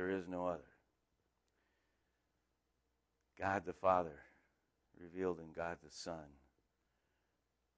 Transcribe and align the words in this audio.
There 0.00 0.08
is 0.08 0.26
no 0.26 0.46
other. 0.46 0.64
God 3.38 3.66
the 3.66 3.74
Father, 3.74 4.18
revealed 4.98 5.40
in 5.40 5.52
God 5.54 5.76
the 5.84 5.90
Son, 5.90 6.24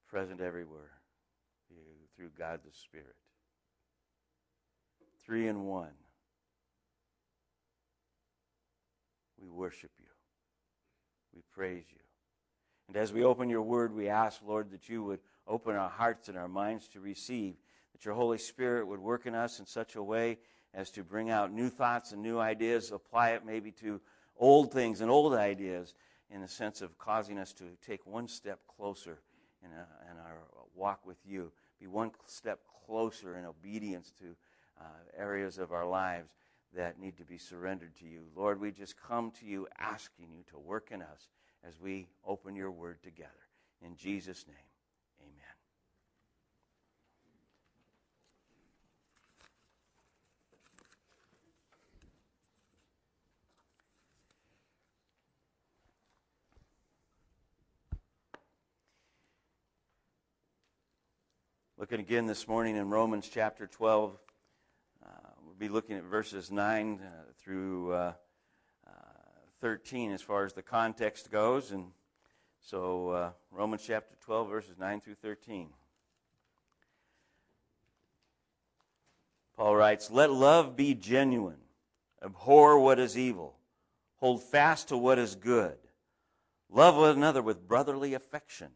present 0.07 0.39
everywhere 0.39 0.91
through 2.15 2.29
God 2.39 2.61
the 2.65 2.71
Spirit. 2.71 3.17
Three 5.25 5.49
in 5.49 5.65
one. 5.65 5.91
We 9.37 9.49
worship 9.49 9.91
you. 9.99 10.07
We 11.35 11.41
praise 11.53 11.83
you. 11.91 11.99
And 12.87 12.95
as 12.95 13.11
we 13.11 13.25
open 13.25 13.49
your 13.49 13.63
word, 13.63 13.93
we 13.93 14.07
ask, 14.07 14.39
Lord, 14.47 14.71
that 14.71 14.87
you 14.87 15.03
would 15.03 15.19
open 15.45 15.75
our 15.75 15.89
hearts 15.89 16.29
and 16.29 16.37
our 16.37 16.47
minds 16.47 16.87
to 16.89 17.01
receive, 17.01 17.55
that 17.91 18.05
your 18.05 18.13
Holy 18.13 18.37
Spirit 18.37 18.87
would 18.87 19.01
work 19.01 19.25
in 19.25 19.35
us 19.35 19.59
in 19.59 19.65
such 19.65 19.97
a 19.97 20.03
way 20.03 20.37
as 20.73 20.89
to 20.91 21.03
bring 21.03 21.29
out 21.29 21.51
new 21.51 21.69
thoughts 21.69 22.11
and 22.11 22.21
new 22.21 22.39
ideas, 22.39 22.91
apply 22.91 23.31
it 23.31 23.45
maybe 23.45 23.71
to 23.71 24.01
old 24.37 24.71
things 24.71 25.01
and 25.01 25.11
old 25.11 25.33
ideas 25.33 25.93
in 26.29 26.41
the 26.41 26.47
sense 26.47 26.81
of 26.81 26.97
causing 26.97 27.37
us 27.37 27.53
to 27.53 27.65
take 27.85 28.05
one 28.05 28.27
step 28.27 28.59
closer 28.67 29.19
in, 29.63 29.71
a, 29.71 30.11
in 30.11 30.17
our 30.17 30.39
walk 30.75 31.05
with 31.05 31.17
you, 31.25 31.51
be 31.79 31.87
one 31.87 32.11
step 32.25 32.59
closer 32.85 33.37
in 33.37 33.45
obedience 33.45 34.11
to 34.19 34.35
uh, 34.79 34.85
areas 35.17 35.57
of 35.57 35.71
our 35.71 35.85
lives 35.85 36.31
that 36.75 36.99
need 36.99 37.15
to 37.17 37.23
be 37.23 37.37
surrendered 37.37 37.95
to 37.95 38.05
you. 38.05 38.23
Lord, 38.35 38.59
we 38.59 38.71
just 38.71 38.95
come 38.99 39.31
to 39.39 39.45
you 39.45 39.67
asking 39.79 40.31
you 40.31 40.43
to 40.49 40.57
work 40.57 40.89
in 40.91 41.01
us 41.01 41.29
as 41.65 41.79
we 41.79 42.07
open 42.25 42.55
your 42.55 42.71
word 42.71 42.97
together. 43.03 43.29
In 43.81 43.95
Jesus' 43.95 44.45
name, 44.47 44.72
Looking 61.83 61.99
again 61.99 62.27
this 62.27 62.47
morning 62.47 62.77
in 62.77 62.89
Romans 62.89 63.29
chapter 63.29 63.67
12, 63.67 64.17
uh, 65.05 65.09
we'll 65.43 65.53
be 65.55 65.67
looking 65.67 65.97
at 65.97 66.03
verses 66.05 66.49
9 66.49 67.01
uh, 67.03 67.07
through 67.43 67.91
uh, 67.91 68.13
13 69.59 70.13
as 70.13 70.21
far 70.21 70.45
as 70.45 70.53
the 70.53 70.61
context 70.61 71.29
goes. 71.29 71.71
And 71.71 71.87
so, 72.61 73.09
uh, 73.09 73.31
Romans 73.51 73.83
chapter 73.85 74.15
12, 74.21 74.49
verses 74.49 74.77
9 74.79 75.01
through 75.01 75.15
13. 75.15 75.71
Paul 79.57 79.75
writes, 79.75 80.09
Let 80.09 80.31
love 80.31 80.77
be 80.77 80.95
genuine, 80.95 81.59
abhor 82.23 82.79
what 82.79 82.97
is 82.97 83.17
evil, 83.17 83.57
hold 84.19 84.41
fast 84.41 84.87
to 84.87 84.97
what 84.97 85.19
is 85.19 85.35
good, 85.35 85.75
love 86.69 86.95
one 86.95 87.17
another 87.17 87.41
with 87.41 87.67
brotherly 87.67 88.13
affection, 88.13 88.69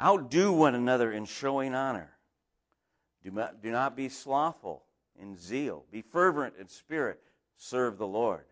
outdo 0.00 0.52
one 0.52 0.74
another 0.74 1.12
in 1.12 1.24
showing 1.24 1.74
honor. 1.74 2.10
Do 3.22 3.30
not, 3.30 3.62
do 3.62 3.70
not 3.70 3.96
be 3.96 4.08
slothful 4.08 4.84
in 5.20 5.36
zeal, 5.36 5.84
be 5.90 6.02
fervent 6.02 6.54
in 6.58 6.68
spirit, 6.68 7.20
serve 7.56 7.98
the 7.98 8.06
Lord. 8.06 8.44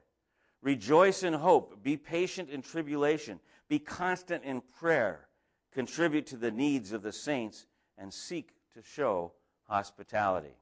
Rejoice 0.63 1.25
in 1.25 1.33
hope. 1.33 1.83
Be 1.83 1.97
patient 1.97 2.49
in 2.49 2.63
tribulation. 2.63 3.41
Be 3.69 3.81
constant 3.81 4.45
in 4.45 4.63
prayer. 4.79 5.27
Contribute 5.73 6.27
to 6.29 6.37
the 6.37 6.53
needs 6.53 6.93
of 6.93 7.03
the 7.03 7.13
saints 7.13 7.67
and 7.99 8.15
seek 8.15 8.51
to 8.75 8.83
show 8.83 9.33
hospitality. 9.69 10.55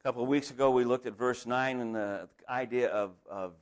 A 0.00 0.02
couple 0.02 0.22
of 0.22 0.28
weeks 0.28 0.50
ago, 0.50 0.70
we 0.70 0.84
looked 0.84 1.06
at 1.06 1.16
verse 1.16 1.46
9 1.46 1.80
and 1.80 1.94
the 1.94 2.28
idea 2.48 2.88
of, 2.88 3.12
of 3.28 3.54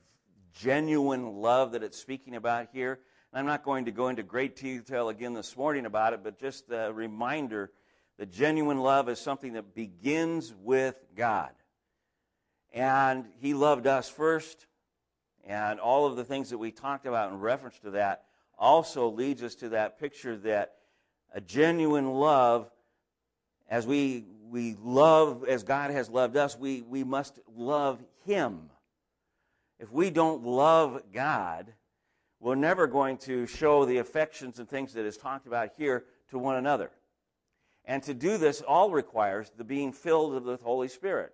genuine 0.53 1.35
love 1.37 1.71
that 1.71 1.83
it's 1.83 1.97
speaking 1.97 2.35
about 2.35 2.67
here. 2.73 2.99
I'm 3.33 3.45
not 3.45 3.63
going 3.63 3.85
to 3.85 3.91
go 3.91 4.09
into 4.09 4.23
great 4.23 4.57
detail 4.57 5.07
again 5.07 5.33
this 5.33 5.55
morning 5.55 5.85
about 5.85 6.11
it, 6.11 6.19
but 6.21 6.37
just 6.37 6.65
a 6.69 6.91
reminder 6.91 7.71
that 8.17 8.29
genuine 8.29 8.79
love 8.79 9.07
is 9.07 9.21
something 9.21 9.53
that 9.53 9.73
begins 9.73 10.53
with 10.61 11.01
God. 11.15 11.51
And 12.73 13.25
he 13.39 13.53
loved 13.53 13.87
us 13.87 14.09
first. 14.09 14.65
And 15.47 15.79
all 15.79 16.05
of 16.07 16.17
the 16.17 16.25
things 16.25 16.49
that 16.49 16.57
we 16.57 16.71
talked 16.71 17.05
about 17.05 17.31
in 17.31 17.39
reference 17.39 17.79
to 17.79 17.91
that 17.91 18.25
also 18.59 19.07
leads 19.07 19.41
us 19.43 19.55
to 19.55 19.69
that 19.69 19.97
picture 19.97 20.35
that 20.39 20.73
a 21.33 21.39
genuine 21.39 22.11
love, 22.11 22.69
as 23.69 23.87
we, 23.87 24.25
we 24.49 24.75
love, 24.83 25.45
as 25.45 25.63
God 25.63 25.91
has 25.91 26.09
loved 26.09 26.35
us, 26.35 26.57
we, 26.57 26.81
we 26.81 27.05
must 27.05 27.39
love 27.55 28.03
Him. 28.25 28.69
If 29.79 29.89
we 29.89 30.09
don't 30.09 30.43
love 30.43 31.01
God, 31.13 31.71
we're 32.41 32.55
never 32.55 32.87
going 32.87 33.17
to 33.19 33.45
show 33.45 33.85
the 33.85 33.99
affections 33.99 34.57
and 34.57 34.67
things 34.67 34.93
that 34.93 35.05
is 35.05 35.15
talked 35.15 35.45
about 35.45 35.69
here 35.77 36.03
to 36.31 36.39
one 36.39 36.55
another. 36.55 36.89
And 37.85 38.01
to 38.03 38.15
do 38.15 38.37
this 38.37 38.61
all 38.61 38.89
requires 38.89 39.51
the 39.55 39.63
being 39.63 39.93
filled 39.93 40.33
with 40.33 40.45
the 40.45 40.57
Holy 40.65 40.87
Spirit. 40.87 41.33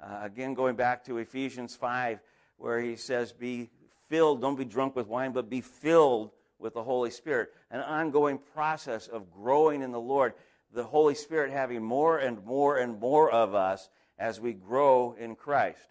Uh, 0.00 0.20
again, 0.22 0.54
going 0.54 0.76
back 0.76 1.04
to 1.06 1.18
Ephesians 1.18 1.74
5, 1.74 2.20
where 2.56 2.80
he 2.80 2.94
says, 2.94 3.32
Be 3.32 3.68
filled, 4.08 4.40
don't 4.40 4.56
be 4.56 4.64
drunk 4.64 4.94
with 4.94 5.08
wine, 5.08 5.32
but 5.32 5.50
be 5.50 5.60
filled 5.60 6.30
with 6.60 6.74
the 6.74 6.84
Holy 6.84 7.10
Spirit. 7.10 7.50
An 7.72 7.80
ongoing 7.80 8.38
process 8.54 9.08
of 9.08 9.32
growing 9.32 9.82
in 9.82 9.90
the 9.90 10.00
Lord. 10.00 10.34
The 10.72 10.84
Holy 10.84 11.16
Spirit 11.16 11.50
having 11.50 11.82
more 11.82 12.18
and 12.18 12.44
more 12.44 12.78
and 12.78 13.00
more 13.00 13.30
of 13.30 13.54
us 13.54 13.88
as 14.18 14.40
we 14.40 14.52
grow 14.52 15.16
in 15.18 15.34
Christ. 15.34 15.86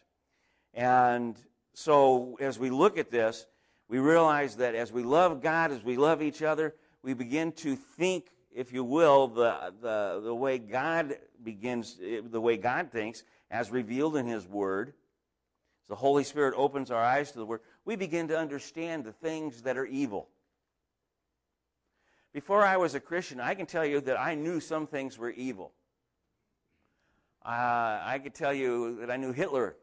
And 0.74 1.38
so, 1.74 2.38
as 2.40 2.58
we 2.58 2.70
look 2.70 2.98
at 2.98 3.12
this, 3.12 3.46
we 3.94 4.00
realize 4.00 4.56
that 4.56 4.74
as 4.74 4.92
we 4.92 5.04
love 5.04 5.40
God, 5.40 5.72
as 5.72 5.84
we 5.84 5.98
love 5.98 6.24
each 6.24 6.42
other, 6.42 6.74
we 7.04 7.14
begin 7.14 7.52
to 7.52 7.76
think, 7.76 8.26
if 8.52 8.74
you 8.74 8.84
will, 8.84 9.28
the, 9.28 9.72
the, 9.84 10.20
the 10.24 10.34
way 10.34 10.58
God 10.58 11.16
begins, 11.44 12.00
the 12.00 12.42
way 12.42 12.58
God 12.58 12.92
thinks, 12.92 13.24
as 13.52 13.70
revealed 13.70 14.18
in 14.18 14.26
His 14.26 14.48
Word, 14.48 14.96
as 15.84 15.90
the 15.90 15.96
Holy 15.96 16.24
Spirit 16.24 16.56
opens 16.58 16.90
our 16.90 17.04
eyes 17.04 17.34
to 17.34 17.38
the 17.38 17.46
Word, 17.46 17.60
we 17.86 17.96
begin 17.96 18.30
to 18.30 18.36
understand 18.36 19.04
the 19.04 19.12
things 19.12 19.62
that 19.62 19.78
are 19.78 19.86
evil. 19.86 20.28
Before 22.34 22.66
I 22.66 22.78
was 22.78 22.96
a 22.96 23.00
Christian, 23.00 23.40
I 23.40 23.54
can 23.54 23.68
tell 23.68 23.86
you 23.86 24.02
that 24.02 24.20
I 24.20 24.34
knew 24.34 24.60
some 24.60 24.88
things 24.88 25.20
were 25.20 25.30
evil. 25.30 25.72
Uh, 27.46 28.02
I 28.04 28.20
could 28.24 28.34
tell 28.34 28.56
you 28.56 29.02
that 29.02 29.12
I 29.12 29.18
knew 29.18 29.34
Hitler 29.34 29.76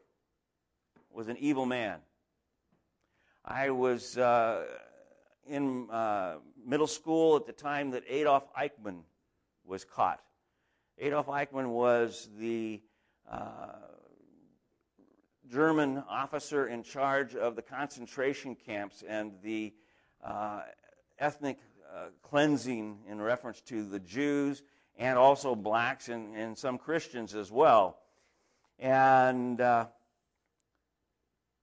was 1.13 1.29
an 1.29 1.37
evil 1.37 1.65
man. 1.65 1.99
I 3.43 3.71
was 3.71 4.17
uh, 4.17 4.65
in 5.47 5.89
uh, 5.89 6.35
middle 6.65 6.87
school 6.87 7.35
at 7.35 7.45
the 7.45 7.53
time 7.53 7.91
that 7.91 8.03
Adolf 8.07 8.43
Eichmann 8.53 9.01
was 9.65 9.83
caught. 9.83 10.21
Adolf 10.99 11.27
Eichmann 11.27 11.69
was 11.69 12.29
the 12.37 12.81
uh, 13.29 13.47
German 15.51 16.03
officer 16.07 16.67
in 16.67 16.83
charge 16.83 17.35
of 17.35 17.55
the 17.55 17.61
concentration 17.61 18.55
camps 18.55 19.03
and 19.07 19.33
the 19.43 19.73
uh, 20.23 20.61
ethnic 21.17 21.57
uh, 21.93 22.05
cleansing 22.21 22.99
in 23.09 23.19
reference 23.19 23.61
to 23.61 23.83
the 23.83 23.99
Jews 23.99 24.61
and 24.97 25.17
also 25.17 25.55
blacks 25.55 26.09
and, 26.09 26.35
and 26.35 26.55
some 26.55 26.77
Christians 26.77 27.33
as 27.33 27.51
well. 27.51 27.97
And 28.77 29.59
uh, 29.59 29.87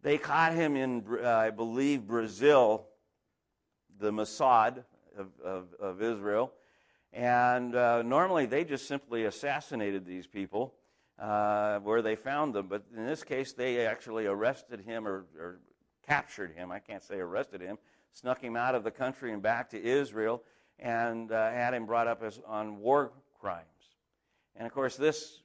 they 0.03 0.19
caught 0.19 0.55
him 0.55 0.77
in, 0.77 1.05
uh, 1.23 1.29
I 1.29 1.51
believe, 1.51 2.07
Brazil, 2.07 2.87
the 3.99 4.13
Mossad 4.13 4.85
of, 5.17 5.29
of, 5.45 5.75
of 5.81 6.03
Israel. 6.03 6.53
And 7.13 7.75
uh, 7.75 8.03
normally 8.03 8.47
they 8.47 8.65
just 8.65 8.87
simply 8.87 9.25
assassinated 9.25 10.07
these 10.07 10.27
people 10.27 10.75
uh, 11.19 11.79
where 11.81 12.03
they 12.03 12.15
found 12.17 12.55
them. 12.55 12.69
But 12.69 12.85
in 12.97 13.07
this 13.07 13.25
case, 13.25 13.53
they 13.53 13.87
actually 13.87 14.27
arrested 14.27 14.81
him 14.81 15.07
or, 15.07 15.25
or 15.39 15.61
captured 16.07 16.53
him. 16.55 16.71
I 16.71 16.79
can't 16.79 17.03
say 17.03 17.17
arrested 17.17 17.61
him, 17.61 17.79
snuck 18.13 18.41
him 18.41 18.57
out 18.57 18.75
of 18.75 18.85
the 18.85 18.91
country 18.91 19.33
and 19.33 19.43
back 19.43 19.71
to 19.71 19.83
Israel. 19.83 20.43
and 20.79 21.33
uh, 21.33 21.51
had 21.51 21.75
him 21.75 21.87
brought 21.87 22.07
up 22.07 22.23
as 22.23 22.41
on 22.47 22.79
war 22.79 23.13
crimes. 23.41 23.67
And 24.57 24.67
of 24.67 24.73
course, 24.73 24.97
this 24.97 25.43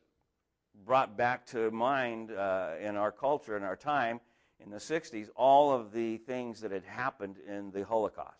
brought 0.86 1.18
back 1.18 1.46
to 1.48 1.72
mind 1.72 2.32
uh, 2.32 2.72
in 2.82 2.96
our 2.96 3.12
culture, 3.12 3.58
in 3.58 3.64
our 3.64 3.76
time, 3.76 4.20
in 4.60 4.70
the 4.70 4.78
60s, 4.78 5.30
all 5.36 5.72
of 5.72 5.92
the 5.92 6.18
things 6.18 6.62
that 6.62 6.72
had 6.72 6.84
happened 6.84 7.38
in 7.48 7.72
the 7.72 7.84
Holocaust. 7.86 8.38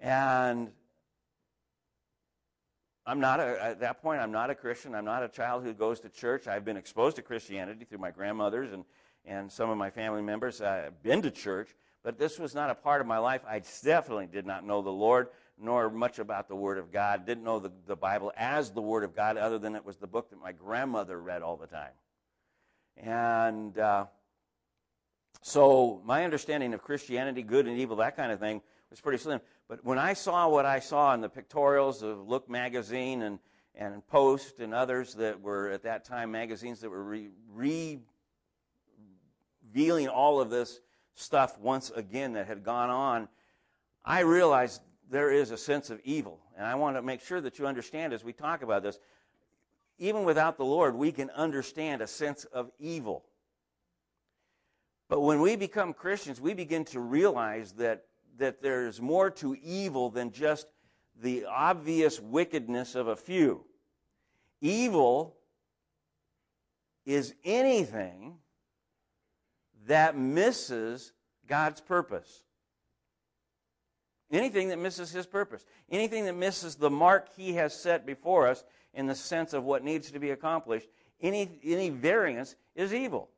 And 0.00 0.70
I'm 3.06 3.20
not 3.20 3.40
a, 3.40 3.62
at 3.62 3.80
that 3.80 4.02
point, 4.02 4.20
I'm 4.20 4.32
not 4.32 4.50
a 4.50 4.54
Christian. 4.54 4.94
I'm 4.94 5.04
not 5.04 5.22
a 5.22 5.28
child 5.28 5.64
who 5.64 5.72
goes 5.72 6.00
to 6.00 6.08
church. 6.08 6.46
I've 6.46 6.64
been 6.64 6.76
exposed 6.76 7.16
to 7.16 7.22
Christianity 7.22 7.84
through 7.84 7.98
my 7.98 8.10
grandmothers 8.10 8.72
and, 8.72 8.84
and 9.24 9.50
some 9.50 9.70
of 9.70 9.78
my 9.78 9.90
family 9.90 10.22
members. 10.22 10.60
I've 10.60 11.02
been 11.02 11.22
to 11.22 11.30
church, 11.30 11.74
but 12.04 12.18
this 12.18 12.38
was 12.38 12.54
not 12.54 12.70
a 12.70 12.74
part 12.74 13.00
of 13.00 13.06
my 13.06 13.18
life. 13.18 13.40
I 13.48 13.62
definitely 13.82 14.26
did 14.26 14.46
not 14.46 14.64
know 14.64 14.82
the 14.82 14.90
Lord 14.90 15.28
nor 15.60 15.90
much 15.90 16.18
about 16.18 16.48
the 16.48 16.54
Word 16.54 16.78
of 16.78 16.92
God. 16.92 17.26
Didn't 17.26 17.44
know 17.44 17.58
the, 17.58 17.72
the 17.86 17.96
Bible 17.96 18.32
as 18.36 18.70
the 18.70 18.80
Word 18.80 19.04
of 19.04 19.14
God, 19.14 19.36
other 19.36 19.58
than 19.58 19.74
it 19.74 19.84
was 19.84 19.96
the 19.96 20.06
book 20.06 20.30
that 20.30 20.40
my 20.40 20.52
grandmother 20.52 21.20
read 21.20 21.42
all 21.42 21.56
the 21.56 21.66
time. 21.66 21.92
And 22.96 23.76
uh, 23.78 24.06
so 25.40 26.02
my 26.04 26.24
understanding 26.24 26.74
of 26.74 26.82
Christianity, 26.82 27.42
good 27.42 27.66
and 27.66 27.78
evil, 27.78 27.96
that 27.96 28.16
kind 28.16 28.32
of 28.32 28.40
thing, 28.40 28.60
was 28.90 29.00
pretty 29.00 29.18
slim. 29.18 29.40
But 29.68 29.84
when 29.84 29.98
I 29.98 30.14
saw 30.14 30.48
what 30.48 30.66
I 30.66 30.80
saw 30.80 31.14
in 31.14 31.20
the 31.20 31.28
pictorials 31.28 32.02
of 32.02 32.26
Look 32.26 32.48
magazine 32.48 33.22
and, 33.22 33.38
and 33.74 34.06
Post 34.06 34.60
and 34.60 34.74
others 34.74 35.14
that 35.14 35.40
were 35.40 35.70
at 35.70 35.82
that 35.82 36.04
time 36.04 36.30
magazines 36.30 36.80
that 36.80 36.90
were 36.90 37.04
re, 37.04 37.28
re- 37.50 38.00
revealing 39.72 40.08
all 40.08 40.40
of 40.40 40.50
this 40.50 40.80
stuff 41.14 41.58
once 41.58 41.90
again 41.90 42.32
that 42.34 42.46
had 42.46 42.62
gone 42.62 42.90
on, 42.90 43.28
I 44.04 44.20
realized 44.20 44.82
there 45.10 45.30
is 45.30 45.50
a 45.50 45.56
sense 45.56 45.90
of 45.90 46.00
evil. 46.04 46.40
And 46.56 46.66
I 46.66 46.74
want 46.74 46.96
to 46.96 47.02
make 47.02 47.20
sure 47.20 47.40
that 47.40 47.58
you 47.58 47.66
understand 47.66 48.12
as 48.12 48.24
we 48.24 48.32
talk 48.32 48.62
about 48.62 48.82
this. 48.82 48.98
Even 49.98 50.24
without 50.24 50.56
the 50.56 50.64
Lord, 50.64 50.94
we 50.94 51.12
can 51.12 51.30
understand 51.30 52.02
a 52.02 52.06
sense 52.06 52.44
of 52.44 52.70
evil. 52.78 53.24
But 55.08 55.20
when 55.20 55.40
we 55.40 55.56
become 55.56 55.92
Christians, 55.94 56.40
we 56.40 56.54
begin 56.54 56.84
to 56.86 57.00
realize 57.00 57.72
that 57.72 58.04
that 58.38 58.62
there's 58.62 59.00
more 59.00 59.30
to 59.30 59.56
evil 59.62 60.10
than 60.10 60.32
just 60.32 60.66
the 61.20 61.44
obvious 61.46 62.20
wickedness 62.20 62.94
of 62.94 63.08
a 63.08 63.16
few. 63.16 63.64
Evil 64.60 65.36
is 67.04 67.34
anything 67.44 68.36
that 69.86 70.16
misses 70.16 71.12
God's 71.46 71.80
purpose. 71.80 72.44
Anything 74.30 74.68
that 74.68 74.78
misses 74.78 75.10
his 75.10 75.26
purpose. 75.26 75.64
Anything 75.90 76.26
that 76.26 76.36
misses 76.36 76.76
the 76.76 76.90
mark 76.90 77.28
he 77.36 77.54
has 77.54 77.74
set 77.74 78.06
before 78.06 78.46
us 78.46 78.62
in 78.94 79.06
the 79.06 79.14
sense 79.14 79.52
of 79.52 79.64
what 79.64 79.82
needs 79.82 80.10
to 80.10 80.18
be 80.18 80.30
accomplished. 80.30 80.88
Any, 81.20 81.58
any 81.64 81.90
variance 81.90 82.54
is 82.76 82.92
evil. 82.92 83.30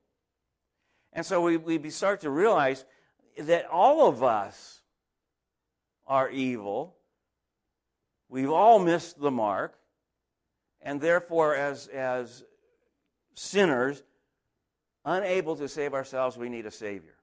And 1.12 1.26
so 1.26 1.40
we, 1.40 1.56
we 1.56 1.90
start 1.90 2.20
to 2.20 2.30
realize 2.30 2.84
that 3.38 3.66
all 3.66 4.08
of 4.08 4.22
us 4.22 4.80
are 6.06 6.30
evil. 6.30 6.96
We've 8.28 8.50
all 8.50 8.78
missed 8.78 9.20
the 9.20 9.30
mark. 9.30 9.76
And 10.82 11.00
therefore, 11.00 11.54
as, 11.54 11.88
as 11.88 12.44
sinners, 13.34 14.02
unable 15.04 15.56
to 15.56 15.68
save 15.68 15.94
ourselves, 15.94 16.36
we 16.36 16.48
need 16.48 16.66
a 16.66 16.70
Savior. 16.70 17.14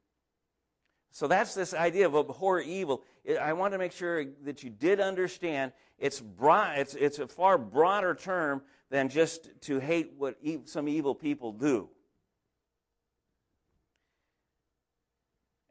So 1.12 1.28
that's 1.28 1.56
this 1.56 1.74
idea 1.74 2.06
of 2.06 2.16
abhor 2.16 2.60
evil. 2.60 3.04
I 3.42 3.54
want 3.54 3.74
to 3.74 3.80
make 3.80 3.92
sure 3.92 4.26
that 4.44 4.64
you 4.64 4.70
did 4.70 5.00
understand 5.00 5.72
it's, 5.98 6.22
broad, 6.22 6.78
it's, 6.78 6.94
it's 6.94 7.18
a 7.20 7.28
far 7.28 7.58
broader 7.58 8.14
term 8.14 8.62
than 8.92 9.10
just 9.10 9.50
to 9.62 9.80
hate 9.80 10.14
what 10.18 10.38
some 10.66 10.88
evil 10.88 11.16
people 11.16 11.52
do. 11.52 11.90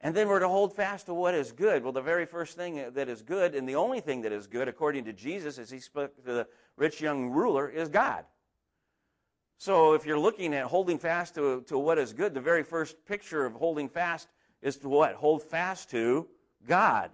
And 0.07 0.15
then 0.15 0.29
we're 0.29 0.39
to 0.39 0.49
hold 0.49 0.73
fast 0.73 1.07
to 1.07 1.15
what 1.15 1.35
is 1.35 1.51
good. 1.51 1.83
Well, 1.83 1.91
the 1.91 2.01
very 2.01 2.27
first 2.27 2.57
thing 2.57 2.93
that 2.95 3.09
is 3.09 3.23
good, 3.23 3.57
and 3.57 3.69
the 3.69 3.75
only 3.75 3.99
thing 3.99 4.23
that 4.23 4.31
is 4.31 4.47
good, 4.47 4.69
according 4.69 5.05
to 5.07 5.13
Jesus, 5.13 5.59
as 5.59 5.69
he 5.69 5.81
spoke 5.81 6.15
to 6.15 6.23
the 6.23 6.47
rich 6.77 7.01
young 7.01 7.31
ruler, 7.31 7.69
is 7.69 7.89
God. 7.89 8.25
So 9.59 9.95
if 9.95 10.07
you're 10.07 10.17
looking 10.17 10.55
at 10.55 10.67
holding 10.67 10.97
fast 10.97 11.35
to, 11.35 11.63
to 11.63 11.77
what 11.77 11.99
is 11.99 12.13
good, 12.13 12.35
the 12.35 12.41
very 12.41 12.63
first 12.63 13.05
picture 13.05 13.45
of 13.45 13.55
holding 13.55 13.89
fast 13.89 14.29
is 14.63 14.77
to 14.77 14.89
what? 14.89 15.15
Hold 15.15 15.43
fast 15.43 15.91
to 15.91 16.29
God 16.69 17.11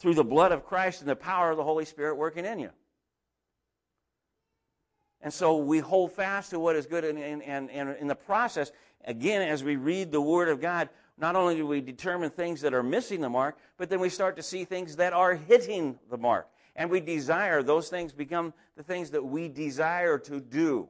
through 0.00 0.14
the 0.14 0.24
blood 0.24 0.50
of 0.50 0.64
Christ 0.64 1.00
and 1.00 1.08
the 1.08 1.14
power 1.14 1.52
of 1.52 1.56
the 1.56 1.62
Holy 1.62 1.84
Spirit 1.84 2.16
working 2.16 2.44
in 2.44 2.58
you. 2.58 2.70
And 5.20 5.32
so 5.32 5.58
we 5.58 5.78
hold 5.78 6.10
fast 6.10 6.50
to 6.50 6.58
what 6.58 6.74
is 6.74 6.86
good, 6.86 7.04
and, 7.04 7.20
and, 7.20 7.40
and, 7.44 7.70
and 7.70 7.96
in 8.00 8.08
the 8.08 8.16
process, 8.16 8.72
again, 9.04 9.42
as 9.42 9.62
we 9.62 9.76
read 9.76 10.10
the 10.10 10.20
Word 10.20 10.48
of 10.48 10.60
God, 10.60 10.88
not 11.22 11.36
only 11.36 11.54
do 11.54 11.64
we 11.64 11.80
determine 11.80 12.30
things 12.30 12.60
that 12.62 12.74
are 12.74 12.82
missing 12.82 13.20
the 13.20 13.30
mark, 13.30 13.56
but 13.78 13.88
then 13.88 14.00
we 14.00 14.08
start 14.08 14.34
to 14.34 14.42
see 14.42 14.64
things 14.64 14.96
that 14.96 15.12
are 15.12 15.34
hitting 15.34 15.96
the 16.10 16.18
mark. 16.18 16.48
And 16.74 16.90
we 16.90 16.98
desire, 16.98 17.62
those 17.62 17.88
things 17.88 18.12
become 18.12 18.52
the 18.76 18.82
things 18.82 19.10
that 19.10 19.24
we 19.24 19.48
desire 19.48 20.18
to 20.18 20.40
do. 20.40 20.88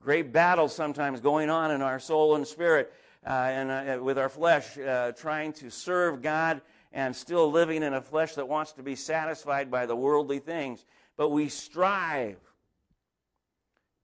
Great 0.00 0.32
battles 0.32 0.74
sometimes 0.74 1.20
going 1.20 1.50
on 1.50 1.72
in 1.72 1.82
our 1.82 2.00
soul 2.00 2.36
and 2.36 2.46
spirit 2.46 2.90
uh, 3.26 3.30
and 3.30 3.70
uh, 3.70 4.02
with 4.02 4.16
our 4.16 4.30
flesh, 4.30 4.78
uh, 4.78 5.12
trying 5.12 5.52
to 5.52 5.70
serve 5.70 6.22
God 6.22 6.62
and 6.90 7.14
still 7.14 7.50
living 7.50 7.82
in 7.82 7.92
a 7.92 8.00
flesh 8.00 8.36
that 8.36 8.48
wants 8.48 8.72
to 8.72 8.82
be 8.82 8.96
satisfied 8.96 9.70
by 9.70 9.84
the 9.84 9.94
worldly 9.94 10.38
things. 10.38 10.86
But 11.18 11.28
we 11.28 11.50
strive 11.50 12.38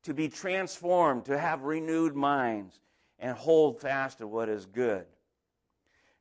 to 0.02 0.12
be 0.12 0.28
transformed, 0.28 1.24
to 1.24 1.38
have 1.38 1.62
renewed 1.62 2.14
minds, 2.14 2.78
and 3.18 3.34
hold 3.34 3.80
fast 3.80 4.18
to 4.18 4.26
what 4.26 4.50
is 4.50 4.66
good. 4.66 5.06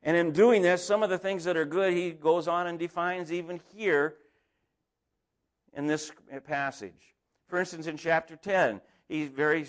And 0.02 0.16
in 0.16 0.32
doing 0.32 0.62
this, 0.62 0.84
some 0.84 1.02
of 1.02 1.10
the 1.10 1.18
things 1.18 1.44
that 1.44 1.56
are 1.56 1.64
good, 1.64 1.92
he 1.92 2.10
goes 2.10 2.46
on 2.48 2.66
and 2.66 2.78
defines 2.78 3.32
even 3.32 3.60
here 3.74 4.14
in 5.72 5.86
this 5.86 6.12
passage. 6.46 7.14
For 7.48 7.58
instance, 7.58 7.86
in 7.86 7.96
chapter 7.96 8.36
10, 8.36 8.80
he 9.08 9.26
very 9.26 9.66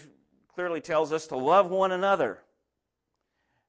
clearly 0.53 0.81
tells 0.81 1.11
us 1.11 1.27
to 1.27 1.37
love 1.37 1.69
one 1.69 1.91
another. 1.91 2.39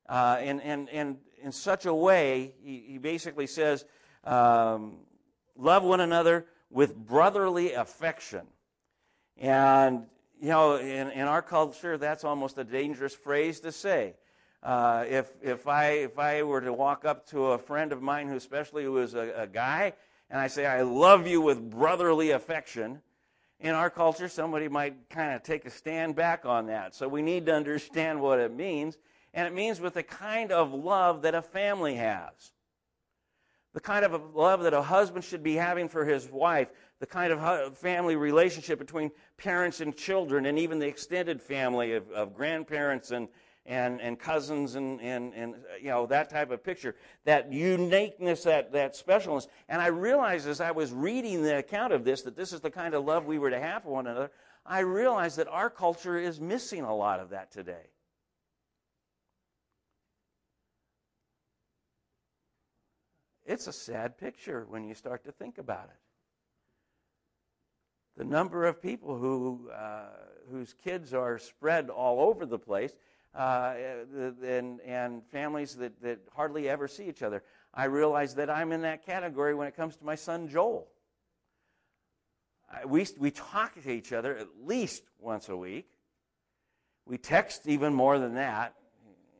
Uh, 0.08 0.38
and, 0.40 0.62
and, 0.62 0.88
and 0.88 1.18
in 1.42 1.52
such 1.52 1.84
a 1.86 1.94
way, 1.94 2.54
he, 2.62 2.84
he 2.86 2.98
basically 2.98 3.46
says, 3.46 3.84
um, 4.24 4.98
love 5.56 5.82
one 5.82 6.00
another 6.00 6.46
with 6.70 6.96
brotherly 6.96 7.72
affection. 7.74 8.46
And, 9.36 10.06
you 10.40 10.48
know, 10.48 10.76
in, 10.76 11.10
in 11.10 11.22
our 11.22 11.42
culture, 11.42 11.98
that's 11.98 12.24
almost 12.24 12.58
a 12.58 12.64
dangerous 12.64 13.14
phrase 13.14 13.60
to 13.60 13.72
say. 13.72 14.14
Uh, 14.62 15.04
if, 15.08 15.30
if, 15.40 15.68
I, 15.68 15.90
if 15.90 16.18
I 16.18 16.42
were 16.42 16.60
to 16.60 16.72
walk 16.72 17.04
up 17.04 17.26
to 17.28 17.46
a 17.46 17.58
friend 17.58 17.92
of 17.92 18.02
mine, 18.02 18.28
who 18.28 18.36
especially 18.36 18.84
who 18.84 18.98
is 18.98 19.14
a, 19.14 19.32
a 19.36 19.46
guy, 19.46 19.92
and 20.30 20.40
I 20.40 20.48
say, 20.48 20.66
I 20.66 20.82
love 20.82 21.26
you 21.26 21.40
with 21.40 21.70
brotherly 21.70 22.32
affection, 22.32 23.00
in 23.60 23.74
our 23.74 23.90
culture, 23.90 24.28
somebody 24.28 24.68
might 24.68 25.08
kind 25.10 25.34
of 25.34 25.42
take 25.42 25.64
a 25.64 25.70
stand 25.70 26.14
back 26.14 26.44
on 26.44 26.66
that. 26.66 26.94
So 26.94 27.08
we 27.08 27.22
need 27.22 27.46
to 27.46 27.54
understand 27.54 28.20
what 28.22 28.38
it 28.38 28.54
means. 28.54 28.98
And 29.34 29.46
it 29.46 29.54
means 29.54 29.80
with 29.80 29.94
the 29.94 30.02
kind 30.02 30.52
of 30.52 30.72
love 30.72 31.22
that 31.22 31.34
a 31.34 31.42
family 31.42 31.94
has. 31.96 32.52
The 33.74 33.80
kind 33.80 34.04
of 34.04 34.34
love 34.34 34.62
that 34.62 34.74
a 34.74 34.82
husband 34.82 35.24
should 35.24 35.42
be 35.42 35.54
having 35.54 35.88
for 35.88 36.04
his 36.04 36.28
wife. 36.30 36.68
The 36.98 37.06
kind 37.06 37.32
of 37.32 37.78
family 37.78 38.16
relationship 38.16 38.78
between 38.78 39.12
parents 39.36 39.80
and 39.80 39.94
children, 39.94 40.46
and 40.46 40.58
even 40.58 40.78
the 40.78 40.88
extended 40.88 41.40
family 41.40 41.92
of, 41.92 42.10
of 42.10 42.34
grandparents 42.34 43.12
and, 43.12 43.28
and, 43.68 44.00
and 44.00 44.18
cousins 44.18 44.76
and, 44.76 44.98
and, 45.02 45.34
and, 45.34 45.54
you 45.80 45.90
know, 45.90 46.06
that 46.06 46.30
type 46.30 46.50
of 46.50 46.64
picture. 46.64 46.96
That 47.26 47.52
uniqueness, 47.52 48.42
that, 48.44 48.72
that 48.72 48.94
specialness. 48.94 49.46
And 49.68 49.82
I 49.82 49.88
realized 49.88 50.48
as 50.48 50.62
I 50.62 50.70
was 50.70 50.90
reading 50.90 51.42
the 51.42 51.58
account 51.58 51.92
of 51.92 52.02
this 52.02 52.22
that 52.22 52.34
this 52.34 52.54
is 52.54 52.60
the 52.60 52.70
kind 52.70 52.94
of 52.94 53.04
love 53.04 53.26
we 53.26 53.38
were 53.38 53.50
to 53.50 53.60
have 53.60 53.82
for 53.82 53.90
one 53.90 54.06
another. 54.06 54.30
I 54.64 54.80
realized 54.80 55.37
that 55.37 55.48
our 55.48 55.68
culture 55.68 56.16
is 56.16 56.40
missing 56.40 56.82
a 56.82 56.96
lot 56.96 57.20
of 57.20 57.30
that 57.30 57.52
today. 57.52 57.90
It's 63.44 63.66
a 63.66 63.72
sad 63.72 64.16
picture 64.16 64.66
when 64.68 64.84
you 64.84 64.94
start 64.94 65.25
to 65.25 65.32
think 65.32 65.58
about 65.58 65.84
it. 65.84 66.00
The 68.16 68.25
number 68.25 68.66
of 68.66 68.82
people 68.82 69.16
who, 69.16 69.70
uh, 69.70 70.08
whose 70.50 70.75
kids 70.82 71.12
are 71.12 71.38
spread 71.38 71.90
all 71.90 72.20
over 72.20 72.46
the 72.46 72.58
place 72.58 72.92
uh, 72.92 72.96
and, 73.35 74.80
and 74.80 75.25
families 75.26 75.75
that, 75.76 76.00
that 76.02 76.20
hardly 76.35 76.68
ever 76.68 76.88
see 76.88 77.08
each 77.08 77.23
other. 77.23 77.42
I 77.75 77.85
realize 77.85 78.35
that 78.37 78.50
I'm 78.50 78.73
in 78.73 78.82
that 78.82 79.04
category 79.04 79.54
when 79.54 79.68
it 79.68 79.76
comes 79.76 79.97
to 79.97 80.04
my 80.04 80.14
son 80.14 80.49
Joel. 80.49 80.88
I, 82.70 82.85
we, 82.85 83.06
we 83.18 83.30
talk 83.30 83.80
to 83.82 83.90
each 83.90 84.12
other 84.12 84.37
at 84.37 84.49
least 84.64 85.02
once 85.18 85.49
a 85.49 85.56
week. 85.56 85.88
We 87.06 87.16
text 87.16 87.66
even 87.66 87.94
more 87.94 88.18
than 88.18 88.35
that. 88.35 88.75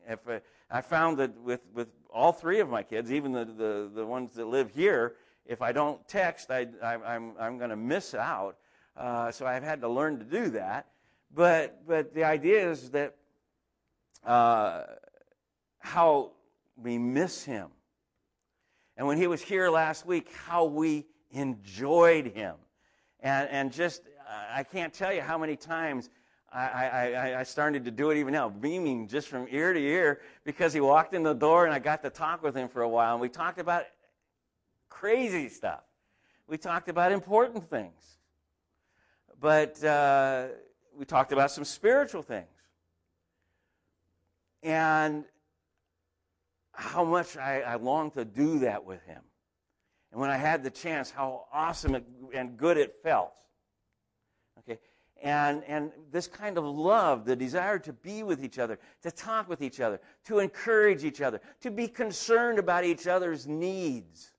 If 0.07 0.27
uh, 0.27 0.39
I 0.71 0.81
found 0.81 1.17
that 1.17 1.39
with, 1.39 1.61
with 1.73 1.89
all 2.11 2.31
three 2.31 2.59
of 2.59 2.69
my 2.69 2.81
kids, 2.81 3.11
even 3.11 3.31
the, 3.31 3.45
the, 3.45 3.91
the 3.93 4.05
ones 4.05 4.33
that 4.35 4.45
live 4.47 4.71
here, 4.71 5.15
if 5.45 5.61
I 5.61 5.71
don't 5.71 6.05
text, 6.07 6.49
I, 6.49 6.67
I, 6.81 6.93
am 6.95 7.03
I'm, 7.05 7.33
I'm 7.39 7.57
going 7.57 7.69
to 7.69 7.75
miss 7.75 8.13
out. 8.13 8.57
Uh, 8.97 9.31
so 9.31 9.45
I've 9.45 9.63
had 9.63 9.81
to 9.81 9.89
learn 9.89 10.17
to 10.19 10.25
do 10.25 10.49
that. 10.51 10.87
But, 11.33 11.87
but 11.87 12.13
the 12.13 12.23
idea 12.23 12.69
is 12.71 12.89
that 12.91 13.15
uh, 14.25 14.83
how 15.79 16.31
we 16.75 16.97
miss 16.97 17.43
him. 17.43 17.69
And 18.97 19.07
when 19.07 19.17
he 19.17 19.27
was 19.27 19.41
here 19.41 19.69
last 19.69 20.05
week, 20.05 20.29
how 20.45 20.65
we 20.65 21.05
enjoyed 21.31 22.27
him. 22.27 22.55
And, 23.21 23.49
and 23.49 23.71
just, 23.71 24.01
I 24.51 24.63
can't 24.63 24.93
tell 24.93 25.13
you 25.13 25.21
how 25.21 25.37
many 25.37 25.55
times 25.55 26.09
I, 26.51 26.65
I, 26.65 27.39
I, 27.39 27.43
started 27.43 27.85
to 27.85 27.91
do 27.91 28.09
it 28.09 28.17
even 28.17 28.33
now, 28.33 28.49
beaming 28.49 29.07
just 29.07 29.27
from 29.27 29.47
ear 29.51 29.71
to 29.71 29.79
ear 29.79 30.21
because 30.43 30.73
he 30.73 30.79
walked 30.79 31.13
in 31.13 31.21
the 31.21 31.33
door 31.33 31.65
and 31.65 31.73
I 31.73 31.77
got 31.77 32.01
to 32.01 32.09
talk 32.09 32.41
with 32.41 32.55
him 32.55 32.67
for 32.67 32.81
a 32.81 32.89
while. 32.89 33.13
And 33.13 33.21
we 33.21 33.29
talked 33.29 33.59
about 33.59 33.83
crazy 34.89 35.47
stuff. 35.47 35.83
We 36.47 36.57
talked 36.57 36.89
about 36.89 37.11
important 37.11 37.69
things. 37.69 38.17
But 39.39 39.81
uh, 39.83 40.47
we 40.97 41.05
talked 41.05 41.31
about 41.31 41.51
some 41.51 41.63
spiritual 41.63 42.23
things. 42.23 42.47
And 44.63 45.25
how 46.73 47.03
much 47.03 47.37
I, 47.37 47.61
I 47.61 47.75
longed 47.75 48.13
to 48.13 48.25
do 48.25 48.59
that 48.59 48.83
with 48.83 49.01
him. 49.03 49.21
And 50.11 50.19
when 50.19 50.29
I 50.29 50.37
had 50.37 50.63
the 50.63 50.69
chance, 50.69 51.11
how 51.11 51.45
awesome 51.53 51.95
and 52.33 52.57
good 52.57 52.77
it 52.77 52.95
felt. 53.03 53.33
Okay? 54.59 54.79
And, 55.21 55.63
and 55.65 55.91
this 56.11 56.27
kind 56.27 56.57
of 56.57 56.63
love, 56.63 57.25
the 57.25 57.35
desire 57.35 57.77
to 57.79 57.93
be 57.93 58.23
with 58.23 58.43
each 58.43 58.57
other, 58.57 58.79
to 59.03 59.11
talk 59.11 59.49
with 59.49 59.61
each 59.61 59.79
other, 59.79 59.99
to 60.25 60.39
encourage 60.39 61.03
each 61.03 61.21
other, 61.21 61.41
to 61.61 61.69
be 61.69 61.87
concerned 61.87 62.57
about 62.57 62.85
each 62.85 63.07
other's 63.07 63.45
needs. 63.45 64.31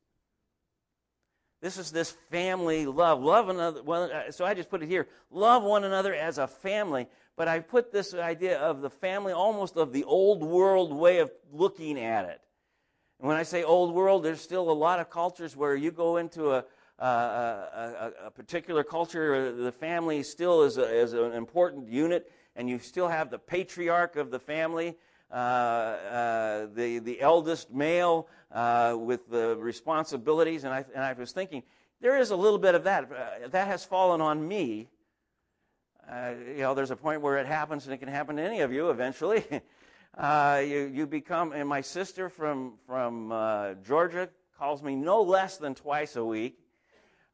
This 1.61 1.77
is 1.77 1.91
this 1.91 2.13
family 2.31 2.87
love. 2.87 3.23
Love 3.23 3.51
another. 3.51 3.83
Well, 3.83 4.11
uh, 4.11 4.31
so 4.31 4.47
I 4.47 4.55
just 4.55 4.71
put 4.71 4.83
it 4.83 4.87
here. 4.87 5.09
Love 5.31 5.63
one 5.63 5.85
another 5.85 6.15
as 6.15 6.39
a 6.39 6.47
family. 6.47 7.07
But 7.41 7.49
I 7.49 7.61
put 7.61 7.91
this 7.91 8.13
idea 8.13 8.59
of 8.59 8.83
the 8.83 8.91
family 8.91 9.33
almost 9.33 9.79
of 9.79 9.95
the 9.95 10.05
old 10.05 10.43
world 10.43 10.93
way 10.93 11.21
of 11.21 11.33
looking 11.51 11.99
at 11.99 12.27
it. 12.27 12.39
And 13.19 13.27
when 13.27 13.39
I 13.39 13.45
say 13.45 13.63
old 13.63 13.95
world, 13.95 14.23
there's 14.23 14.43
still 14.43 14.71
a 14.71 14.79
lot 14.87 15.01
of 15.01 15.09
cultures 15.09 15.57
where 15.57 15.75
you 15.75 15.91
go 15.91 16.19
into 16.19 16.51
a, 16.51 16.67
a, 16.99 17.07
a, 17.07 18.13
a 18.27 18.31
particular 18.31 18.85
culture, 18.85 19.55
uh, 19.57 19.63
the 19.63 19.73
family 19.73 20.23
still 20.23 20.65
is, 20.65 20.77
is 20.77 21.15
an 21.15 21.33
important 21.33 21.89
unit, 21.89 22.31
and 22.57 22.69
you 22.69 22.79
still 22.79 23.09
have 23.09 23.31
the 23.31 23.39
patriarch 23.39 24.17
of 24.17 24.31
the 24.31 24.39
family. 24.39 24.99
Uh, 25.33 25.35
uh, 25.35 26.67
the, 26.75 26.99
the 26.99 27.23
eldest 27.23 27.73
male 27.73 28.29
uh, 28.53 28.95
with 28.99 29.31
the 29.31 29.57
responsibilities. 29.57 30.65
And 30.65 30.75
I, 30.75 30.85
and 30.95 31.03
I 31.03 31.15
was 31.15 31.33
thinking, 31.33 31.63
there 32.03 32.19
is 32.19 32.33
a 32.33 32.37
little 32.37 32.59
bit 32.59 32.75
of 32.75 32.85
that. 32.85 33.11
Uh, 33.11 33.49
that 33.49 33.67
has 33.67 33.83
fallen 33.83 34.21
on 34.21 34.47
me. 34.47 34.91
Uh, 36.11 36.33
you 36.49 36.59
know, 36.59 36.75
there's 36.75 36.91
a 36.91 36.97
point 36.97 37.21
where 37.21 37.39
it 37.39 37.47
happens, 37.47 37.85
and 37.85 37.95
it 37.95 37.99
can 37.99 38.09
happen 38.09 38.37
to 38.37 38.43
any 38.43 38.61
of 38.61 38.73
you 38.73 38.91
eventually. 38.91 39.45
you, 40.21 40.91
you 40.93 41.07
become, 41.07 41.53
and 41.53 41.69
my 41.69 41.81
sister 41.81 42.29
from, 42.29 42.75
from 42.87 43.29
Georgia 43.87 44.29
calls 44.59 44.83
me 44.83 44.97
no 44.97 45.23
less 45.23 45.57
than 45.57 45.75
twice 45.75 46.17
a 46.17 46.25
week. 46.25 46.59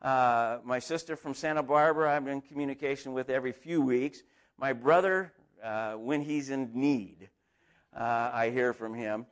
Uh, 0.03 0.59
my 0.63 0.79
sister 0.79 1.17
from 1.17 1.35
Santa 1.35 1.63
Barbara, 1.63 2.15
I'm 2.15 2.29
in 2.29 2.43
communication 2.43 3.13
with 3.15 3.31
every 3.31 3.53
few 3.53 3.81
weeks. 3.81 4.23
My 4.59 4.73
brother, 4.73 5.33
uh, 5.65 5.95
when 5.95 6.21
he's 6.21 6.51
in 6.51 6.71
need 6.75 7.29
uh, 7.97 8.31
I 8.33 8.51
hear 8.51 8.73
from 8.73 8.95
him. 8.95 9.27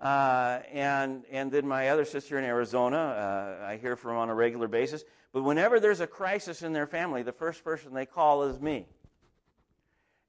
Uh, 0.00 0.60
and, 0.72 1.24
and 1.30 1.50
then 1.50 1.66
my 1.66 1.88
other 1.88 2.04
sister 2.04 2.38
in 2.38 2.44
Arizona, 2.44 2.96
uh, 2.96 3.66
I 3.66 3.76
hear 3.76 3.96
from 3.96 4.16
on 4.16 4.28
a 4.28 4.34
regular 4.34 4.68
basis. 4.68 5.04
But 5.36 5.42
whenever 5.42 5.80
there's 5.80 6.00
a 6.00 6.06
crisis 6.06 6.62
in 6.62 6.72
their 6.72 6.86
family, 6.86 7.22
the 7.22 7.30
first 7.30 7.62
person 7.62 7.92
they 7.92 8.06
call 8.06 8.44
is 8.44 8.58
me. 8.58 8.86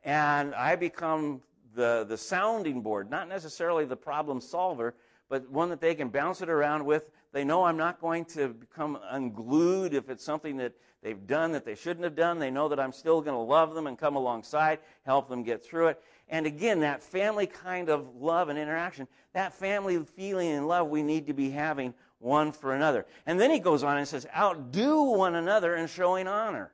And 0.04 0.54
I 0.54 0.76
become 0.76 1.40
the, 1.76 2.06
the 2.06 2.18
sounding 2.18 2.82
board, 2.82 3.10
not 3.10 3.30
necessarily 3.30 3.86
the 3.86 3.96
problem 3.96 4.42
solver, 4.42 4.96
but 5.30 5.50
one 5.50 5.70
that 5.70 5.80
they 5.80 5.96
can 5.96 6.10
bounce 6.10 6.42
it 6.42 6.50
around 6.50 6.84
with. 6.84 7.10
They 7.32 7.46
know 7.46 7.64
I'm 7.64 7.78
not 7.78 8.02
going 8.02 8.26
to 8.26 8.50
become 8.50 9.00
unglued 9.10 9.94
if 9.94 10.10
it's 10.10 10.26
something 10.26 10.58
that 10.58 10.74
they've 11.02 11.26
done 11.26 11.54
that 11.54 11.64
they 11.64 11.76
shouldn't 11.76 12.04
have 12.04 12.16
done. 12.16 12.38
They 12.38 12.52
know 12.52 12.68
that 12.68 12.78
I'm 12.78 12.92
still 12.92 13.22
going 13.22 13.34
to 13.38 13.42
love 13.42 13.76
them 13.76 13.88
and 13.88 13.98
come 13.98 14.18
alongside, 14.18 14.80
help 15.06 15.30
them 15.30 15.42
get 15.42 15.66
through 15.66 15.88
it. 15.88 16.04
And 16.28 16.46
again, 16.46 16.82
that 16.82 17.02
family 17.02 17.48
kind 17.48 17.88
of 17.88 18.14
love 18.18 18.50
and 18.50 18.60
interaction, 18.60 19.08
that 19.32 19.54
family 19.54 20.04
feeling 20.04 20.50
and 20.50 20.68
love 20.68 20.90
we 20.90 21.02
need 21.02 21.28
to 21.28 21.34
be 21.34 21.50
having 21.50 21.94
one 22.19 22.51
for 22.51 22.74
another. 22.74 23.05
And 23.25 23.39
then 23.39 23.51
he 23.51 23.59
goes 23.59 23.83
on 23.83 23.97
and 23.97 24.07
says, 24.07 24.25
outdo 24.36 25.03
one 25.03 25.36
another 25.36 25.75
in 25.75 25.88
showing 25.88 26.27
honor. 26.27 26.71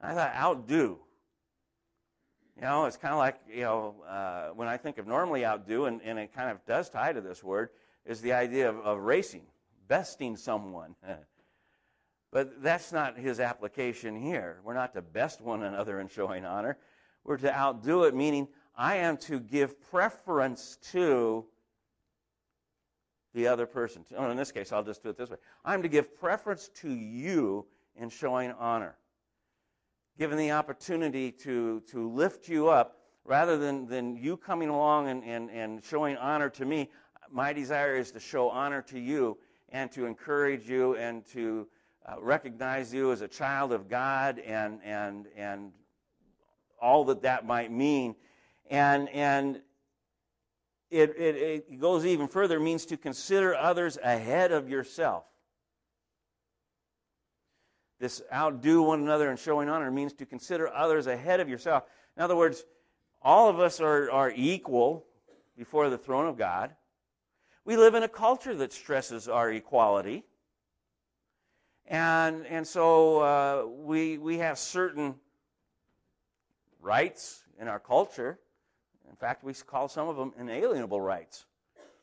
I 0.00 0.14
thought, 0.14 0.34
outdo. 0.34 0.98
You 2.56 2.62
know, 2.62 2.86
it's 2.86 2.96
kind 2.96 3.12
of 3.12 3.18
like, 3.18 3.36
you 3.52 3.62
know, 3.62 3.94
uh, 4.08 4.48
when 4.48 4.68
I 4.68 4.76
think 4.76 4.98
of 4.98 5.06
normally 5.06 5.44
outdo, 5.44 5.86
and, 5.86 6.00
and 6.02 6.18
it 6.18 6.32
kind 6.34 6.50
of 6.50 6.64
does 6.66 6.88
tie 6.88 7.12
to 7.12 7.20
this 7.20 7.42
word, 7.42 7.70
is 8.04 8.20
the 8.20 8.32
idea 8.32 8.68
of, 8.68 8.78
of 8.78 9.00
racing, 9.00 9.42
besting 9.86 10.36
someone. 10.36 10.94
but 12.32 12.62
that's 12.62 12.92
not 12.92 13.16
his 13.18 13.38
application 13.38 14.20
here. 14.20 14.60
We're 14.64 14.74
not 14.74 14.94
to 14.94 15.02
best 15.02 15.40
one 15.40 15.62
another 15.62 16.00
in 16.00 16.08
showing 16.08 16.44
honor. 16.44 16.78
We're 17.24 17.36
to 17.38 17.54
outdo 17.54 18.04
it, 18.04 18.14
meaning 18.14 18.48
I 18.76 18.96
am 18.96 19.16
to 19.18 19.38
give 19.38 19.80
preference 19.90 20.78
to 20.92 21.44
the 23.38 23.46
other 23.46 23.66
person. 23.66 24.04
Oh, 24.16 24.30
in 24.30 24.36
this 24.36 24.50
case, 24.50 24.72
I'll 24.72 24.82
just 24.82 25.02
do 25.02 25.10
it 25.10 25.16
this 25.16 25.30
way. 25.30 25.36
I'm 25.64 25.82
to 25.82 25.88
give 25.88 26.18
preference 26.18 26.68
to 26.80 26.90
you 26.90 27.66
in 27.94 28.10
showing 28.10 28.52
honor. 28.52 28.96
Given 30.18 30.36
the 30.38 30.50
opportunity 30.50 31.30
to, 31.30 31.80
to 31.92 32.10
lift 32.10 32.48
you 32.48 32.68
up, 32.68 32.98
rather 33.24 33.56
than, 33.56 33.86
than 33.86 34.16
you 34.16 34.36
coming 34.36 34.68
along 34.68 35.06
and, 35.08 35.22
and, 35.22 35.50
and 35.50 35.84
showing 35.84 36.16
honor 36.16 36.50
to 36.50 36.64
me, 36.64 36.90
my 37.30 37.52
desire 37.52 37.94
is 37.94 38.10
to 38.10 38.18
show 38.20 38.48
honor 38.50 38.82
to 38.82 38.98
you 38.98 39.38
and 39.68 39.92
to 39.92 40.06
encourage 40.06 40.68
you 40.68 40.96
and 40.96 41.24
to 41.26 41.68
uh, 42.06 42.14
recognize 42.20 42.92
you 42.92 43.12
as 43.12 43.20
a 43.20 43.28
child 43.28 43.72
of 43.72 43.88
God 43.88 44.40
and, 44.40 44.80
and, 44.82 45.26
and 45.36 45.72
all 46.80 47.04
that 47.04 47.22
that 47.22 47.46
might 47.46 47.70
mean. 47.70 48.16
And, 48.70 49.08
and 49.10 49.60
it, 50.90 51.10
it, 51.16 51.66
it 51.68 51.80
goes 51.80 52.06
even 52.06 52.28
further, 52.28 52.58
means 52.58 52.86
to 52.86 52.96
consider 52.96 53.54
others 53.54 53.98
ahead 54.02 54.52
of 54.52 54.68
yourself. 54.68 55.24
This 58.00 58.22
outdo 58.32 58.82
one 58.82 59.00
another 59.00 59.28
and 59.28 59.38
showing 59.38 59.68
honor 59.68 59.90
means 59.90 60.12
to 60.14 60.26
consider 60.26 60.72
others 60.72 61.06
ahead 61.06 61.40
of 61.40 61.48
yourself. 61.48 61.82
In 62.16 62.22
other 62.22 62.36
words, 62.36 62.64
all 63.20 63.48
of 63.48 63.58
us 63.58 63.80
are, 63.80 64.10
are 64.10 64.32
equal 64.34 65.04
before 65.56 65.90
the 65.90 65.98
throne 65.98 66.26
of 66.26 66.38
God. 66.38 66.74
We 67.64 67.76
live 67.76 67.94
in 67.94 68.04
a 68.04 68.08
culture 68.08 68.54
that 68.54 68.72
stresses 68.72 69.28
our 69.28 69.50
equality. 69.50 70.24
And, 71.86 72.46
and 72.46 72.66
so 72.66 73.18
uh, 73.20 73.66
we, 73.66 74.18
we 74.18 74.38
have 74.38 74.58
certain 74.58 75.16
rights 76.80 77.42
in 77.60 77.66
our 77.66 77.80
culture. 77.80 78.38
In 79.10 79.16
fact, 79.16 79.44
we 79.44 79.52
call 79.54 79.88
some 79.88 80.08
of 80.08 80.16
them 80.16 80.32
inalienable 80.38 81.00
rights, 81.00 81.46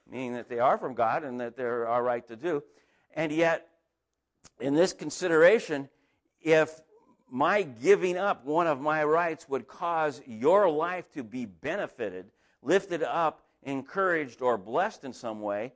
meaning 0.09 0.33
that 0.33 0.49
they 0.49 0.59
are 0.59 0.77
from 0.77 0.93
God 0.93 1.23
and 1.23 1.39
that 1.39 1.55
they're 1.55 1.87
our 1.87 2.03
right 2.03 2.27
to 2.27 2.35
do. 2.35 2.63
And 3.15 3.31
yet, 3.31 3.67
in 4.59 4.73
this 4.73 4.93
consideration, 4.93 5.89
if 6.41 6.81
my 7.29 7.63
giving 7.63 8.17
up 8.17 8.45
one 8.45 8.67
of 8.67 8.79
my 8.81 9.03
rights 9.03 9.49
would 9.49 9.67
cause 9.67 10.21
your 10.27 10.69
life 10.69 11.11
to 11.13 11.23
be 11.23 11.45
benefited, 11.45 12.25
lifted 12.61 13.03
up, 13.03 13.43
encouraged, 13.63 14.41
or 14.41 14.57
blessed 14.57 15.03
in 15.03 15.13
some 15.13 15.41
way, 15.41 15.73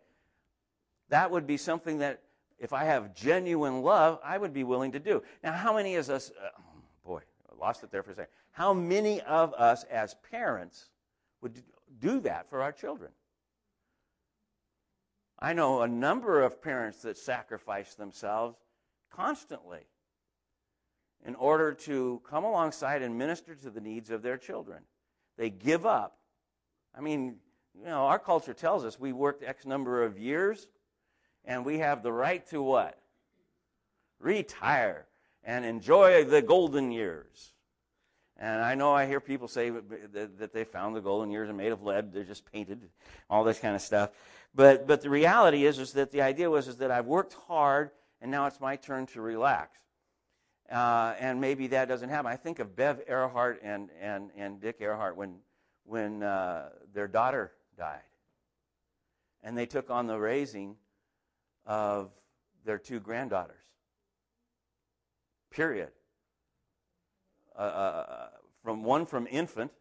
that 1.10 1.32
would 1.32 1.48
be 1.48 1.58
something 1.58 2.00
that, 2.00 2.22
if 2.60 2.74
I 2.74 2.84
have 2.84 3.16
genuine 3.16 3.82
love, 3.82 4.20
I 4.24 4.38
would 4.38 4.54
be 4.54 4.64
willing 4.64 4.92
to 4.92 5.00
do. 5.00 5.24
Now, 5.44 5.54
how 5.54 5.74
many 5.74 5.96
of 5.96 6.10
us, 6.10 6.32
uh, 6.32 6.50
boy, 7.06 7.22
I 7.50 7.60
lost 7.60 7.84
it 7.84 7.92
there 7.92 8.04
for 8.04 8.12
a 8.12 8.16
second. 8.16 8.32
How 8.52 8.74
many 8.74 9.22
of 9.22 9.54
us 9.54 9.86
as 9.86 10.16
parents 10.30 10.90
would 11.42 11.62
do 12.00 12.20
that 12.22 12.50
for 12.50 12.62
our 12.62 12.72
children? 12.72 13.12
I 15.40 15.54
know 15.54 15.82
a 15.82 15.88
number 15.88 16.42
of 16.42 16.62
parents 16.62 17.02
that 17.04 17.18
sacrifice 17.18 17.96
themselves 17.96 18.58
constantly 19.12 19.88
in 21.26 21.36
order 21.36 21.74
to 21.74 22.22
come 22.30 22.44
alongside 22.44 23.02
and 23.02 23.18
minister 23.18 23.56
to 23.56 23.70
the 23.70 23.82
needs 23.82 24.10
of 24.10 24.22
their 24.22 24.38
children. 24.38 24.84
They 25.38 25.50
give 25.50 25.86
up. 25.86 26.18
I 26.96 27.02
mean, 27.02 27.38
you 27.74 27.86
know, 27.86 28.06
our 28.06 28.20
culture 28.20 28.54
tells 28.54 28.84
us 28.84 29.00
we 29.00 29.14
worked 29.14 29.44
X 29.44 29.66
number 29.66 30.04
of 30.04 30.20
years 30.20 30.68
and 31.46 31.66
we 31.66 31.80
have 31.80 32.04
the 32.04 32.12
right 32.12 32.46
to 32.50 32.62
what? 32.62 32.98
Retire 34.20 35.08
and 35.44 35.64
enjoy 35.64 36.26
the 36.26 36.42
golden 36.42 36.92
years. 36.92 37.54
And 38.40 38.64
I 38.64 38.74
know 38.74 38.94
I 38.94 39.06
hear 39.06 39.20
people 39.20 39.50
say 39.50 39.70
that 39.70 40.54
they 40.54 40.64
found 40.64 40.96
the 40.96 41.02
golden 41.02 41.30
years 41.30 41.50
are 41.50 41.54
made 41.54 41.74
of 41.74 41.84
lead, 41.84 42.14
they're 42.14 42.24
just 42.24 42.50
painted, 42.50 42.82
all 43.30 43.44
this 43.44 43.60
kind 43.60 43.76
of 43.76 43.82
stuff. 43.82 44.12
But, 44.56 44.88
but 44.88 45.02
the 45.02 45.10
reality 45.10 45.66
is, 45.66 45.78
is 45.78 45.92
that 45.94 46.12
the 46.12 46.22
idea 46.22 46.50
was 46.50 46.70
is 46.70 46.78
that 46.78 46.90
I've 46.90 47.06
worked 47.06 47.34
hard 47.34 47.92
and 48.22 48.32
now 48.32 48.48
it's 48.48 48.62
my 48.62 48.78
turn 48.78 49.08
to 49.08 49.22
relax. 49.22 49.78
Uh, 50.72 51.16
and 51.20 51.42
maybe 51.42 51.68
that 51.68 51.90
doesn't 51.90 52.10
happen. 52.10 52.32
I 52.32 52.38
think 52.38 52.60
of 52.60 52.76
Bev 52.76 53.02
Earhart 53.08 53.60
and, 53.62 53.90
and, 54.00 54.30
and 54.38 54.62
Dick 54.62 54.78
Earhart 54.80 55.18
when, 55.18 55.36
when 55.84 56.24
uh, 56.24 56.70
their 56.94 57.08
daughter 57.08 57.52
died. 57.78 58.00
And 59.44 59.58
they 59.58 59.66
took 59.66 59.90
on 59.90 60.08
the 60.08 60.18
raising 60.18 60.76
of 61.66 62.12
their 62.66 62.78
two 62.78 63.00
granddaughters. 63.00 63.56
Period. 65.50 65.90
Uh, 67.60 67.62
uh, 67.62 68.06
uh 68.10 68.28
from 68.64 68.84
one 68.84 69.06
from 69.06 69.28
infant, 69.30 69.72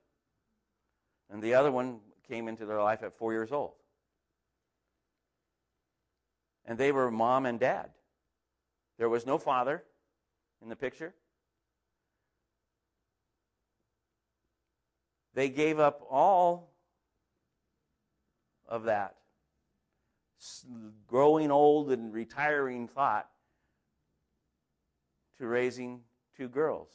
and 1.30 1.40
the 1.40 1.54
other 1.54 1.70
one 1.70 2.00
came 2.28 2.48
into 2.48 2.66
their 2.66 2.82
life 2.82 3.04
at 3.04 3.16
four 3.16 3.32
years 3.32 3.52
old. 3.52 3.74
And 6.64 6.76
they 6.76 6.90
were 6.90 7.10
mom 7.10 7.46
and 7.46 7.60
dad. 7.60 7.90
There 8.98 9.08
was 9.08 9.26
no 9.26 9.38
father 9.38 9.84
in 10.60 10.68
the 10.68 10.76
picture. 10.76 11.14
They 15.34 15.48
gave 15.48 15.78
up 15.78 16.02
all 16.10 16.72
of 18.66 18.84
that 18.84 19.14
growing 21.06 21.50
old 21.50 21.92
and 21.92 22.12
retiring 22.12 22.88
thought 22.88 23.28
to 25.38 25.46
raising 25.46 26.00
two 26.36 26.48
girls. 26.48 26.88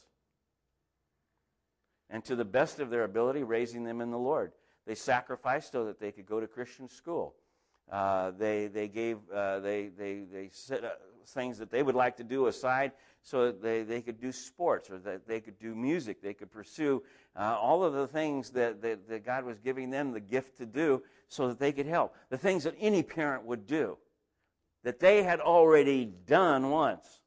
And 2.14 2.24
to 2.26 2.36
the 2.36 2.44
best 2.44 2.78
of 2.78 2.90
their 2.90 3.02
ability, 3.02 3.42
raising 3.42 3.82
them 3.82 4.00
in 4.00 4.12
the 4.12 4.18
Lord. 4.18 4.52
They 4.86 4.94
sacrificed 4.94 5.72
so 5.72 5.86
that 5.86 5.98
they 5.98 6.12
could 6.12 6.26
go 6.26 6.38
to 6.38 6.46
Christian 6.46 6.88
school. 6.88 7.34
Uh, 7.90 8.30
they, 8.38 8.68
they 8.68 8.86
gave, 8.86 9.18
uh, 9.34 9.58
they, 9.58 9.88
they, 9.88 10.20
they 10.32 10.48
set 10.52 10.84
things 11.26 11.58
that 11.58 11.72
they 11.72 11.82
would 11.82 11.96
like 11.96 12.16
to 12.18 12.22
do 12.22 12.46
aside 12.46 12.92
so 13.24 13.46
that 13.46 13.60
they, 13.60 13.82
they 13.82 14.00
could 14.00 14.20
do 14.20 14.30
sports 14.30 14.90
or 14.90 14.98
that 14.98 15.26
they 15.26 15.40
could 15.40 15.58
do 15.58 15.74
music. 15.74 16.22
They 16.22 16.34
could 16.34 16.52
pursue 16.52 17.02
uh, 17.34 17.58
all 17.60 17.82
of 17.82 17.94
the 17.94 18.06
things 18.06 18.50
that, 18.50 18.80
that, 18.82 19.08
that 19.08 19.26
God 19.26 19.44
was 19.44 19.58
giving 19.58 19.90
them 19.90 20.12
the 20.12 20.20
gift 20.20 20.58
to 20.58 20.66
do 20.66 21.02
so 21.26 21.48
that 21.48 21.58
they 21.58 21.72
could 21.72 21.86
help. 21.86 22.14
The 22.30 22.38
things 22.38 22.62
that 22.62 22.76
any 22.78 23.02
parent 23.02 23.44
would 23.44 23.66
do 23.66 23.98
that 24.84 25.00
they 25.00 25.24
had 25.24 25.40
already 25.40 26.04
done 26.04 26.70
once. 26.70 27.22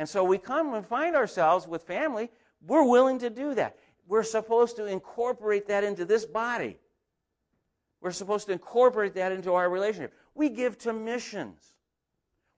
And 0.00 0.08
so 0.08 0.24
we 0.24 0.38
come 0.38 0.72
and 0.72 0.86
find 0.86 1.14
ourselves 1.14 1.68
with 1.68 1.82
family, 1.82 2.30
we're 2.66 2.88
willing 2.88 3.18
to 3.18 3.28
do 3.28 3.54
that. 3.56 3.76
We're 4.06 4.22
supposed 4.22 4.76
to 4.76 4.86
incorporate 4.86 5.68
that 5.68 5.84
into 5.84 6.06
this 6.06 6.24
body. 6.24 6.78
We're 8.00 8.12
supposed 8.12 8.46
to 8.46 8.52
incorporate 8.52 9.12
that 9.16 9.30
into 9.30 9.52
our 9.52 9.68
relationship. 9.68 10.14
We 10.34 10.48
give 10.48 10.78
to 10.78 10.94
missions. 10.94 11.74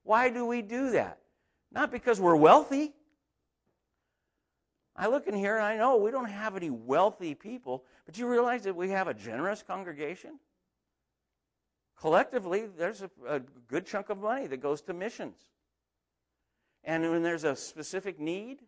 Why 0.04 0.30
do 0.30 0.46
we 0.46 0.62
do 0.62 0.92
that? 0.92 1.18
Not 1.72 1.90
because 1.90 2.20
we're 2.20 2.36
wealthy. 2.36 2.92
I 4.94 5.08
look 5.08 5.26
in 5.26 5.34
here 5.34 5.56
and 5.56 5.64
I 5.64 5.76
know 5.76 5.96
we 5.96 6.12
don't 6.12 6.30
have 6.30 6.54
any 6.54 6.70
wealthy 6.70 7.34
people, 7.34 7.84
but 8.06 8.16
you 8.16 8.28
realize 8.28 8.62
that 8.62 8.76
we 8.76 8.90
have 8.90 9.08
a 9.08 9.14
generous 9.14 9.64
congregation? 9.64 10.38
Collectively, 11.98 12.68
there's 12.78 13.02
a, 13.02 13.10
a 13.26 13.40
good 13.66 13.84
chunk 13.84 14.10
of 14.10 14.18
money 14.18 14.46
that 14.46 14.58
goes 14.58 14.80
to 14.82 14.94
missions. 14.94 15.38
And 16.84 17.08
when 17.10 17.22
there's 17.22 17.44
a 17.44 17.54
specific 17.54 18.18
need, 18.18 18.58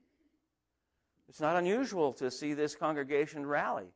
it's 1.29 1.41
not 1.41 1.57
unusual 1.57 2.13
to 2.15 2.31
see 2.31 2.55
this 2.55 2.75
congregation 2.75 3.45
rally. 3.47 3.93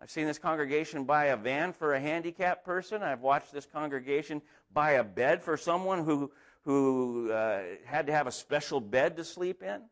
I've 0.00 0.10
seen 0.10 0.26
this 0.26 0.38
congregation 0.38 1.04
buy 1.04 1.26
a 1.26 1.36
van 1.36 1.72
for 1.72 1.94
a 1.94 2.00
handicapped 2.00 2.64
person. 2.64 3.02
I've 3.02 3.20
watched 3.20 3.52
this 3.52 3.66
congregation 3.66 4.42
buy 4.72 4.92
a 4.92 5.04
bed 5.04 5.42
for 5.42 5.56
someone 5.56 6.04
who, 6.04 6.30
who 6.64 7.32
uh, 7.32 7.62
had 7.84 8.06
to 8.06 8.12
have 8.12 8.26
a 8.26 8.32
special 8.32 8.80
bed 8.80 9.16
to 9.16 9.24
sleep 9.24 9.62
in, 9.62 9.82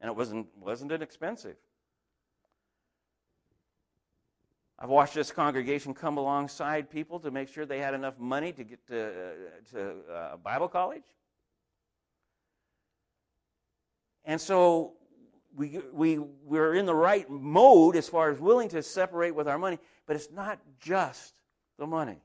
and 0.00 0.10
it 0.10 0.14
wasn't, 0.14 0.46
wasn't 0.56 0.92
inexpensive. 0.92 1.56
I've 4.78 4.90
watched 4.90 5.14
this 5.14 5.32
congregation 5.32 5.92
come 5.92 6.18
alongside 6.18 6.88
people 6.88 7.18
to 7.20 7.32
make 7.32 7.48
sure 7.48 7.66
they 7.66 7.80
had 7.80 7.94
enough 7.94 8.16
money 8.16 8.52
to 8.52 8.62
get 8.62 8.86
to, 8.86 9.06
uh, 9.06 9.72
to 9.72 9.94
uh, 10.12 10.36
Bible 10.36 10.68
college. 10.68 11.02
And 14.28 14.38
so 14.38 14.92
we, 15.56 15.80
we, 15.90 16.18
we're 16.18 16.74
in 16.74 16.84
the 16.84 16.94
right 16.94 17.28
mode 17.30 17.96
as 17.96 18.10
far 18.10 18.30
as 18.30 18.38
willing 18.38 18.68
to 18.68 18.82
separate 18.82 19.34
with 19.34 19.48
our 19.48 19.58
money, 19.58 19.78
but 20.06 20.16
it's 20.16 20.30
not 20.30 20.60
just 20.78 21.32
the 21.78 21.86
money. 21.86 22.20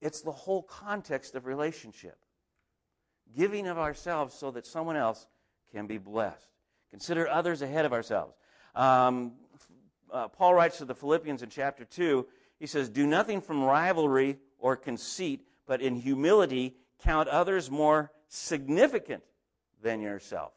It's 0.00 0.22
the 0.22 0.32
whole 0.32 0.62
context 0.62 1.34
of 1.34 1.44
relationship. 1.44 2.16
Giving 3.36 3.68
of 3.68 3.76
ourselves 3.76 4.34
so 4.34 4.50
that 4.52 4.66
someone 4.66 4.96
else 4.96 5.26
can 5.70 5.86
be 5.86 5.98
blessed. 5.98 6.48
Consider 6.90 7.28
others 7.28 7.60
ahead 7.60 7.84
of 7.84 7.92
ourselves. 7.92 8.34
Um, 8.74 9.32
uh, 10.10 10.28
Paul 10.28 10.54
writes 10.54 10.78
to 10.78 10.86
the 10.86 10.94
Philippians 10.94 11.42
in 11.42 11.50
chapter 11.50 11.84
2, 11.84 12.26
he 12.58 12.66
says, 12.66 12.88
Do 12.88 13.06
nothing 13.06 13.42
from 13.42 13.62
rivalry 13.62 14.38
or 14.58 14.76
conceit, 14.76 15.46
but 15.66 15.82
in 15.82 15.94
humility 15.94 16.74
count 17.02 17.28
others 17.28 17.70
more 17.70 18.10
significant 18.28 19.22
than 19.82 20.00
yourself. 20.00 20.52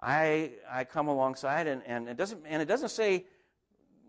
I, 0.00 0.52
I 0.70 0.84
come 0.84 1.08
alongside, 1.08 1.66
and, 1.66 1.82
and, 1.86 2.08
it 2.08 2.16
doesn't, 2.16 2.42
and 2.46 2.62
it 2.62 2.66
doesn't 2.66 2.90
say 2.90 3.26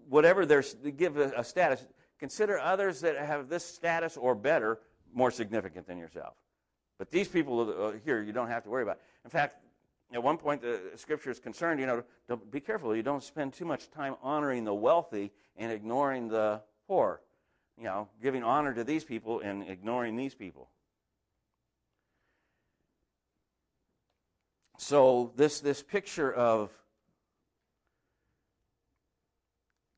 whatever 0.07 0.45
they 0.45 0.91
give 0.91 1.17
a, 1.17 1.31
a 1.37 1.43
status. 1.43 1.85
Consider 2.19 2.59
others 2.59 3.01
that 3.01 3.17
have 3.17 3.49
this 3.49 3.65
status 3.65 4.17
or 4.17 4.35
better 4.35 4.79
more 5.13 5.31
significant 5.31 5.87
than 5.87 5.97
yourself. 5.97 6.35
But 6.97 7.09
these 7.09 7.27
people 7.27 7.85
uh, 7.85 7.93
here, 8.03 8.21
you 8.21 8.33
don't 8.33 8.49
have 8.49 8.63
to 8.63 8.69
worry 8.69 8.83
about. 8.83 8.99
In 9.23 9.31
fact, 9.31 9.55
at 10.13 10.21
one 10.21 10.37
point, 10.37 10.61
the 10.61 10.81
scripture 10.95 11.31
is 11.31 11.39
concerned, 11.39 11.79
you 11.79 11.85
know, 11.85 12.03
be 12.51 12.59
careful. 12.59 12.95
You 12.95 13.03
don't 13.03 13.23
spend 13.23 13.53
too 13.53 13.65
much 13.65 13.89
time 13.89 14.15
honoring 14.21 14.65
the 14.65 14.73
wealthy 14.73 15.31
and 15.55 15.71
ignoring 15.71 16.27
the 16.27 16.61
poor. 16.87 17.21
You 17.77 17.85
know, 17.85 18.09
giving 18.21 18.43
honor 18.43 18.73
to 18.73 18.83
these 18.83 19.05
people 19.05 19.39
and 19.39 19.63
ignoring 19.67 20.17
these 20.17 20.35
people. 20.35 20.69
So 24.81 25.33
this 25.35 25.59
this 25.59 25.83
picture 25.83 26.31
of 26.33 26.71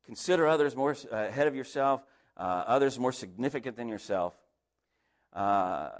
consider 0.04 0.48
others 0.48 0.74
more 0.74 0.96
uh, 1.12 1.16
ahead 1.16 1.46
of 1.46 1.54
yourself, 1.54 2.02
uh, 2.36 2.64
others 2.66 2.98
more 2.98 3.12
significant 3.12 3.76
than 3.76 3.86
yourself. 3.86 4.34
Uh, 5.32 5.90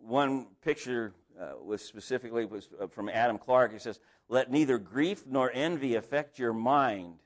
one 0.00 0.48
picture 0.62 1.14
uh, 1.40 1.52
was 1.64 1.80
specifically 1.80 2.44
was 2.44 2.68
uh, 2.80 2.88
from 2.88 3.08
Adam 3.08 3.38
Clarke. 3.38 3.72
He 3.72 3.78
says, 3.78 4.00
"Let 4.28 4.50
neither 4.50 4.78
grief 4.78 5.22
nor 5.24 5.52
envy 5.54 5.94
affect 5.94 6.40
your 6.40 6.52
mind 6.52 7.20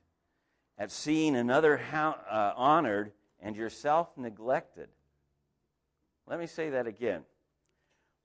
at 0.77 0.93
seeing 0.93 1.37
another 1.37 1.79
uh, 1.79 2.53
honored 2.55 3.13
and 3.41 3.57
yourself 3.57 4.11
neglected." 4.19 4.91
Let 6.27 6.39
me 6.39 6.47
say 6.47 6.69
that 6.69 6.87
again. 6.87 7.23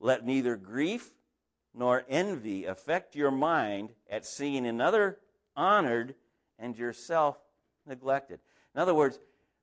Let 0.00 0.26
neither 0.26 0.54
grief 0.56 1.14
nor 1.74 2.04
envy 2.08 2.66
affect 2.66 3.16
your 3.16 3.30
mind 3.30 3.90
at 4.10 4.26
seeing 4.26 4.66
another 4.66 5.18
honored 5.56 6.14
and 6.58 6.76
yourself 6.76 7.38
neglected. 7.86 8.38
In 8.74 8.80
other 8.80 8.94
words, 8.94 9.18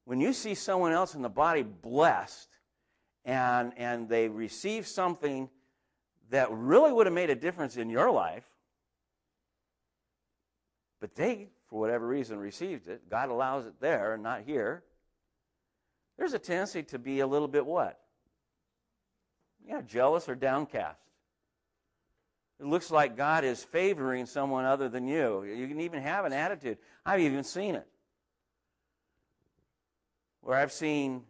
when 0.06 0.20
you 0.20 0.34
see 0.34 0.56
someone 0.56 0.92
else 0.92 1.16
in 1.16 1.22
the 1.22 1.30
body 1.30 1.64
blessed 1.64 2.50
and, 3.26 3.74
and 3.78 4.10
they 4.10 4.28
receive 4.28 4.88
something 4.88 5.50
that 6.32 6.52
really 6.52 6.92
would 6.92 7.06
have 7.06 7.14
made 7.14 7.30
a 7.30 7.36
difference 7.36 7.78
in 7.78 7.90
your 7.90 8.12
life, 8.12 8.46
but 11.00 11.16
they, 11.16 11.50
for 11.68 11.80
whatever 11.80 12.08
reason, 12.08 12.38
received 12.40 12.88
it, 12.88 13.10
God 13.10 13.30
allows 13.30 13.66
it 13.66 13.74
there 13.80 14.14
and 14.14 14.24
not 14.24 14.42
here, 14.46 14.84
there's 16.18 16.34
a 16.34 16.40
tendency 16.40 16.84
to 16.84 17.00
be 17.00 17.22
a 17.22 17.28
little 17.28 17.48
bit 17.48 17.66
what? 17.66 18.00
Yeah, 19.66 19.82
jealous 19.82 20.28
or 20.28 20.36
downcast. 20.36 21.09
It 22.60 22.66
looks 22.66 22.92
like 22.92 23.16
God 23.16 23.46
is 23.46 23.64
favoring 23.64 24.26
someone 24.26 24.66
other 24.66 24.90
than 24.90 25.08
you. 25.08 25.44
You 25.44 25.68
can 25.68 25.80
even 25.80 26.02
have 26.02 26.26
an 26.26 26.34
attitude. 26.34 26.78
I've 27.06 27.22
even 27.22 27.46
seen 27.46 27.76
it. 27.76 27.88
Where 30.42 30.58
I've 30.58 30.74
seen, 30.74 31.24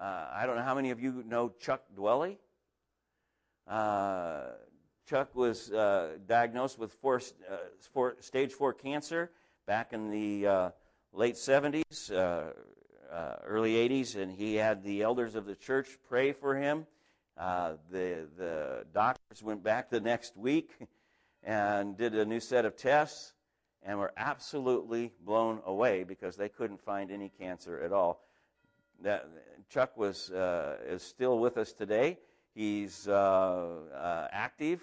uh, 0.00 0.26
I 0.32 0.46
don't 0.46 0.56
know 0.56 0.62
how 0.62 0.74
many 0.74 0.90
of 0.90 1.00
you 1.00 1.22
know 1.26 1.52
Chuck 1.60 1.82
Dwelly. 1.94 2.38
Uh, 3.66 4.52
Chuck 5.06 5.34
was 5.34 5.70
uh, 5.70 6.16
diagnosed 6.26 6.78
with 6.78 6.92
four, 6.94 7.20
uh, 7.50 7.56
four, 7.92 8.16
stage 8.20 8.52
four 8.52 8.72
cancer 8.72 9.30
back 9.66 9.92
in 9.92 10.10
the 10.10 10.46
uh, 10.46 10.70
late 11.12 11.34
70s, 11.34 12.10
uh, 12.10 12.52
early 13.44 13.74
80s, 13.74 14.16
and 14.16 14.32
he 14.32 14.54
had 14.54 14.82
the 14.82 15.02
elders 15.02 15.34
of 15.34 15.44
the 15.44 15.54
church 15.54 15.98
pray 16.08 16.32
for 16.32 16.56
him. 16.56 16.86
Uh, 17.38 17.74
the, 17.92 18.26
the 18.36 18.84
doctors 18.92 19.42
went 19.44 19.62
back 19.62 19.90
the 19.90 20.00
next 20.00 20.36
week 20.36 20.72
and 21.44 21.96
did 21.96 22.14
a 22.14 22.24
new 22.24 22.40
set 22.40 22.64
of 22.64 22.76
tests, 22.76 23.32
and 23.84 23.96
were 23.96 24.12
absolutely 24.16 25.12
blown 25.24 25.60
away 25.64 26.02
because 26.02 26.36
they 26.36 26.48
couldn't 26.48 26.80
find 26.80 27.12
any 27.12 27.30
cancer 27.38 27.80
at 27.80 27.92
all. 27.92 28.24
That 29.02 29.28
Chuck 29.70 29.96
was 29.96 30.30
uh, 30.30 30.78
is 30.84 31.02
still 31.02 31.38
with 31.38 31.56
us 31.58 31.72
today. 31.72 32.18
He's 32.54 33.06
uh, 33.06 33.68
uh, 33.94 34.28
active. 34.32 34.80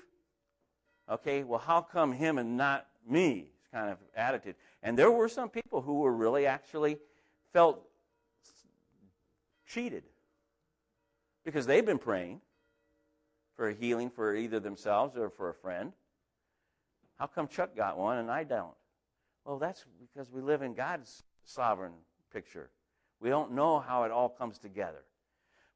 Okay, 1.10 1.44
well, 1.44 1.60
how 1.60 1.82
come 1.82 2.14
him 2.14 2.38
and 2.38 2.56
not 2.56 2.88
me? 3.06 3.52
Kind 3.74 3.92
of 3.92 3.98
attitude. 4.16 4.56
And 4.82 4.98
there 4.98 5.12
were 5.12 5.28
some 5.28 5.50
people 5.50 5.82
who 5.82 5.96
were 5.96 6.14
really 6.14 6.46
actually 6.46 7.00
felt 7.52 7.86
cheated 9.68 10.04
because 11.46 11.66
they've 11.66 11.86
been 11.86 12.00
praying 12.00 12.42
for 13.56 13.70
a 13.70 13.74
healing 13.74 14.10
for 14.10 14.36
either 14.36 14.60
themselves 14.60 15.16
or 15.16 15.30
for 15.30 15.50
a 15.50 15.54
friend. 15.54 15.94
How 17.18 17.28
come 17.28 17.48
Chuck 17.48 17.76
got 17.76 17.98
one 17.98 18.18
and 18.18 18.30
I 18.30 18.44
don't? 18.44 18.74
Well, 19.46 19.60
that's 19.60 19.86
because 20.14 20.32
we 20.32 20.42
live 20.42 20.64
in 20.64 20.74
God's 20.74 21.24
sovereign 21.46 21.94
picture. 22.34 22.70
We 23.22 23.30
don't 23.30 23.54
know 23.54 23.80
how 23.80 24.04
it 24.04 24.12
all 24.12 24.28
comes 24.28 24.58
together. 24.58 25.04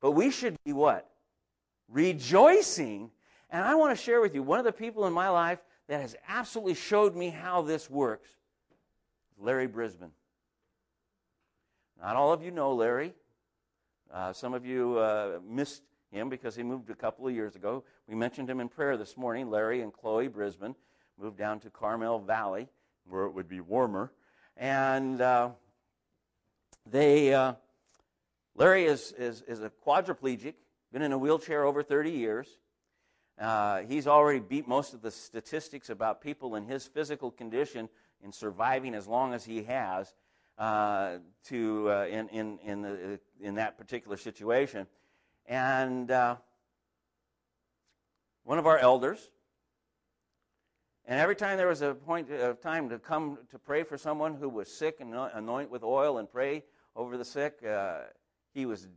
But 0.01 0.11
we 0.11 0.31
should 0.31 0.57
be 0.65 0.73
what? 0.73 1.09
Rejoicing. 1.87 3.11
And 3.49 3.63
I 3.63 3.75
want 3.75 3.95
to 3.97 4.03
share 4.03 4.21
with 4.21 4.35
you 4.35 4.43
one 4.43 4.59
of 4.59 4.65
the 4.65 4.71
people 4.71 5.05
in 5.05 5.13
my 5.13 5.29
life 5.29 5.59
that 5.87 6.01
has 6.01 6.15
absolutely 6.27 6.73
showed 6.73 7.15
me 7.15 7.29
how 7.29 7.61
this 7.61 7.89
works 7.89 8.29
Larry 9.39 9.67
Brisbane. 9.67 10.11
Not 12.01 12.15
all 12.15 12.33
of 12.33 12.43
you 12.43 12.51
know 12.51 12.73
Larry. 12.73 13.13
Uh, 14.11 14.33
some 14.33 14.53
of 14.53 14.65
you 14.65 14.97
uh, 14.97 15.39
missed 15.47 15.83
him 16.11 16.29
because 16.29 16.55
he 16.55 16.63
moved 16.63 16.89
a 16.89 16.95
couple 16.95 17.27
of 17.27 17.33
years 17.33 17.55
ago. 17.55 17.83
We 18.07 18.15
mentioned 18.15 18.49
him 18.49 18.59
in 18.59 18.67
prayer 18.67 18.97
this 18.97 19.15
morning. 19.15 19.49
Larry 19.49 19.81
and 19.81 19.93
Chloe 19.93 20.27
Brisbane 20.27 20.75
moved 21.19 21.37
down 21.37 21.59
to 21.59 21.69
Carmel 21.69 22.19
Valley, 22.19 22.67
where 23.07 23.25
it 23.25 23.31
would 23.31 23.47
be 23.47 23.59
warmer. 23.59 24.11
And 24.57 25.21
uh, 25.21 25.49
they, 26.85 27.33
uh, 27.33 27.53
Larry 28.55 28.85
is, 28.85 29.11
is, 29.11 29.43
is 29.43 29.61
a 29.61 29.71
quadriplegic, 29.85 30.55
been 30.91 31.03
in 31.03 31.11
a 31.11 31.17
wheelchair 31.17 31.63
over 31.65 31.83
30 31.83 32.11
years. 32.11 32.47
Uh, 33.39 33.81
he's 33.87 34.07
already 34.07 34.39
beat 34.39 34.67
most 34.67 34.93
of 34.93 35.01
the 35.01 35.11
statistics 35.11 35.89
about 35.89 36.19
people 36.19 36.55
in 36.55 36.65
his 36.65 36.85
physical 36.87 37.29
condition 37.29 37.87
in 38.23 38.33
surviving 38.33 38.95
as 38.95 39.07
long 39.07 39.33
as 39.33 39.45
he 39.45 39.63
has 39.63 40.13
uh, 40.59 41.17
to 41.45 41.89
uh, 41.89 42.05
in 42.07 42.27
in 42.29 42.59
in, 42.59 42.81
the, 42.81 43.19
in 43.41 43.55
that 43.55 43.77
particular 43.77 44.17
situation, 44.17 44.85
and 45.47 46.11
uh, 46.11 46.35
one 48.43 48.59
of 48.59 48.67
our 48.67 48.77
elders. 48.77 49.31
And 51.05 51.19
every 51.19 51.35
time 51.35 51.57
there 51.57 51.67
was 51.67 51.81
a 51.81 51.95
point 51.95 52.29
of 52.29 52.61
time 52.61 52.89
to 52.89 52.99
come 52.99 53.39
to 53.49 53.57
pray 53.57 53.81
for 53.81 53.97
someone 53.97 54.35
who 54.35 54.47
was 54.47 54.71
sick 54.71 54.97
and 54.99 55.15
anoint 55.15 55.71
with 55.71 55.81
oil 55.81 56.19
and 56.19 56.29
pray 56.29 56.63
over 56.95 57.17
the 57.17 57.25
sick, 57.25 57.63
uh, 57.67 58.01
he 58.53 58.67
was 58.67 58.87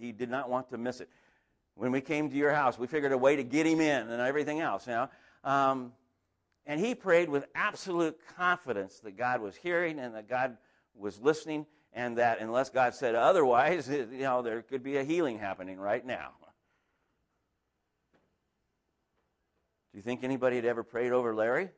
he 0.00 0.10
did 0.10 0.30
not 0.30 0.50
want 0.50 0.70
to 0.70 0.78
miss 0.78 1.00
it. 1.00 1.08
When 1.74 1.92
we 1.92 2.00
came 2.00 2.28
to 2.28 2.36
your 2.36 2.52
house, 2.52 2.76
we 2.76 2.88
figured 2.88 3.12
a 3.12 3.18
way 3.18 3.36
to 3.36 3.44
get 3.44 3.66
him 3.66 3.80
in 3.80 4.08
and 4.08 4.20
everything 4.20 4.60
else. 4.60 4.86
You 4.86 4.94
know. 4.94 5.08
Um, 5.44 5.92
and 6.66 6.80
he 6.80 6.94
prayed 6.94 7.28
with 7.28 7.46
absolute 7.54 8.18
confidence 8.36 8.98
that 9.00 9.16
God 9.16 9.40
was 9.40 9.54
hearing 9.54 9.98
and 10.00 10.14
that 10.14 10.28
God 10.28 10.56
was 10.98 11.20
listening, 11.20 11.66
and 11.92 12.18
that 12.18 12.40
unless 12.40 12.70
God 12.70 12.94
said 12.94 13.14
otherwise, 13.14 13.88
you 13.88 14.06
know, 14.20 14.42
there 14.42 14.62
could 14.62 14.82
be 14.82 14.96
a 14.96 15.04
healing 15.04 15.38
happening 15.38 15.78
right 15.78 16.04
now. 16.04 16.32
Do 19.92 19.98
you 19.98 20.02
think 20.02 20.22
anybody 20.22 20.56
had 20.56 20.64
ever 20.64 20.82
prayed 20.82 21.12
over 21.12 21.34
Larry? 21.34 21.70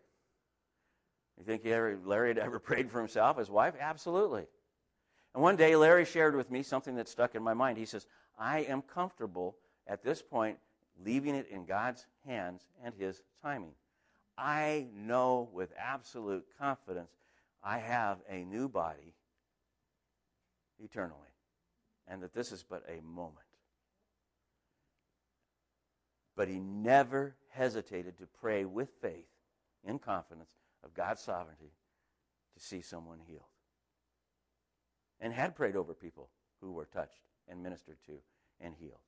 You 1.39 1.45
think 1.45 1.65
ever, 1.65 1.99
Larry 2.05 2.29
had 2.29 2.39
ever 2.39 2.59
prayed 2.61 2.91
for 2.91 2.99
himself, 2.99 3.39
his 3.39 3.51
wife? 3.51 3.75
Absolutely. 3.79 4.47
And 5.35 5.43
one 5.43 5.57
day, 5.57 5.77
Larry 5.77 6.05
shared 6.05 6.35
with 6.35 6.51
me 6.51 6.63
something 6.63 6.97
that 6.97 7.09
stuck 7.09 7.35
in 7.35 7.43
my 7.43 7.55
mind. 7.55 7.79
He 7.79 7.87
says, 7.87 8.07
I 8.39 8.61
am 8.61 8.83
comfortable 8.83 9.57
at 9.87 10.03
this 10.03 10.23
point 10.23 10.59
leaving 11.05 11.35
it 11.35 11.49
in 11.51 11.65
God's 11.65 12.07
hands 12.27 12.67
and 12.85 12.95
His 12.95 13.23
timing. 13.43 13.73
I 14.37 14.87
know 14.95 15.49
with 15.53 15.73
absolute 15.79 16.45
confidence 16.59 17.11
I 17.63 17.79
have 17.79 18.19
a 18.29 18.45
new 18.45 18.69
body 18.69 19.15
eternally, 20.79 21.35
and 22.07 22.23
that 22.23 22.35
this 22.35 22.53
is 22.53 22.63
but 22.63 22.85
a 22.89 23.03
moment. 23.03 23.47
But 26.37 26.49
he 26.49 26.59
never 26.59 27.37
hesitated 27.51 28.17
to 28.19 28.27
pray 28.27 28.65
with 28.65 28.89
faith, 29.03 29.29
in 29.85 29.99
confidence 29.99 30.51
of 30.85 30.95
God's 30.95 31.21
sovereignty, 31.21 31.73
to 32.55 32.61
see 32.61 32.81
someone 32.81 33.19
healed. 33.27 33.43
And 35.21 35.33
had 35.33 35.55
prayed 35.55 35.77
over 35.77 35.93
people 35.93 36.31
who 36.61 36.73
were 36.73 36.87
touched 36.87 37.21
and 37.49 37.63
ministered 37.63 37.99
to 38.07 38.13
and 38.61 38.75
healed. 38.75 39.01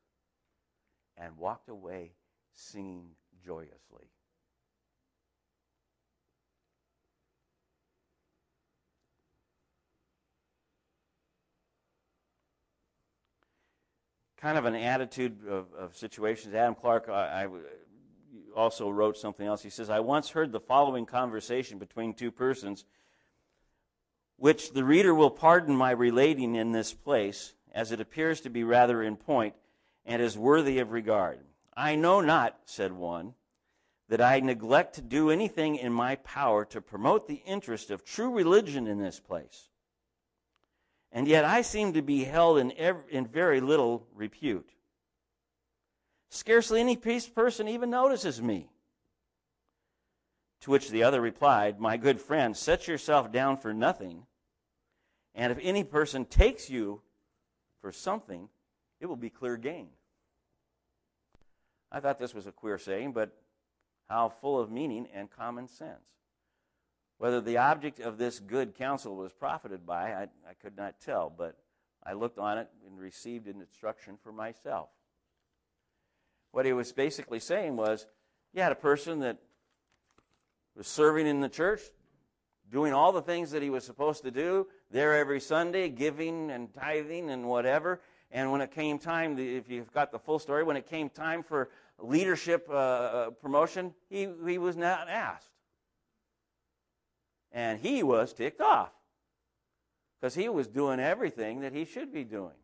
And 1.17 1.37
walked 1.37 1.69
away 1.69 2.13
singing 2.53 3.11
joyously. 3.45 4.11
Kind 14.43 14.59
of 14.59 14.65
an 14.65 14.75
attitude 14.75 15.47
of, 15.49 15.73
of 15.79 15.97
situations. 15.97 16.53
Adam 16.53 16.75
Clarke 16.75 17.09
I, 17.09 17.45
I 17.45 17.47
also 18.57 18.91
wrote 18.91 19.17
something 19.17 19.47
else. 19.47 19.63
He 19.63 19.71
says, 19.71 19.89
I 19.89 20.01
once 20.01 20.31
heard 20.31 20.51
the 20.51 20.59
following 20.59 21.07
conversation 21.07 21.79
between 21.79 22.13
two 22.13 22.33
persons, 22.33 22.85
which 24.37 24.73
the 24.73 24.83
reader 24.83 25.15
will 25.15 25.31
pardon 25.31 25.77
my 25.77 25.93
relating 25.93 26.57
in 26.57 26.73
this 26.73 26.93
place, 26.93 27.55
as 27.73 27.93
it 27.93 28.01
appears 28.01 28.41
to 28.41 28.51
be 28.51 28.65
rather 28.65 29.01
in 29.01 29.17
point 29.17 29.55
and 30.05 30.21
is 30.21 30.37
worthy 30.37 30.81
of 30.81 30.91
regard. 30.91 31.39
I 31.77 31.95
know 31.95 32.21
not, 32.21 32.59
said 32.65 32.93
one, 32.93 33.35
that 34.09 34.21
I 34.21 34.41
neglect 34.41 34.97
to 34.97 35.03
do 35.03 35.31
anything 35.31 35.77
in 35.77 35.93
my 35.93 36.17
power 36.17 36.65
to 36.67 36.81
promote 36.81 37.29
the 37.29 37.43
interest 37.47 37.93
of 37.93 38.05
true 38.05 38.33
religion 38.33 38.89
in 38.89 38.99
this 38.99 39.21
place 39.21 39.69
and 41.13 41.29
yet 41.29 41.45
I 41.45 41.63
seem 41.63 41.93
to 41.93 42.03
be 42.03 42.25
held 42.25 42.59
in, 42.59 42.73
every, 42.77 43.03
in 43.11 43.27
very 43.27 43.61
little 43.61 44.07
repute. 44.15 44.71
Scarcely 46.31 46.81
any 46.81 46.97
person 46.97 47.69
even 47.69 47.91
notices 47.91 48.41
me. 48.41 48.71
To 50.63 50.71
which 50.71 50.91
the 50.91 51.03
other 51.03 51.21
replied, 51.21 51.81
My 51.81 51.97
good 51.97 52.21
friend, 52.21 52.57
set 52.57 52.89
yourself 52.89 53.31
down 53.31 53.59
for 53.59 53.75
nothing, 53.75 54.27
and 55.35 55.53
if 55.53 55.59
any 55.61 55.85
person 55.85 56.25
takes 56.25 56.71
you 56.71 57.03
for 57.81 57.93
something, 57.93 58.49
it 59.01 59.07
will 59.07 59.17
be 59.17 59.29
clear 59.29 59.57
gain. 59.57 59.89
I 61.91 62.01
thought 62.01 62.19
this 62.19 62.33
was 62.33 62.47
a 62.47 62.53
queer 62.53 62.79
saying, 62.79 63.13
but 63.13 63.37
how 64.09 64.29
full 64.29 64.59
of 64.59 64.71
meaning 64.71 65.09
and 65.13 65.31
common 65.31 65.69
sense. 65.69 66.01
Whether 67.19 67.41
the 67.41 67.59
object 67.59 68.01
of 68.01 68.19
this 68.19 68.41
good 68.41 68.75
counsel 68.75 69.17
was 69.17 69.33
profited 69.33 69.87
by, 69.87 70.13
I, 70.13 70.23
I 70.49 70.55
could 70.61 70.77
not 70.77 71.01
tell, 71.01 71.31
but 71.31 71.57
I 72.05 72.15
looked 72.15 72.39
on 72.39 72.59
it 72.59 72.69
and 72.87 72.99
received 72.99 73.47
an 73.47 73.61
instruction 73.61 74.19
for 74.23 74.33
myself. 74.33 74.89
What 76.51 76.67
he 76.67 76.73
was 76.73 76.93
basically 76.93 77.41
saying 77.41 77.77
was 77.77 78.07
you 78.53 78.61
had 78.61 78.73
a 78.73 78.77
person 78.77 79.21
that 79.21 79.39
was 80.77 80.87
serving 80.87 81.27
in 81.27 81.41
the 81.41 81.49
church, 81.49 81.81
doing 82.71 82.93
all 82.93 83.13
the 83.13 83.23
things 83.23 83.51
that 83.53 83.63
he 83.63 83.71
was 83.71 83.85
supposed 83.85 84.23
to 84.25 84.31
do, 84.31 84.67
there 84.91 85.15
every 85.15 85.41
Sunday, 85.41 85.89
giving 85.89 86.51
and 86.51 86.73
tithing 86.75 87.31
and 87.31 87.47
whatever. 87.47 88.01
And 88.31 88.51
when 88.51 88.63
it 88.63 88.71
came 88.71 88.99
time, 88.99 89.39
if 89.39 89.71
you've 89.71 89.93
got 89.93 90.11
the 90.11 90.19
full 90.19 90.39
story, 90.39 90.65
when 90.65 90.77
it 90.77 90.87
came 90.87 91.09
time 91.09 91.43
for 91.43 91.71
leadership 91.99 92.67
uh, 92.71 92.73
uh 92.73 93.31
promotion, 93.31 93.95
he, 94.09 94.29
he 94.47 94.59
was 94.59 94.77
not 94.77 95.09
asked. 95.09 95.52
And 97.53 97.79
he 97.79 98.03
was 98.03 98.33
ticked 98.33 98.61
off 98.61 98.93
because 100.21 100.35
he 100.35 100.49
was 100.49 100.69
doing 100.69 101.01
everything 101.01 101.61
that 101.61 101.73
he 101.73 101.85
should 101.85 102.13
be 102.13 102.25
doing. 102.25 102.57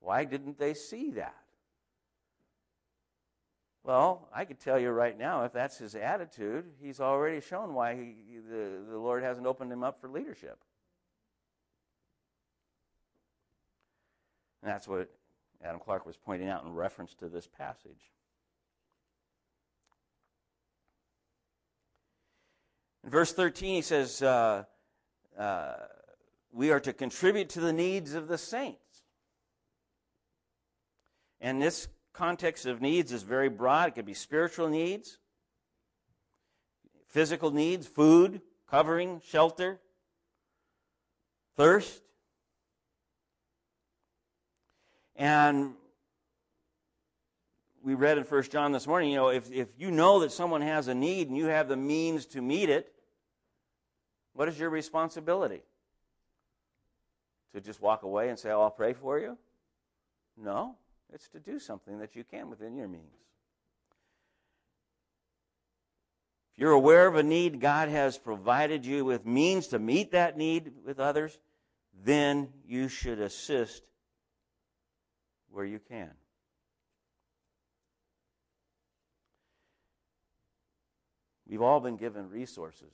Why 0.00 0.24
didn't 0.24 0.58
they 0.58 0.74
see 0.74 1.12
that? 1.12 1.44
Well, 3.82 4.28
I 4.34 4.46
could 4.46 4.60
tell 4.60 4.78
you 4.78 4.90
right 4.90 5.16
now, 5.16 5.44
if 5.44 5.52
that's 5.52 5.76
his 5.76 5.94
attitude, 5.94 6.64
he's 6.80 7.00
already 7.00 7.40
shown 7.42 7.74
why 7.74 7.94
he, 7.94 8.38
the, 8.48 8.82
the 8.90 8.98
Lord 8.98 9.22
hasn't 9.22 9.46
opened 9.46 9.70
him 9.70 9.82
up 9.82 10.00
for 10.00 10.08
leadership. 10.08 10.58
And 14.62 14.72
that's 14.72 14.88
what 14.88 15.10
Adam 15.62 15.78
Clarke 15.78 16.06
was 16.06 16.16
pointing 16.16 16.48
out 16.48 16.64
in 16.64 16.72
reference 16.72 17.14
to 17.16 17.28
this 17.28 17.46
passage. 17.46 18.10
In 23.04 23.10
verse 23.10 23.32
13, 23.32 23.74
he 23.74 23.82
says, 23.82 24.22
uh, 24.22 24.64
uh, 25.38 25.74
We 26.52 26.70
are 26.70 26.80
to 26.80 26.92
contribute 26.92 27.50
to 27.50 27.60
the 27.60 27.72
needs 27.72 28.14
of 28.14 28.28
the 28.28 28.38
saints. 28.38 28.80
And 31.40 31.60
this 31.60 31.88
context 32.14 32.64
of 32.64 32.80
needs 32.80 33.12
is 33.12 33.22
very 33.22 33.50
broad. 33.50 33.88
It 33.88 33.94
could 33.96 34.06
be 34.06 34.14
spiritual 34.14 34.68
needs, 34.68 35.18
physical 37.08 37.50
needs, 37.50 37.86
food, 37.86 38.40
covering, 38.70 39.20
shelter, 39.22 39.78
thirst. 41.56 42.00
And 45.14 45.74
we 47.82 47.92
read 47.94 48.16
in 48.16 48.24
1 48.24 48.42
John 48.44 48.72
this 48.72 48.86
morning, 48.86 49.10
you 49.10 49.16
know, 49.16 49.28
if, 49.28 49.52
if 49.52 49.68
you 49.76 49.90
know 49.90 50.20
that 50.20 50.32
someone 50.32 50.62
has 50.62 50.88
a 50.88 50.94
need 50.94 51.28
and 51.28 51.36
you 51.36 51.46
have 51.46 51.68
the 51.68 51.76
means 51.76 52.24
to 52.26 52.40
meet 52.40 52.70
it, 52.70 52.93
what 54.34 54.48
is 54.48 54.58
your 54.58 54.70
responsibility? 54.70 55.62
To 57.54 57.60
just 57.60 57.80
walk 57.80 58.02
away 58.02 58.28
and 58.28 58.38
say, 58.38 58.50
oh, 58.50 58.62
I'll 58.62 58.70
pray 58.70 58.92
for 58.92 59.18
you? 59.18 59.38
No, 60.36 60.76
it's 61.12 61.28
to 61.28 61.38
do 61.38 61.58
something 61.58 62.00
that 62.00 62.16
you 62.16 62.24
can 62.24 62.50
within 62.50 62.76
your 62.76 62.88
means. 62.88 63.14
If 66.52 66.60
you're 66.60 66.72
aware 66.72 67.06
of 67.06 67.16
a 67.16 67.22
need, 67.22 67.60
God 67.60 67.88
has 67.88 68.18
provided 68.18 68.84
you 68.86 69.04
with 69.04 69.26
means 69.26 69.68
to 69.68 69.78
meet 69.78 70.12
that 70.12 70.36
need 70.36 70.72
with 70.84 71.00
others, 71.00 71.36
then 72.04 72.48
you 72.66 72.88
should 72.88 73.20
assist 73.20 73.82
where 75.50 75.64
you 75.64 75.78
can. 75.78 76.10
We've 81.48 81.62
all 81.62 81.80
been 81.80 81.96
given 81.96 82.30
resources, 82.30 82.92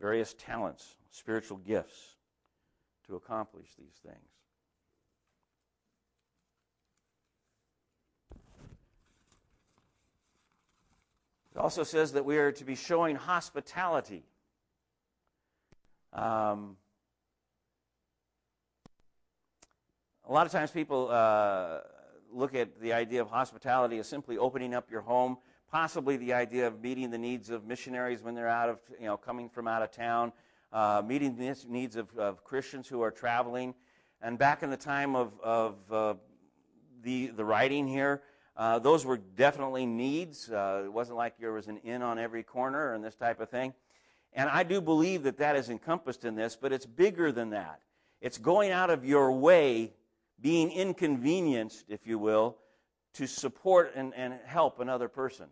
various 0.00 0.34
talents, 0.34 0.96
spiritual 1.10 1.58
gifts 1.58 2.16
to 3.06 3.16
accomplish 3.16 3.66
these 3.78 3.94
things. 4.02 4.28
It 11.54 11.58
also 11.58 11.82
says 11.82 12.12
that 12.12 12.24
we 12.24 12.38
are 12.38 12.52
to 12.52 12.64
be 12.64 12.76
showing 12.76 13.16
hospitality. 13.16 14.22
Um, 16.12 16.76
a 20.28 20.32
lot 20.32 20.46
of 20.46 20.52
times 20.52 20.70
people 20.70 21.08
uh, 21.10 21.78
look 22.32 22.54
at 22.54 22.80
the 22.80 22.92
idea 22.92 23.22
of 23.22 23.30
hospitality 23.30 23.98
as 23.98 24.06
simply 24.06 24.38
opening 24.38 24.72
up 24.72 24.90
your 24.90 25.00
home 25.00 25.38
possibly 25.70 26.16
the 26.16 26.32
idea 26.32 26.66
of 26.66 26.82
meeting 26.82 27.10
the 27.10 27.18
needs 27.18 27.50
of 27.50 27.66
missionaries 27.66 28.22
when 28.22 28.34
they're 28.34 28.48
out 28.48 28.68
of, 28.68 28.78
you 28.98 29.06
know, 29.06 29.16
coming 29.16 29.48
from 29.48 29.68
out 29.68 29.82
of 29.82 29.90
town, 29.90 30.32
uh, 30.72 31.02
meeting 31.04 31.36
the 31.36 31.56
needs 31.68 31.96
of, 31.96 32.08
of, 32.16 32.44
Christians 32.44 32.88
who 32.88 33.02
are 33.02 33.10
traveling. 33.10 33.74
And 34.22 34.38
back 34.38 34.62
in 34.62 34.70
the 34.70 34.76
time 34.76 35.14
of, 35.14 35.32
of 35.40 35.74
uh, 35.92 36.14
the, 37.02 37.28
the 37.28 37.44
writing 37.44 37.86
here, 37.86 38.22
uh, 38.56 38.78
those 38.78 39.04
were 39.04 39.18
definitely 39.18 39.86
needs. 39.86 40.50
Uh, 40.50 40.82
it 40.84 40.92
wasn't 40.92 41.16
like 41.16 41.38
there 41.38 41.52
was 41.52 41.68
an 41.68 41.78
inn 41.78 42.02
on 42.02 42.18
every 42.18 42.42
corner 42.42 42.94
and 42.94 43.04
this 43.04 43.14
type 43.14 43.40
of 43.40 43.48
thing. 43.48 43.72
And 44.32 44.48
I 44.48 44.62
do 44.62 44.80
believe 44.80 45.22
that 45.22 45.38
that 45.38 45.56
is 45.56 45.70
encompassed 45.70 46.24
in 46.24 46.34
this, 46.34 46.56
but 46.60 46.72
it's 46.72 46.86
bigger 46.86 47.30
than 47.30 47.50
that. 47.50 47.80
It's 48.20 48.36
going 48.36 48.72
out 48.72 48.90
of 48.90 49.04
your 49.04 49.32
way, 49.32 49.92
being 50.40 50.72
inconvenienced, 50.72 51.86
if 51.88 52.06
you 52.06 52.18
will, 52.18 52.56
to 53.14 53.26
support 53.26 53.92
and, 53.94 54.14
and 54.14 54.34
help 54.44 54.80
another 54.80 55.08
person. 55.08 55.46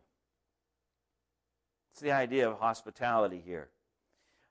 It's 1.92 2.00
the 2.00 2.12
idea 2.12 2.48
of 2.48 2.58
hospitality 2.58 3.42
here. 3.44 3.70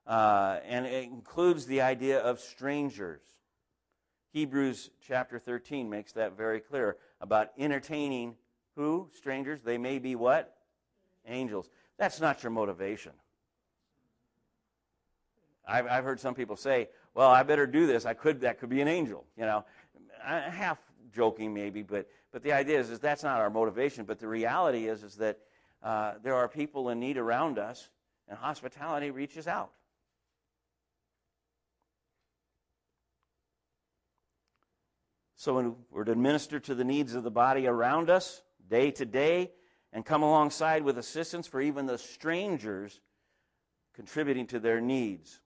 Uh, 0.07 0.59
and 0.65 0.85
it 0.85 1.03
includes 1.05 1.65
the 1.65 1.81
idea 1.81 2.19
of 2.19 2.39
strangers. 2.39 3.21
Hebrews 4.33 4.91
chapter 5.07 5.39
13 5.39 5.89
makes 5.89 6.11
that 6.13 6.35
very 6.35 6.59
clear 6.59 6.97
about 7.21 7.51
entertaining 7.57 8.35
who? 8.75 9.09
Strangers. 9.15 9.61
They 9.63 9.77
may 9.77 9.99
be 9.99 10.15
what? 10.15 10.57
Angels. 11.27 11.69
That's 11.97 12.19
not 12.19 12.43
your 12.43 12.51
motivation. 12.51 13.13
I've, 15.67 15.87
I've 15.87 16.03
heard 16.03 16.19
some 16.19 16.35
people 16.35 16.55
say, 16.55 16.89
well, 17.13 17.29
I 17.29 17.43
better 17.43 17.65
do 17.65 17.87
this. 17.87 18.05
I 18.05 18.13
could, 18.13 18.41
that 18.41 18.59
could 18.59 18.69
be 18.69 18.81
an 18.81 18.87
angel. 18.87 19.25
You 19.37 19.45
know, 19.45 19.65
I, 20.23 20.41
half 20.41 20.79
joking 21.15 21.53
maybe, 21.53 21.81
but, 21.81 22.07
but 22.31 22.43
the 22.43 22.51
idea 22.51 22.79
is, 22.79 22.89
is 22.89 22.99
that's 22.99 23.23
not 23.23 23.39
our 23.39 23.49
motivation. 23.49 24.05
But 24.05 24.19
the 24.19 24.27
reality 24.27 24.87
is, 24.87 25.01
is 25.03 25.15
that 25.15 25.39
uh, 25.81 26.13
there 26.21 26.35
are 26.35 26.47
people 26.47 26.89
in 26.89 26.99
need 26.99 27.17
around 27.17 27.57
us, 27.57 27.89
and 28.27 28.37
hospitality 28.37 29.11
reaches 29.11 29.47
out. 29.47 29.71
So 35.35 35.55
when 35.55 35.75
we're 35.91 36.05
to 36.05 36.15
minister 36.15 36.59
to 36.59 36.75
the 36.75 36.83
needs 36.83 37.13
of 37.13 37.23
the 37.23 37.31
body 37.31 37.67
around 37.67 38.09
us 38.09 38.41
day 38.67 38.89
to 38.91 39.05
day 39.05 39.51
and 39.93 40.03
come 40.03 40.23
alongside 40.23 40.83
with 40.83 40.97
assistance 40.97 41.45
for 41.45 41.61
even 41.61 41.85
the 41.85 41.99
strangers 41.99 42.99
contributing 43.93 44.47
to 44.47 44.59
their 44.59 44.81
needs. 44.81 45.39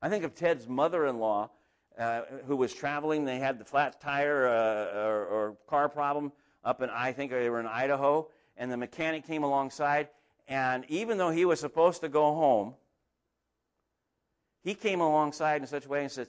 I 0.00 0.08
think 0.08 0.24
of 0.24 0.34
Ted's 0.34 0.68
mother 0.68 1.04
in 1.06 1.18
law 1.18 1.50
uh, 1.98 2.22
who 2.46 2.56
was 2.56 2.72
traveling. 2.72 3.24
They 3.24 3.38
had 3.38 3.58
the 3.58 3.64
flat 3.64 4.00
tire 4.00 4.46
uh, 4.48 4.98
or, 4.98 5.26
or, 5.26 5.56
car 5.68 5.88
problem 5.88 6.32
up 6.64 6.82
in, 6.82 6.90
I 6.90 7.12
think 7.12 7.30
they 7.30 7.48
were 7.50 7.60
in 7.60 7.66
Idaho 7.66 8.28
and 8.56 8.70
the 8.70 8.76
mechanic 8.76 9.26
came 9.26 9.42
alongside, 9.42 10.08
and 10.46 10.84
even 10.88 11.18
though 11.18 11.30
he 11.30 11.44
was 11.44 11.60
supposed 11.60 12.00
to 12.02 12.08
go 12.08 12.34
home, 12.34 12.74
he 14.62 14.74
came 14.74 15.00
alongside 15.00 15.60
in 15.60 15.66
such 15.66 15.86
a 15.86 15.88
way 15.88 16.02
and 16.02 16.10
said, 16.10 16.28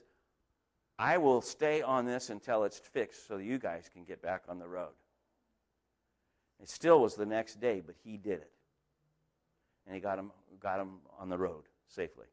I 0.97 1.17
will 1.17 1.41
stay 1.41 1.81
on 1.81 2.05
this 2.05 2.29
until 2.29 2.63
it's 2.63 2.79
fixed 2.79 3.27
so 3.27 3.37
you 3.37 3.59
guys 3.59 3.89
can 3.93 4.05
get 4.05 4.21
back 4.21 4.43
on 4.47 4.59
the 4.59 4.67
road. 4.67 4.93
It 6.61 6.69
still 6.69 7.01
was 7.01 7.15
the 7.15 7.25
next 7.25 7.59
day, 7.59 7.81
but 7.85 7.95
he 8.03 8.17
did 8.17 8.39
it. 8.39 8.51
And 9.85 9.93
he 9.93 10.01
got 10.01 10.17
him, 10.17 10.31
got 10.59 10.79
him 10.79 10.99
on 11.19 11.29
the 11.29 11.37
road 11.37 11.63
safely. 11.87 12.25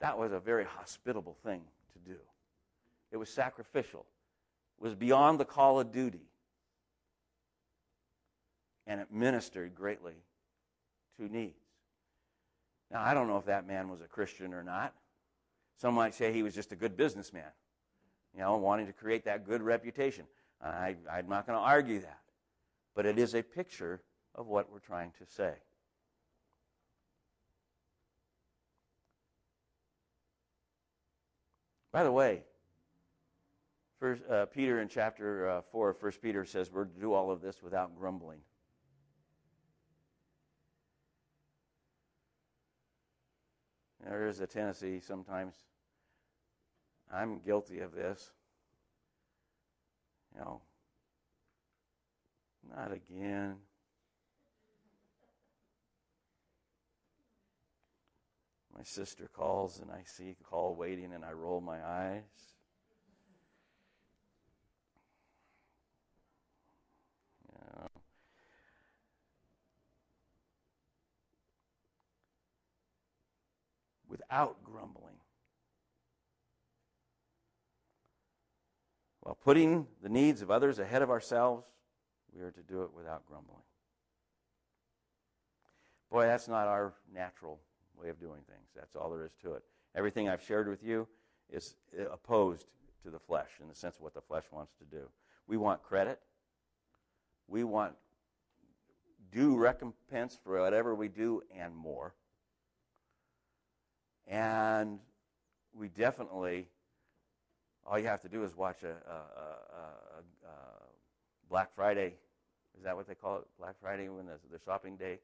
That 0.00 0.18
was 0.18 0.32
a 0.32 0.40
very 0.40 0.64
hospitable 0.64 1.36
thing 1.44 1.62
to 1.92 2.10
do. 2.10 2.18
It 3.12 3.16
was 3.16 3.28
sacrificial. 3.28 4.06
It 4.80 4.84
was 4.84 4.94
beyond 4.94 5.38
the 5.38 5.44
call 5.44 5.78
of 5.78 5.92
duty 5.92 6.30
and 8.86 9.00
it 9.00 9.12
ministered 9.12 9.74
greatly 9.74 10.14
to 11.16 11.28
needs. 11.28 11.54
Now, 12.90 13.02
I 13.02 13.14
don't 13.14 13.28
know 13.28 13.36
if 13.36 13.44
that 13.44 13.66
man 13.66 13.88
was 13.88 14.00
a 14.00 14.06
Christian 14.06 14.52
or 14.52 14.64
not. 14.64 14.94
Some 15.76 15.94
might 15.94 16.14
say 16.14 16.32
he 16.32 16.42
was 16.42 16.54
just 16.54 16.72
a 16.72 16.76
good 16.76 16.96
businessman, 16.96 17.52
you 18.34 18.40
know, 18.40 18.56
wanting 18.56 18.86
to 18.86 18.92
create 18.92 19.24
that 19.26 19.46
good 19.46 19.62
reputation. 19.62 20.24
I, 20.62 20.96
I'm 21.10 21.28
not 21.28 21.46
going 21.46 21.58
to 21.58 21.64
argue 21.64 22.00
that. 22.00 22.18
But 22.94 23.06
it 23.06 23.18
is 23.18 23.34
a 23.34 23.42
picture 23.42 24.02
of 24.34 24.48
what 24.48 24.70
we're 24.72 24.80
trying 24.80 25.12
to 25.18 25.26
say. 25.26 25.54
By 31.92 32.04
the 32.04 32.12
way, 32.12 32.44
first, 33.98 34.22
uh, 34.30 34.46
Peter 34.46 34.80
in 34.80 34.88
chapter 34.88 35.48
uh, 35.48 35.62
4 35.72 35.90
of 35.90 36.02
1 36.02 36.12
Peter 36.22 36.44
says 36.44 36.70
we're 36.70 36.84
to 36.84 37.00
do 37.00 37.12
all 37.12 37.30
of 37.30 37.40
this 37.40 37.62
without 37.62 37.96
grumbling. 37.98 38.40
There 44.04 44.28
is 44.28 44.40
a 44.40 44.46
tendency 44.46 45.00
sometimes, 45.00 45.54
I'm 47.12 47.40
guilty 47.40 47.80
of 47.80 47.92
this. 47.92 48.30
You 50.34 50.40
know, 50.40 50.60
not 52.74 52.92
again. 52.92 53.56
My 58.80 58.84
sister 58.84 59.28
calls 59.36 59.78
and 59.78 59.90
I 59.90 60.00
see 60.06 60.36
call 60.48 60.74
waiting 60.74 61.12
and 61.12 61.22
I 61.22 61.32
roll 61.32 61.60
my 61.60 61.84
eyes. 61.86 62.22
without 74.08 74.64
grumbling. 74.64 75.18
While 79.20 79.34
putting 79.34 79.86
the 80.02 80.08
needs 80.08 80.40
of 80.40 80.50
others 80.50 80.78
ahead 80.78 81.02
of 81.02 81.10
ourselves, 81.10 81.66
we 82.34 82.40
are 82.40 82.50
to 82.50 82.62
do 82.62 82.82
it 82.84 82.94
without 82.94 83.26
grumbling. 83.26 83.62
Boy, 86.10 86.24
that's 86.24 86.48
not 86.48 86.66
our 86.66 86.94
natural 87.14 87.60
way 88.00 88.08
of 88.08 88.18
doing 88.20 88.40
things. 88.48 88.68
That's 88.74 88.96
all 88.96 89.10
there 89.10 89.24
is 89.24 89.34
to 89.42 89.54
it. 89.54 89.62
Everything 89.94 90.28
I've 90.28 90.42
shared 90.42 90.68
with 90.68 90.82
you 90.82 91.06
is 91.50 91.74
opposed 92.10 92.66
to 93.02 93.10
the 93.10 93.18
flesh 93.18 93.50
in 93.60 93.68
the 93.68 93.74
sense 93.74 93.96
of 93.96 94.02
what 94.02 94.14
the 94.14 94.20
flesh 94.20 94.44
wants 94.52 94.72
to 94.78 94.84
do. 94.84 95.08
We 95.46 95.56
want 95.56 95.82
credit. 95.82 96.20
We 97.48 97.64
want 97.64 97.94
due 99.32 99.56
recompense 99.56 100.38
for 100.42 100.60
whatever 100.60 100.94
we 100.94 101.08
do 101.08 101.42
and 101.56 101.74
more. 101.74 102.14
And 104.26 105.00
we 105.74 105.88
definitely, 105.88 106.68
all 107.84 107.98
you 107.98 108.06
have 108.06 108.22
to 108.22 108.28
do 108.28 108.44
is 108.44 108.56
watch 108.56 108.82
a, 108.82 108.88
a, 108.88 109.14
a, 109.14 110.48
a 110.48 110.50
Black 111.48 111.74
Friday 111.74 112.14
Is 112.76 112.84
that 112.84 112.96
what 112.96 113.08
they 113.08 113.14
call 113.14 113.38
it? 113.38 113.44
Black 113.58 113.74
Friday 113.80 114.08
when 114.08 114.26
the, 114.26 114.38
the 114.52 114.58
shopping 114.64 114.96
day? 114.96 115.18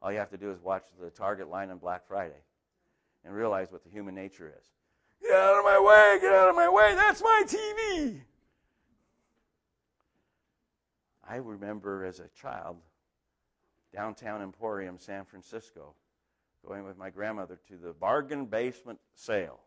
All 0.00 0.12
you 0.12 0.18
have 0.18 0.30
to 0.30 0.36
do 0.36 0.50
is 0.50 0.60
watch 0.60 0.84
the 1.00 1.10
Target 1.10 1.48
line 1.48 1.70
on 1.70 1.78
Black 1.78 2.06
Friday 2.06 2.42
and 3.24 3.34
realize 3.34 3.72
what 3.72 3.82
the 3.82 3.90
human 3.90 4.14
nature 4.14 4.52
is. 4.56 4.64
Get 5.20 5.32
out 5.32 5.58
of 5.58 5.64
my 5.64 5.78
way! 5.80 6.18
Get 6.20 6.32
out 6.32 6.48
of 6.48 6.54
my 6.54 6.68
way! 6.68 6.94
That's 6.94 7.20
my 7.20 7.44
TV! 7.46 8.20
I 11.28 11.36
remember 11.36 12.04
as 12.04 12.20
a 12.20 12.28
child, 12.40 12.76
downtown 13.94 14.40
Emporium, 14.40 14.98
San 14.98 15.24
Francisco, 15.24 15.94
going 16.66 16.84
with 16.84 16.96
my 16.96 17.10
grandmother 17.10 17.58
to 17.68 17.76
the 17.76 17.92
bargain 17.92 18.46
basement 18.46 18.98
sale. 19.14 19.60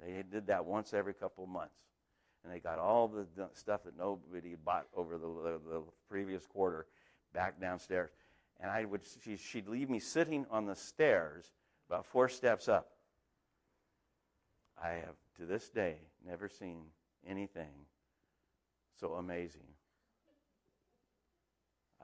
They 0.00 0.24
did 0.28 0.46
that 0.46 0.64
once 0.64 0.94
every 0.94 1.14
couple 1.14 1.44
of 1.44 1.50
months. 1.50 1.76
And 2.42 2.52
they 2.52 2.58
got 2.58 2.78
all 2.78 3.06
the 3.06 3.26
stuff 3.52 3.84
that 3.84 3.96
nobody 3.98 4.56
bought 4.64 4.86
over 4.96 5.18
the, 5.18 5.26
the, 5.26 5.60
the 5.68 5.82
previous 6.08 6.46
quarter 6.46 6.86
back 7.34 7.60
downstairs. 7.60 8.10
And 8.60 8.70
I 8.70 8.84
would, 8.84 9.00
she, 9.24 9.36
she'd 9.36 9.68
leave 9.68 9.88
me 9.88 9.98
sitting 9.98 10.46
on 10.50 10.66
the 10.66 10.76
stairs 10.76 11.52
about 11.88 12.06
four 12.06 12.28
steps 12.28 12.68
up. 12.68 12.90
I 14.82 14.90
have, 14.90 15.16
to 15.38 15.46
this 15.46 15.68
day, 15.68 15.96
never 16.26 16.48
seen 16.48 16.82
anything 17.26 17.86
so 18.98 19.14
amazing. 19.14 19.62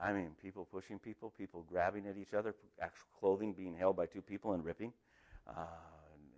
I 0.01 0.13
mean, 0.13 0.31
people 0.41 0.65
pushing 0.65 0.99
people, 0.99 1.33
people 1.37 1.65
grabbing 1.67 2.07
at 2.07 2.17
each 2.17 2.33
other, 2.33 2.55
actual 2.81 3.07
clothing 3.19 3.53
being 3.53 3.75
held 3.75 3.95
by 3.95 4.05
two 4.05 4.21
people 4.21 4.53
and 4.53 4.63
ripping, 4.63 4.93
uh, 5.47 5.65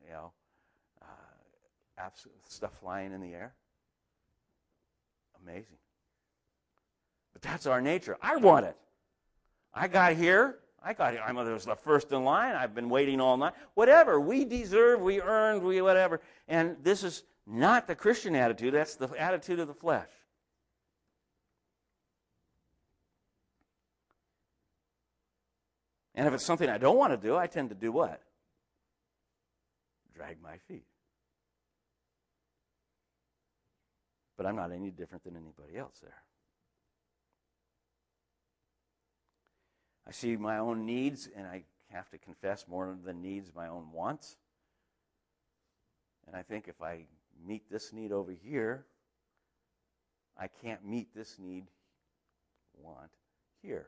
you 0.06 0.14
know, 0.14 0.32
uh, 1.02 2.10
stuff 2.48 2.72
flying 2.80 3.14
in 3.14 3.22
the 3.22 3.34
air. 3.34 3.54
Amazing. 5.44 5.78
But 7.34 7.42
that's 7.42 7.66
our 7.66 7.82
nature. 7.82 8.18
I 8.22 8.38
want 8.38 8.66
it. 8.66 8.76
I 9.74 9.88
got 9.88 10.14
here. 10.14 10.60
I 10.84 10.94
got 10.94 11.14
here. 11.14 11.24
I 11.26 11.32
was 11.32 11.66
the 11.66 11.76
first 11.76 12.12
in 12.12 12.24
line. 12.24 12.56
I've 12.56 12.74
been 12.74 12.90
waiting 12.90 13.20
all 13.20 13.38
night. 13.38 13.54
Whatever. 13.74 14.20
We 14.20 14.46
deserve, 14.46 15.02
we 15.02 15.22
earned, 15.22 15.64
we 15.64 15.82
whatever. 15.82 16.22
And 16.48 16.78
this 16.82 17.04
is 17.04 17.24
not 17.46 17.88
the 17.88 17.96
Christian 17.96 18.36
attitude. 18.36 18.74
That's 18.74 18.96
the 18.96 19.10
attitude 19.20 19.60
of 19.60 19.68
the 19.68 19.74
flesh. 19.74 20.08
And 26.16 26.28
if 26.28 26.34
it's 26.34 26.46
something 26.46 26.70
I 26.70 26.78
don't 26.78 26.98
want 26.98 27.14
to 27.14 27.18
do, 27.18 27.38
I 27.38 27.48
tend 27.48 27.70
to 27.70 27.76
do 27.76 27.92
what? 27.92 28.22
Drag 30.14 30.42
my 30.42 30.58
feet. 30.68 30.84
But 34.36 34.46
I'm 34.46 34.56
not 34.56 34.72
any 34.72 34.92
different 34.92 35.24
than 35.24 35.36
anybody 35.36 35.78
else 35.78 36.00
there. 36.02 36.22
I 40.10 40.12
see 40.12 40.36
my 40.38 40.58
own 40.58 40.88
needs, 40.88 41.30
and 41.36 41.46
I 41.46 41.62
have 41.90 42.10
to 42.10 42.18
confess 42.18 42.66
more 42.68 42.98
than 43.06 43.22
needs, 43.22 43.52
my 43.56 43.68
own 43.68 43.92
wants. 43.94 44.38
And 46.26 46.36
I 46.36 46.42
think 46.42 46.68
if 46.68 46.82
I 46.82 47.06
meet 47.46 47.70
this 47.70 47.94
need 47.94 48.12
over 48.12 48.32
here, 48.32 48.88
I 50.36 50.48
can't 50.48 50.84
meet 50.84 51.14
this 51.14 51.38
need, 51.38 51.66
want, 52.82 53.12
here. 53.62 53.88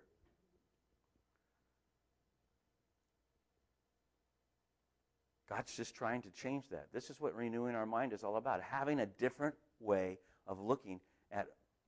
God's 5.50 5.76
just 5.76 5.96
trying 5.96 6.22
to 6.22 6.30
change 6.30 6.66
that. 6.70 6.90
This 6.94 7.10
is 7.10 7.20
what 7.20 7.36
renewing 7.36 7.74
our 7.74 7.88
mind 7.88 8.14
is 8.14 8.24
all 8.24 8.38
about 8.38 8.62
having 8.62 9.00
a 9.00 9.08
different 9.08 9.56
way 9.80 10.20
of 10.46 10.60
looking 10.60 11.00
at 11.32 11.48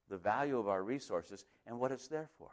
the 0.09 0.17
value 0.17 0.57
of 0.57 0.67
our 0.67 0.81
resources 0.81 1.45
and 1.67 1.79
what 1.79 1.91
it's 1.91 2.07
there 2.07 2.31
for. 2.39 2.49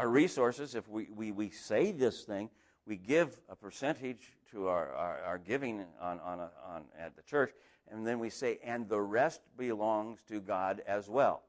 Our 0.00 0.08
resources, 0.08 0.74
if 0.74 0.88
we, 0.88 1.08
we, 1.14 1.30
we 1.30 1.50
say 1.50 1.92
this 1.92 2.22
thing, 2.22 2.48
we 2.86 2.96
give 2.96 3.38
a 3.50 3.54
percentage 3.54 4.32
to 4.50 4.66
our, 4.66 4.94
our, 4.94 5.20
our 5.26 5.38
giving 5.38 5.84
on, 6.00 6.18
on, 6.20 6.40
a, 6.40 6.50
on, 6.66 6.84
at 6.98 7.14
the 7.16 7.22
church, 7.22 7.52
and 7.90 8.06
then 8.06 8.18
we 8.18 8.30
say, 8.30 8.58
and 8.64 8.88
the 8.88 8.98
rest 8.98 9.42
belongs 9.58 10.22
to 10.28 10.40
God 10.40 10.80
as 10.86 11.10
well. 11.10 11.42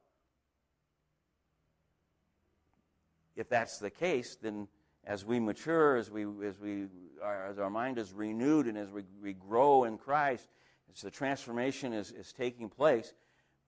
If 3.37 3.47
that's 3.47 3.77
the 3.77 3.89
case, 3.89 4.35
then 4.41 4.67
as 5.05 5.23
we 5.23 5.39
mature, 5.39 5.95
as, 5.95 6.11
we, 6.11 6.25
as, 6.45 6.59
we, 6.59 6.87
our, 7.23 7.47
as 7.47 7.57
our 7.57 7.69
mind 7.69 7.97
is 7.97 8.11
renewed, 8.11 8.67
and 8.67 8.77
as 8.77 8.89
we, 8.89 9.03
we 9.23 9.31
grow 9.31 9.85
in 9.85 9.97
Christ, 9.97 10.49
as 10.93 11.01
the 11.01 11.09
transformation 11.09 11.93
is, 11.93 12.11
is 12.11 12.33
taking 12.33 12.67
place, 12.67 13.13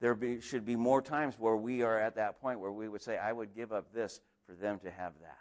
there 0.02 0.14
be, 0.14 0.42
should 0.42 0.66
be 0.66 0.76
more 0.76 1.00
times 1.00 1.36
where 1.38 1.56
we 1.56 1.80
are 1.80 1.98
at 1.98 2.16
that 2.16 2.38
point 2.38 2.60
where 2.60 2.70
we 2.72 2.86
would 2.86 3.00
say, 3.00 3.16
I 3.16 3.32
would 3.32 3.54
give 3.54 3.72
up 3.72 3.90
this 3.94 4.20
for 4.46 4.54
them 4.54 4.78
to 4.80 4.90
have 4.90 5.12
that. 5.20 5.38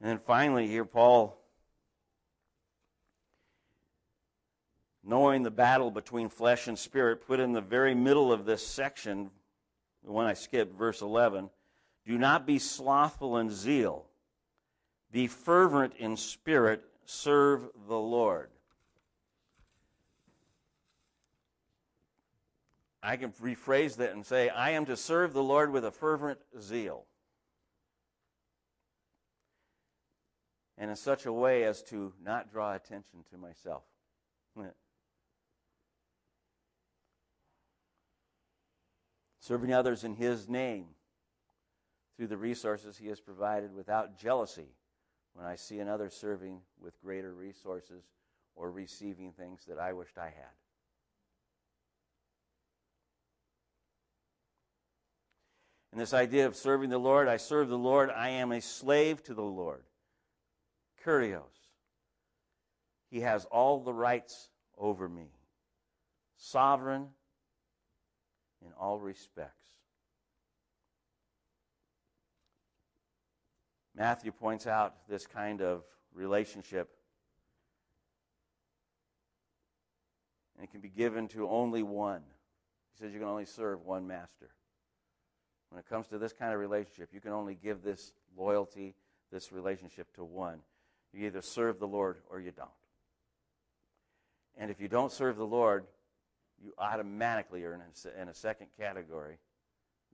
And 0.00 0.08
then 0.08 0.18
finally, 0.18 0.68
here, 0.68 0.84
Paul, 0.84 1.36
knowing 5.02 5.42
the 5.42 5.50
battle 5.50 5.90
between 5.90 6.28
flesh 6.28 6.68
and 6.68 6.78
spirit, 6.78 7.26
put 7.26 7.40
in 7.40 7.52
the 7.52 7.60
very 7.60 7.94
middle 7.94 8.32
of 8.32 8.44
this 8.44 8.64
section, 8.64 9.30
the 10.04 10.12
one 10.12 10.26
I 10.26 10.34
skipped, 10.34 10.78
verse 10.78 11.00
11 11.00 11.50
do 12.06 12.16
not 12.16 12.46
be 12.46 12.58
slothful 12.58 13.36
in 13.36 13.50
zeal, 13.50 14.06
be 15.12 15.26
fervent 15.26 15.92
in 15.98 16.16
spirit, 16.16 16.82
serve 17.04 17.68
the 17.86 17.98
Lord. 17.98 18.48
I 23.02 23.16
can 23.16 23.32
rephrase 23.32 23.96
that 23.96 24.12
and 24.12 24.24
say, 24.26 24.48
I 24.48 24.70
am 24.70 24.86
to 24.86 24.96
serve 24.96 25.32
the 25.32 25.42
Lord 25.42 25.72
with 25.72 25.84
a 25.84 25.90
fervent 25.90 26.38
zeal. 26.60 27.04
And 30.76 30.90
in 30.90 30.96
such 30.96 31.26
a 31.26 31.32
way 31.32 31.64
as 31.64 31.82
to 31.84 32.12
not 32.22 32.50
draw 32.50 32.74
attention 32.74 33.24
to 33.30 33.38
myself. 33.38 33.84
Serving 39.40 39.72
others 39.72 40.04
in 40.04 40.14
His 40.14 40.48
name 40.48 40.86
through 42.16 42.26
the 42.28 42.36
resources 42.36 42.98
He 42.98 43.08
has 43.08 43.20
provided 43.20 43.74
without 43.74 44.18
jealousy 44.18 44.74
when 45.34 45.46
I 45.46 45.54
see 45.54 45.78
another 45.78 46.10
serving 46.10 46.60
with 46.80 47.00
greater 47.00 47.32
resources 47.32 48.02
or 48.56 48.70
receiving 48.72 49.32
things 49.32 49.64
that 49.68 49.78
I 49.78 49.92
wished 49.92 50.18
I 50.18 50.26
had. 50.26 50.52
And 55.92 56.00
this 56.00 56.12
idea 56.12 56.46
of 56.46 56.54
serving 56.54 56.90
the 56.90 56.98
Lord, 56.98 57.28
I 57.28 57.38
serve 57.38 57.68
the 57.68 57.78
Lord, 57.78 58.10
I 58.10 58.30
am 58.30 58.52
a 58.52 58.60
slave 58.60 59.22
to 59.24 59.34
the 59.34 59.42
Lord. 59.42 59.84
Kurios. 61.04 61.42
He 63.10 63.20
has 63.20 63.46
all 63.46 63.80
the 63.80 63.92
rights 63.92 64.50
over 64.76 65.08
me, 65.08 65.30
sovereign 66.36 67.08
in 68.64 68.72
all 68.78 68.98
respects. 68.98 69.54
Matthew 73.94 74.30
points 74.30 74.66
out 74.66 75.08
this 75.08 75.26
kind 75.26 75.60
of 75.60 75.82
relationship. 76.12 76.90
And 80.56 80.64
it 80.64 80.70
can 80.70 80.80
be 80.80 80.88
given 80.88 81.28
to 81.28 81.48
only 81.48 81.82
one. 81.82 82.22
He 82.92 83.02
says 83.02 83.12
you 83.12 83.18
can 83.18 83.28
only 83.28 83.44
serve 83.46 83.84
one 83.84 84.06
master. 84.06 84.50
When 85.70 85.78
it 85.78 85.88
comes 85.88 86.06
to 86.08 86.18
this 86.18 86.32
kind 86.32 86.52
of 86.52 86.60
relationship, 86.60 87.10
you 87.12 87.20
can 87.20 87.32
only 87.32 87.54
give 87.54 87.82
this 87.82 88.12
loyalty, 88.36 88.94
this 89.30 89.52
relationship 89.52 90.12
to 90.14 90.24
one. 90.24 90.60
You 91.12 91.26
either 91.26 91.42
serve 91.42 91.78
the 91.78 91.86
Lord 91.86 92.16
or 92.30 92.40
you 92.40 92.50
don't. 92.50 92.68
And 94.56 94.70
if 94.70 94.80
you 94.80 94.88
don't 94.88 95.12
serve 95.12 95.36
the 95.36 95.46
Lord, 95.46 95.84
you 96.62 96.72
automatically 96.78 97.64
are 97.64 97.74
in 97.74 98.28
a, 98.28 98.34
second 98.34 98.68
category. 98.78 99.38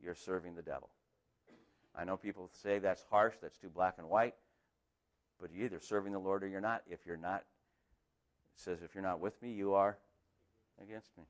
You're 0.02 0.14
serving 0.14 0.54
the 0.54 0.62
devil. 0.62 0.90
I 1.96 2.04
know 2.04 2.16
people 2.16 2.50
say 2.62 2.78
that's 2.78 3.04
harsh, 3.10 3.34
that's 3.40 3.56
too 3.56 3.70
black 3.70 3.94
and 3.98 4.08
white, 4.08 4.34
but 5.40 5.50
you're 5.52 5.64
either 5.64 5.80
serving 5.80 6.12
the 6.12 6.18
Lord 6.18 6.42
or 6.42 6.48
you're 6.48 6.60
not. 6.60 6.82
If 6.90 7.06
you're 7.06 7.16
not, 7.16 7.38
it 8.56 8.60
says, 8.60 8.82
if 8.82 8.94
you're 8.94 9.04
not 9.04 9.20
with 9.20 9.40
me, 9.40 9.52
you 9.52 9.74
are 9.74 9.96
against 10.82 11.16
me. 11.16 11.24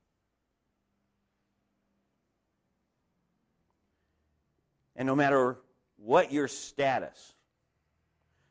And 4.95 5.05
no 5.05 5.15
matter 5.15 5.57
what 5.97 6.31
your 6.31 6.47
status, 6.47 7.33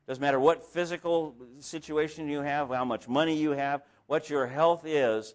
doesn't 0.06 0.20
matter 0.20 0.40
what 0.40 0.64
physical 0.64 1.34
situation 1.60 2.28
you 2.28 2.40
have, 2.40 2.68
how 2.68 2.84
much 2.84 3.08
money 3.08 3.36
you 3.36 3.52
have, 3.52 3.82
what 4.06 4.28
your 4.28 4.46
health 4.46 4.84
is, 4.84 5.34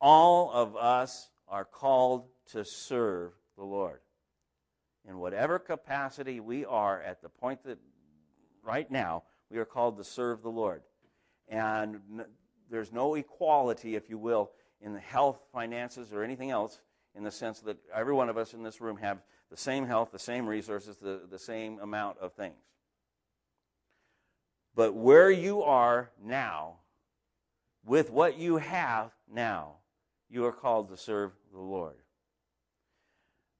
all 0.00 0.50
of 0.52 0.76
us 0.76 1.30
are 1.48 1.64
called 1.64 2.26
to 2.52 2.64
serve 2.64 3.32
the 3.56 3.64
Lord. 3.64 4.00
In 5.08 5.18
whatever 5.18 5.58
capacity 5.58 6.40
we 6.40 6.64
are 6.64 7.00
at 7.00 7.22
the 7.22 7.28
point 7.28 7.62
that 7.64 7.78
right 8.62 8.90
now, 8.90 9.22
We 9.50 9.58
are 9.58 9.64
called 9.64 9.96
to 9.96 10.04
serve 10.04 10.42
the 10.42 10.50
Lord. 10.50 10.82
And 11.48 12.00
there's 12.70 12.92
no 12.92 13.14
equality, 13.14 13.96
if 13.96 14.10
you 14.10 14.18
will, 14.18 14.50
in 14.80 14.92
the 14.92 15.00
health, 15.00 15.40
finances, 15.52 16.12
or 16.12 16.22
anything 16.22 16.50
else 16.50 16.80
in 17.14 17.24
the 17.24 17.30
sense 17.30 17.60
that 17.60 17.78
every 17.94 18.12
one 18.12 18.28
of 18.28 18.36
us 18.36 18.52
in 18.52 18.62
this 18.62 18.80
room 18.80 18.98
have 18.98 19.22
the 19.50 19.56
same 19.56 19.86
health, 19.86 20.10
the 20.12 20.18
same 20.18 20.46
resources, 20.46 20.96
the, 20.98 21.22
the 21.30 21.38
same 21.38 21.78
amount 21.80 22.18
of 22.18 22.32
things. 22.34 22.54
But 24.74 24.94
where 24.94 25.30
you 25.30 25.62
are 25.62 26.10
now, 26.22 26.76
with 27.84 28.10
what 28.10 28.38
you 28.38 28.58
have 28.58 29.10
now, 29.32 29.76
you 30.28 30.44
are 30.44 30.52
called 30.52 30.90
to 30.90 30.96
serve 30.96 31.32
the 31.52 31.60
Lord. 31.60 31.96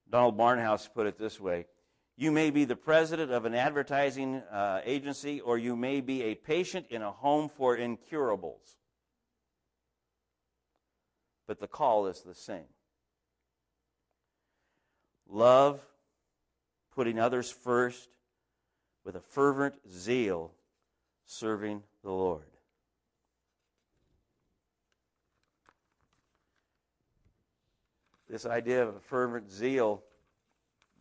Donald 0.09 0.37
Barnhouse 0.37 0.87
put 0.91 1.07
it 1.07 1.17
this 1.17 1.39
way 1.39 1.65
You 2.15 2.31
may 2.31 2.51
be 2.51 2.65
the 2.65 2.75
president 2.75 3.31
of 3.31 3.45
an 3.45 3.55
advertising 3.55 4.35
uh, 4.51 4.81
agency, 4.85 5.41
or 5.41 5.57
you 5.57 5.75
may 5.75 6.01
be 6.01 6.23
a 6.23 6.35
patient 6.35 6.85
in 6.89 7.01
a 7.01 7.11
home 7.11 7.49
for 7.49 7.75
incurables. 7.75 8.77
But 11.47 11.59
the 11.59 11.67
call 11.67 12.05
is 12.05 12.21
the 12.21 12.35
same 12.35 12.67
love, 15.29 15.79
putting 16.95 17.19
others 17.19 17.51
first, 17.51 18.09
with 19.05 19.15
a 19.15 19.19
fervent 19.19 19.75
zeal, 19.89 20.51
serving 21.25 21.83
the 22.03 22.11
Lord. 22.11 22.43
This 28.29 28.45
idea 28.45 28.83
of 28.83 28.95
a 28.95 28.99
fervent 28.99 29.51
zeal, 29.51 30.03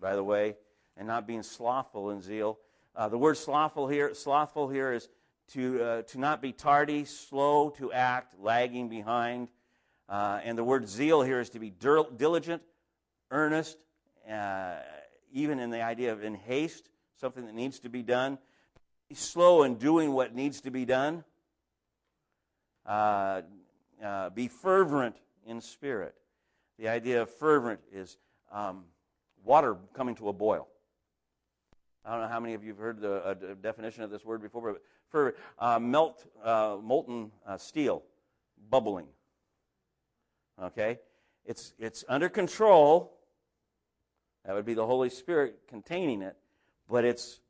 by 0.01 0.15
the 0.15 0.25
way, 0.25 0.57
and 0.97 1.07
not 1.07 1.27
being 1.27 1.43
slothful 1.43 2.11
in 2.11 2.23
zeal. 2.23 2.59
Uh, 2.97 3.09
the 3.09 3.19
word 3.19 3.37
slothful 3.37 3.87
here, 3.87 4.15
slothful 4.15 4.69
here 4.69 4.93
is 4.93 5.09
to, 5.53 5.83
uh, 5.83 6.03
to 6.03 6.19
not 6.19 6.41
be 6.41 6.53
tardy, 6.53 7.05
slow 7.05 7.71
to 7.71 7.93
act, 7.93 8.35
lagging 8.41 8.89
behind. 8.89 9.49
Uh, 10.09 10.41
and 10.43 10.57
the 10.57 10.65
word 10.65 10.89
zeal 10.89 11.23
here 11.23 11.41
is 11.41 11.51
to 11.51 11.59
be 11.59 11.71
diligent, 11.71 12.63
earnest, 13.31 13.77
uh, 14.31 14.77
even 15.33 15.59
in 15.59 15.71
the 15.71 15.83
idea 15.83 16.13
of 16.13 16.23
in 16.23 16.35
haste, 16.35 16.89
something 17.21 17.47
that 17.47 17.55
needs 17.55 17.79
to 17.81 17.89
be 17.89 18.03
done. 18.03 18.39
Be 19.09 19.15
slow 19.15 19.63
in 19.63 19.77
doing 19.77 20.13
what 20.13 20.35
needs 20.35 20.61
to 20.63 20.71
be 20.71 20.85
done. 20.85 21.25
Uh, 22.85 23.43
uh, 24.03 24.31
be 24.31 24.49
fervent 24.49 25.17
in 25.47 25.61
spirit. 25.61 26.15
The 26.79 26.89
idea 26.89 27.23
of 27.23 27.31
fervent 27.31 27.81
is 27.93 28.17
um, 28.53 28.85
water 29.45 29.77
coming 29.95 30.15
to 30.17 30.29
a 30.29 30.33
boil. 30.33 30.69
I 32.05 32.13
don't 32.13 32.23
know 32.23 32.29
how 32.29 32.41
many 32.41 32.55
of 32.55 32.63
you 32.63 32.71
have 32.71 32.79
heard 32.79 33.01
the 33.01 33.25
uh, 33.25 33.35
definition 33.61 34.03
of 34.03 34.11
this 34.11 34.25
word 34.25 34.41
before, 34.41 34.73
but 34.73 34.83
fervent, 35.11 35.37
uh, 35.59 35.79
melt, 35.79 36.25
uh, 36.43 36.77
molten 36.83 37.31
uh, 37.47 37.59
steel, 37.59 38.03
bubbling. 38.71 39.07
Okay? 40.63 40.99
It's, 41.45 41.75
it's 41.79 42.05
under 42.09 42.29
control. 42.29 43.18
That 44.45 44.55
would 44.55 44.65
be 44.65 44.75
the 44.75 44.87
Holy 44.87 45.11
Spirit 45.11 45.61
containing 45.69 46.23
it, 46.23 46.37
but 46.89 47.05
it's 47.05 47.41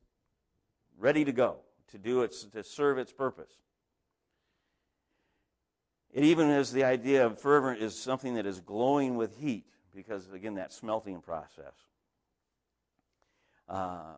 ready 0.99 1.25
to 1.25 1.33
go 1.33 1.57
to 1.89 1.99
do 1.99 2.23
its 2.23 2.45
to 2.45 2.63
serve 2.65 2.99
its 2.99 3.13
purpose. 3.13 3.53
It 6.13 6.25
even 6.25 6.49
is 6.51 6.73
the 6.73 6.85
idea 6.85 7.27
of 7.27 7.39
fervent 7.39 7.81
is 7.81 7.97
something 7.97 8.35
that 8.35 8.47
is 8.47 8.61
glowing 8.61 9.17
with 9.17 9.37
heat, 9.37 9.67
because 9.95 10.31
again, 10.33 10.55
that 10.55 10.73
smelting 10.73 11.21
process. 11.21 11.75
Uh, 13.69 14.15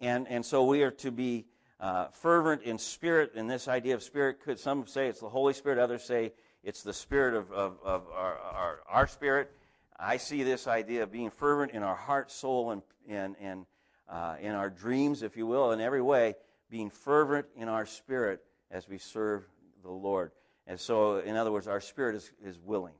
and, 0.00 0.28
and 0.28 0.44
so 0.44 0.64
we 0.64 0.82
are 0.82 0.92
to 0.92 1.10
be 1.10 1.46
uh, 1.80 2.06
fervent 2.08 2.62
in 2.62 2.78
spirit, 2.78 3.32
and 3.34 3.50
this 3.50 3.68
idea 3.68 3.94
of 3.94 4.02
spirit 4.02 4.40
could 4.40 4.58
some 4.58 4.86
say 4.86 5.08
it's 5.08 5.20
the 5.20 5.28
Holy 5.28 5.52
Spirit, 5.52 5.78
others 5.78 6.04
say 6.04 6.32
it's 6.62 6.82
the 6.82 6.92
spirit 6.92 7.34
of, 7.34 7.50
of, 7.52 7.78
of 7.84 8.06
our, 8.14 8.38
our, 8.38 8.78
our, 8.88 9.06
spirit. 9.06 9.50
I 9.98 10.16
see 10.16 10.42
this 10.42 10.66
idea 10.66 11.02
of 11.02 11.12
being 11.12 11.30
fervent 11.30 11.72
in 11.72 11.82
our 11.82 11.94
heart, 11.94 12.30
soul, 12.30 12.70
and, 12.72 12.82
and, 13.08 13.36
and 13.40 13.66
uh, 14.08 14.36
in 14.40 14.52
our 14.52 14.70
dreams, 14.70 15.22
if 15.22 15.36
you 15.36 15.46
will, 15.46 15.72
in 15.72 15.80
every 15.80 16.02
way, 16.02 16.34
being 16.70 16.90
fervent 16.90 17.46
in 17.56 17.68
our 17.68 17.86
spirit 17.86 18.42
as 18.70 18.88
we 18.88 18.98
serve 18.98 19.44
the 19.82 19.90
Lord. 19.90 20.32
And 20.66 20.80
so, 20.80 21.18
in 21.18 21.36
other 21.36 21.52
words, 21.52 21.68
our 21.68 21.80
spirit 21.80 22.16
is, 22.16 22.32
is 22.44 22.58
willing, 22.58 22.94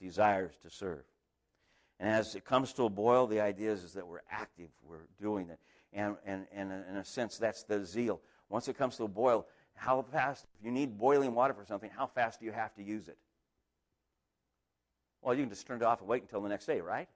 desires 0.00 0.54
to 0.62 0.70
serve. 0.70 1.02
And 1.98 2.08
as 2.08 2.34
it 2.34 2.44
comes 2.44 2.72
to 2.74 2.84
a 2.84 2.90
boil, 2.90 3.26
the 3.26 3.40
idea 3.40 3.72
is, 3.72 3.82
is 3.82 3.94
that 3.94 4.06
we're 4.06 4.22
active, 4.30 4.68
we're 4.86 5.06
doing 5.20 5.48
it. 5.48 5.58
And, 5.92 6.16
and, 6.26 6.46
and 6.52 6.72
in 6.90 6.96
a 6.96 7.04
sense, 7.04 7.38
that's 7.38 7.62
the 7.62 7.84
zeal. 7.84 8.20
Once 8.48 8.68
it 8.68 8.76
comes 8.76 8.96
to 8.96 9.04
a 9.04 9.08
boil, 9.08 9.46
how 9.74 10.02
fast, 10.02 10.46
if 10.58 10.64
you 10.64 10.70
need 10.70 10.98
boiling 10.98 11.34
water 11.34 11.54
for 11.54 11.64
something, 11.64 11.90
how 11.96 12.06
fast 12.06 12.40
do 12.40 12.46
you 12.46 12.52
have 12.52 12.74
to 12.74 12.82
use 12.82 13.08
it? 13.08 13.16
Well, 15.24 15.34
you 15.34 15.42
can 15.42 15.50
just 15.50 15.66
turn 15.66 15.80
it 15.80 15.84
off 15.84 16.00
and 16.00 16.08
wait 16.08 16.22
until 16.22 16.42
the 16.42 16.50
next 16.50 16.66
day, 16.66 16.82
right? 16.82 17.08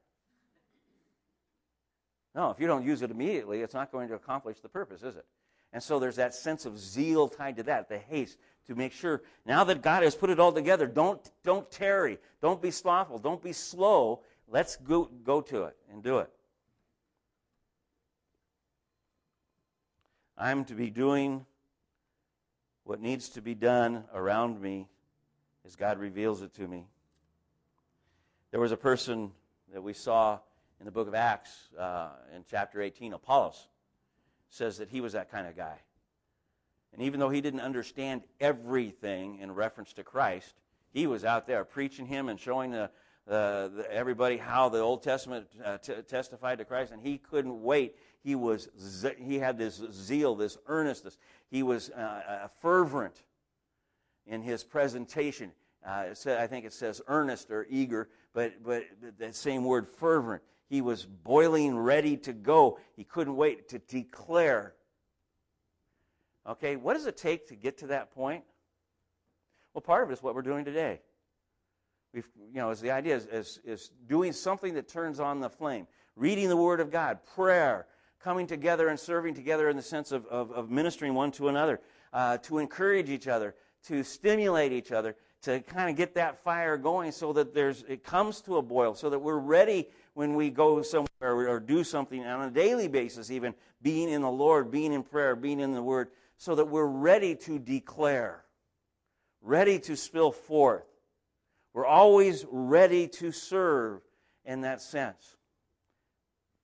No, 2.34 2.50
if 2.50 2.58
you 2.58 2.66
don't 2.66 2.84
use 2.84 3.02
it 3.02 3.10
immediately, 3.10 3.60
it's 3.60 3.74
not 3.74 3.92
going 3.92 4.08
to 4.08 4.14
accomplish 4.14 4.60
the 4.60 4.68
purpose, 4.68 5.02
is 5.02 5.16
it? 5.16 5.26
And 5.74 5.82
so 5.82 5.98
there's 5.98 6.16
that 6.16 6.34
sense 6.34 6.64
of 6.64 6.78
zeal 6.78 7.28
tied 7.28 7.56
to 7.56 7.62
that, 7.64 7.90
the 7.90 7.98
haste 7.98 8.38
to 8.66 8.74
make 8.74 8.92
sure 8.92 9.22
now 9.44 9.64
that 9.64 9.82
God 9.82 10.02
has 10.02 10.14
put 10.14 10.30
it 10.30 10.40
all 10.40 10.52
together, 10.52 10.86
don't, 10.86 11.20
don't 11.44 11.70
tarry, 11.70 12.18
don't 12.40 12.62
be 12.62 12.70
slothful, 12.70 13.18
don't 13.18 13.42
be 13.42 13.52
slow. 13.52 14.22
Let's 14.48 14.76
go, 14.76 15.10
go 15.24 15.42
to 15.42 15.64
it 15.64 15.76
and 15.92 16.02
do 16.02 16.18
it. 16.18 16.30
I'm 20.38 20.64
to 20.66 20.74
be 20.74 20.88
doing 20.88 21.44
what 22.84 23.02
needs 23.02 23.28
to 23.30 23.42
be 23.42 23.54
done 23.54 24.04
around 24.14 24.62
me 24.62 24.88
as 25.66 25.76
God 25.76 25.98
reveals 25.98 26.40
it 26.40 26.54
to 26.54 26.66
me. 26.66 26.86
There 28.50 28.60
was 28.60 28.72
a 28.72 28.78
person 28.78 29.32
that 29.74 29.82
we 29.82 29.92
saw 29.92 30.38
in 30.80 30.86
the 30.86 30.90
book 30.90 31.06
of 31.06 31.14
Acts 31.14 31.68
uh, 31.78 32.08
in 32.34 32.44
chapter 32.50 32.80
18, 32.80 33.12
Apollos, 33.12 33.68
says 34.48 34.78
that 34.78 34.88
he 34.88 35.02
was 35.02 35.12
that 35.12 35.30
kind 35.30 35.46
of 35.46 35.54
guy. 35.54 35.76
And 36.94 37.02
even 37.02 37.20
though 37.20 37.28
he 37.28 37.42
didn't 37.42 37.60
understand 37.60 38.22
everything 38.40 39.38
in 39.40 39.52
reference 39.52 39.92
to 39.94 40.02
Christ, 40.02 40.54
he 40.92 41.06
was 41.06 41.26
out 41.26 41.46
there 41.46 41.62
preaching 41.62 42.06
him 42.06 42.30
and 42.30 42.40
showing 42.40 42.70
the, 42.70 42.90
the 43.26 43.86
everybody 43.90 44.38
how 44.38 44.70
the 44.70 44.78
Old 44.78 45.02
Testament 45.02 45.46
uh, 45.62 45.76
t- 45.76 45.92
testified 46.08 46.56
to 46.56 46.64
Christ, 46.64 46.92
and 46.92 47.02
he 47.02 47.18
couldn't 47.18 47.62
wait. 47.62 47.96
He 48.24 48.34
was 48.34 48.70
ze- 48.80 49.16
he 49.18 49.38
had 49.38 49.58
this 49.58 49.82
zeal, 49.92 50.34
this 50.34 50.56
earnestness. 50.66 51.18
He 51.50 51.62
was 51.62 51.90
uh 51.90 52.48
fervent 52.62 53.22
in 54.26 54.40
his 54.40 54.64
presentation. 54.64 55.52
Uh, 55.86 56.06
I 56.26 56.46
think 56.46 56.64
it 56.64 56.72
says 56.72 57.00
earnest 57.06 57.50
or 57.50 57.66
eager, 57.70 58.08
but 58.34 58.62
but 58.62 58.84
the 59.18 59.32
same 59.32 59.64
word 59.64 59.86
fervent. 59.88 60.42
He 60.68 60.82
was 60.82 61.06
boiling 61.06 61.78
ready 61.78 62.16
to 62.18 62.32
go. 62.32 62.78
He 62.94 63.04
couldn't 63.04 63.36
wait 63.36 63.68
to 63.70 63.78
declare. 63.78 64.74
Okay, 66.46 66.76
what 66.76 66.94
does 66.94 67.06
it 67.06 67.16
take 67.16 67.48
to 67.48 67.56
get 67.56 67.78
to 67.78 67.88
that 67.88 68.10
point? 68.10 68.44
Well, 69.72 69.82
part 69.82 70.02
of 70.02 70.10
it 70.10 70.14
is 70.14 70.22
what 70.22 70.34
we're 70.34 70.42
doing 70.42 70.64
today. 70.64 71.00
We've, 72.12 72.28
you 72.52 72.60
know, 72.60 72.70
is 72.70 72.80
the 72.80 72.90
idea 72.90 73.16
is, 73.16 73.26
is, 73.26 73.60
is 73.64 73.90
doing 74.08 74.32
something 74.32 74.74
that 74.74 74.88
turns 74.88 75.20
on 75.20 75.40
the 75.40 75.50
flame. 75.50 75.86
Reading 76.16 76.48
the 76.48 76.56
Word 76.56 76.80
of 76.80 76.90
God, 76.90 77.18
prayer, 77.34 77.86
coming 78.18 78.46
together 78.46 78.88
and 78.88 78.98
serving 78.98 79.34
together 79.34 79.68
in 79.68 79.76
the 79.76 79.82
sense 79.82 80.10
of, 80.10 80.26
of, 80.26 80.50
of 80.52 80.70
ministering 80.70 81.14
one 81.14 81.30
to 81.32 81.48
another, 81.48 81.80
uh, 82.12 82.38
to 82.38 82.58
encourage 82.58 83.10
each 83.10 83.28
other, 83.28 83.54
to 83.84 84.02
stimulate 84.02 84.72
each 84.72 84.90
other, 84.90 85.16
to 85.42 85.60
kind 85.60 85.88
of 85.88 85.96
get 85.96 86.14
that 86.14 86.42
fire 86.42 86.76
going 86.76 87.12
so 87.12 87.32
that 87.32 87.54
there's, 87.54 87.84
it 87.88 88.02
comes 88.02 88.40
to 88.42 88.56
a 88.56 88.62
boil, 88.62 88.94
so 88.94 89.10
that 89.10 89.18
we're 89.18 89.38
ready 89.38 89.88
when 90.14 90.34
we 90.34 90.50
go 90.50 90.82
somewhere 90.82 91.08
or 91.20 91.60
do 91.60 91.84
something 91.84 92.24
on 92.24 92.48
a 92.48 92.50
daily 92.50 92.88
basis, 92.88 93.30
even 93.30 93.54
being 93.80 94.08
in 94.08 94.22
the 94.22 94.30
Lord, 94.30 94.70
being 94.70 94.92
in 94.92 95.02
prayer, 95.02 95.36
being 95.36 95.60
in 95.60 95.72
the 95.72 95.82
Word, 95.82 96.08
so 96.36 96.54
that 96.56 96.64
we're 96.64 96.86
ready 96.86 97.34
to 97.36 97.58
declare, 97.58 98.44
ready 99.40 99.78
to 99.80 99.96
spill 99.96 100.32
forth. 100.32 100.86
We're 101.72 101.86
always 101.86 102.44
ready 102.50 103.06
to 103.08 103.30
serve 103.30 104.00
in 104.44 104.62
that 104.62 104.80
sense. 104.80 105.36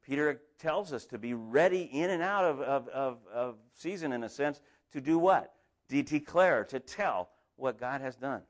Peter 0.04 0.40
tells 0.58 0.92
us 0.92 1.06
to 1.06 1.18
be 1.18 1.34
ready 1.34 1.82
in 1.82 2.10
and 2.10 2.22
out 2.22 2.44
of, 2.44 2.60
of, 2.60 2.88
of, 2.88 3.18
of 3.32 3.56
season, 3.74 4.12
in 4.12 4.24
a 4.24 4.28
sense, 4.28 4.60
to 4.92 5.00
do 5.00 5.18
what? 5.18 5.52
To 5.90 6.02
declare, 6.02 6.64
to 6.64 6.80
tell 6.80 7.28
what 7.56 7.78
God 7.78 8.00
has 8.00 8.16
done. 8.16 8.42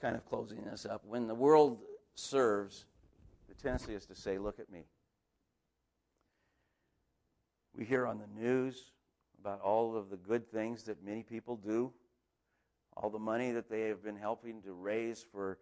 Kind 0.00 0.16
of 0.16 0.24
closing 0.26 0.64
this 0.64 0.86
up. 0.86 1.02
When 1.04 1.26
the 1.26 1.34
world 1.34 1.78
serves, 2.14 2.86
the 3.48 3.54
tendency 3.54 3.94
is 3.94 4.06
to 4.06 4.14
say, 4.14 4.38
Look 4.38 4.58
at 4.58 4.70
me. 4.70 4.84
We 7.76 7.84
hear 7.84 8.06
on 8.06 8.18
the 8.18 8.40
news 8.40 8.92
about 9.40 9.60
all 9.60 9.96
of 9.96 10.10
the 10.10 10.16
good 10.16 10.50
things 10.50 10.82
that 10.84 11.04
many 11.04 11.22
people 11.22 11.56
do, 11.56 11.92
all 12.96 13.08
the 13.08 13.18
money 13.18 13.52
that 13.52 13.70
they 13.70 13.82
have 13.82 14.02
been 14.02 14.16
helping 14.16 14.60
to 14.62 14.72
raise 14.72 15.24
for, 15.30 15.58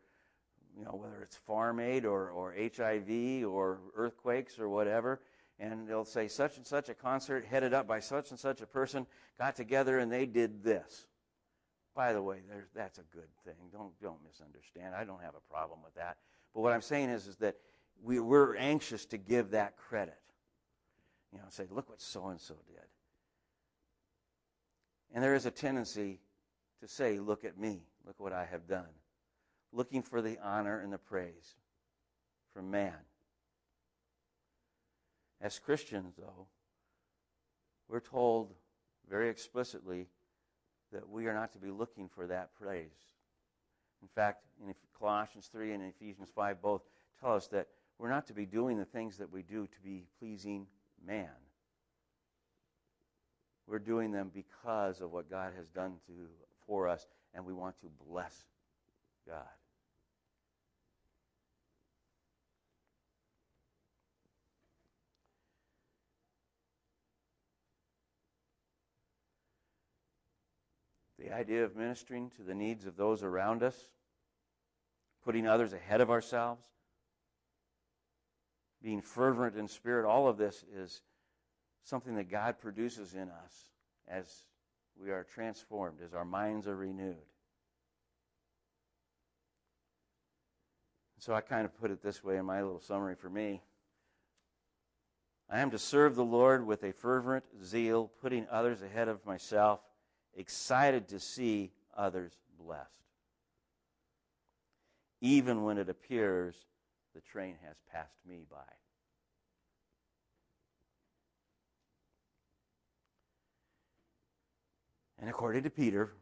you 0.76 0.84
know, 0.84 0.93
whether 0.93 1.22
it's 1.22 1.37
Farm 1.37 1.78
Aid 1.78 2.07
or, 2.07 2.30
or 2.30 2.55
HIV 2.55 3.45
or 3.47 3.80
earthquakes 3.95 4.59
or 4.59 4.68
whatever. 4.70 5.20
And 5.59 5.87
they'll 5.87 6.05
say 6.07 6.28
such 6.28 6.57
and 6.57 6.66
such 6.66 6.89
a 6.89 6.95
concert 6.95 7.45
headed 7.45 7.74
up 7.74 7.87
by 7.87 8.01
such 8.01 8.30
and 8.30 8.39
such 8.39 8.62
a 8.62 8.66
person 8.66 9.07
got 9.39 9.57
together 9.57 9.99
and 9.99 10.11
they 10.11 10.24
did 10.26 10.62
this. 10.62 11.07
By 11.97 12.13
the 12.13 12.21
way, 12.21 12.43
that's 12.75 12.99
a 12.99 13.05
good 13.15 13.29
thing. 13.47 13.55
Don't, 13.73 13.99
don't 14.03 14.23
misunderstand. 14.23 14.95
I 14.95 15.05
don't 15.05 15.23
have 15.23 15.35
a 15.35 15.53
problem 15.53 15.79
with 15.83 15.95
that. 15.95 16.19
But 16.55 16.61
what 16.61 16.75
I'm 16.75 16.83
saying 16.83 17.09
is, 17.09 17.27
is 17.27 17.37
that 17.37 17.57
we, 18.03 18.21
we're 18.21 18.55
anxious 18.57 19.07
to 19.07 19.17
give 19.17 19.53
that 19.53 19.79
credit. 19.79 20.19
You 21.33 21.39
know, 21.39 21.47
say, 21.49 21.65
look 21.71 21.89
what 21.89 22.03
so 22.03 22.27
and 22.27 22.39
so 22.39 22.55
did. 22.69 22.85
And 25.15 25.25
there 25.25 25.35
is 25.35 25.47
a 25.47 25.51
tendency 25.51 26.21
to 26.83 26.89
say, 26.89 27.19
look 27.19 27.47
at 27.47 27.59
me, 27.59 27.81
look 28.07 28.21
what 28.21 28.35
I 28.35 28.45
have 28.45 28.69
done. 28.69 28.93
Looking 29.73 30.03
for 30.03 30.21
the 30.21 30.39
honor 30.43 30.81
and 30.81 30.93
the 30.93 30.99
praise 30.99 31.57
from 32.53 32.71
man. 32.71 32.95
As 35.41 35.59
Christians, 35.59 36.15
though, 36.19 36.47
we're 37.89 38.01
told 38.01 38.53
very 39.09 39.31
explicitly 39.31 40.09
that 40.93 41.09
we 41.09 41.26
are 41.26 41.34
not 41.34 41.53
to 41.53 41.59
be 41.59 41.70
looking 41.70 42.09
for 42.09 42.26
that 42.26 42.51
praise. 42.61 42.91
In 44.03 44.09
fact, 44.14 44.45
in 44.64 44.74
Colossians 44.99 45.49
3 45.53 45.72
and 45.72 45.82
Ephesians 45.82 46.28
5 46.34 46.61
both 46.62 46.82
tell 47.20 47.34
us 47.34 47.49
that 47.49 47.68
we're 47.99 48.11
not 48.11 48.26
to 48.26 48.34
be 48.34 48.47
doing 48.47 48.78
the 48.78 48.84
things 48.84 49.18
that 49.18 49.32
we 49.32 49.43
do 49.43 49.66
to 49.66 49.80
be 49.82 50.05
pleasing 50.18 50.66
man. 51.05 51.28
We're 53.66 53.78
doing 53.78 54.12
them 54.12 54.30
because 54.32 55.01
of 55.01 55.12
what 55.12 55.30
God 55.30 55.53
has 55.57 55.68
done 55.68 55.95
to, 56.07 56.12
for 56.66 56.89
us, 56.89 57.07
and 57.34 57.45
we 57.45 57.53
want 57.53 57.78
to 57.80 57.87
bless 58.09 58.45
God. 59.26 59.45
The 71.27 71.35
idea 71.35 71.64
of 71.64 71.74
ministering 71.74 72.31
to 72.37 72.43
the 72.45 72.55
needs 72.55 72.87
of 72.87 72.97
those 72.97 73.24
around 73.24 73.64
us, 73.64 73.77
putting 75.24 75.49
others 75.49 75.72
ahead 75.72 76.01
of 76.01 76.09
ourselves, 76.09 76.62
being 78.81 79.03
fervent 79.03 79.57
in 79.57 79.66
spirit, 79.66 80.07
all 80.07 80.29
of 80.29 80.39
this 80.39 80.64
is 80.72 81.03
something 81.83 82.14
that 82.14 82.31
God 82.31 82.61
produces 82.61 83.14
in 83.14 83.29
us 83.29 83.70
as 84.07 84.45
we 85.03 85.11
are 85.11 85.24
transformed, 85.24 85.99
as 86.05 86.14
our 86.14 86.24
minds 86.24 86.68
are 86.68 86.77
renewed. 86.77 87.16
So 91.18 91.35
I 91.35 91.41
kind 91.41 91.64
of 91.64 91.77
put 91.77 91.91
it 91.91 92.05
this 92.05 92.22
way 92.22 92.37
in 92.37 92.45
my 92.45 92.62
little 92.62 92.79
summary 92.79 93.16
for 93.16 93.29
me. 93.29 93.62
I 95.51 95.59
am 95.59 95.72
to 95.72 95.79
serve 95.79 96.14
the 96.14 96.24
Lord 96.24 96.64
with 96.64 96.85
a 96.85 96.93
fervent 96.93 97.45
zeal, 97.64 98.12
putting 98.22 98.47
others 98.49 98.81
ahead 98.81 99.09
of 99.09 99.27
myself, 99.27 99.81
excited 100.37 101.09
to 101.09 101.18
see 101.18 101.72
others 101.97 102.32
blessed. 102.59 102.91
Even 105.20 105.64
when 105.64 105.78
it 105.78 105.89
appears 105.89 106.55
the 107.14 107.20
train 107.22 107.55
has 107.66 107.76
passed 107.91 108.18
me 108.28 108.45
by. 108.51 108.59
And 115.18 115.30
according 115.30 115.62
to 115.62 115.70
Peter 115.70 116.12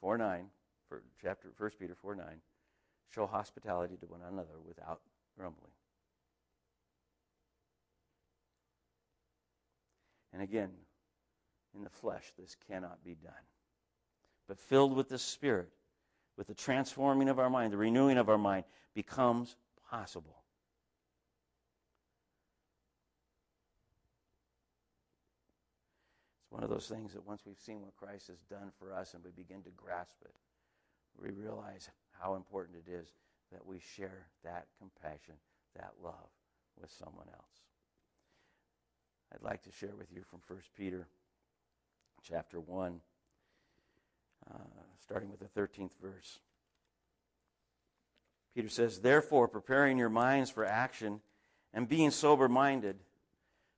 4 0.00 0.16
9, 0.16 0.46
for 0.88 1.02
chapter 1.20 1.48
1 1.58 1.70
Peter 1.78 1.96
4 2.00 2.14
9, 2.14 2.24
show 3.12 3.26
hospitality 3.26 3.96
to 3.96 4.06
one 4.06 4.20
another 4.22 4.60
without 4.64 5.00
grumbling. 5.36 5.72
And 10.32 10.42
again, 10.42 10.70
in 11.76 11.84
the 11.84 11.90
flesh, 11.90 12.32
this 12.38 12.56
cannot 12.68 13.02
be 13.04 13.14
done. 13.14 13.32
But 14.48 14.58
filled 14.58 14.94
with 14.94 15.08
the 15.08 15.18
Spirit, 15.18 15.70
with 16.36 16.46
the 16.46 16.54
transforming 16.54 17.28
of 17.28 17.38
our 17.38 17.50
mind, 17.50 17.72
the 17.72 17.78
renewing 17.78 18.18
of 18.18 18.28
our 18.28 18.38
mind, 18.38 18.64
becomes 18.94 19.56
possible. 19.90 20.42
It's 26.42 26.52
one 26.52 26.62
of 26.62 26.70
those 26.70 26.86
things 26.86 27.12
that 27.14 27.26
once 27.26 27.42
we've 27.46 27.58
seen 27.58 27.80
what 27.82 27.96
Christ 27.96 28.28
has 28.28 28.38
done 28.50 28.70
for 28.78 28.92
us 28.92 29.14
and 29.14 29.24
we 29.24 29.30
begin 29.30 29.62
to 29.62 29.70
grasp 29.70 30.16
it, 30.24 30.34
we 31.20 31.30
realize 31.30 31.88
how 32.20 32.34
important 32.34 32.78
it 32.86 32.90
is 32.90 33.08
that 33.52 33.64
we 33.64 33.80
share 33.96 34.26
that 34.44 34.66
compassion, 34.78 35.34
that 35.76 35.92
love 36.02 36.30
with 36.80 36.90
someone 36.90 37.26
else. 37.32 37.60
I'd 39.32 39.42
like 39.42 39.62
to 39.62 39.72
share 39.72 39.94
with 39.96 40.12
you 40.12 40.22
from 40.22 40.40
1 40.46 40.58
Peter 40.76 41.06
chapter 42.28 42.58
1, 42.58 43.00
uh, 44.50 44.58
starting 45.02 45.30
with 45.30 45.40
the 45.40 45.60
13th 45.60 45.92
verse. 46.02 46.40
Peter 48.54 48.68
says, 48.68 49.00
Therefore, 49.00 49.48
preparing 49.48 49.98
your 49.98 50.08
minds 50.08 50.50
for 50.50 50.64
action 50.64 51.20
and 51.72 51.88
being 51.88 52.10
sober 52.10 52.48
minded, 52.48 52.96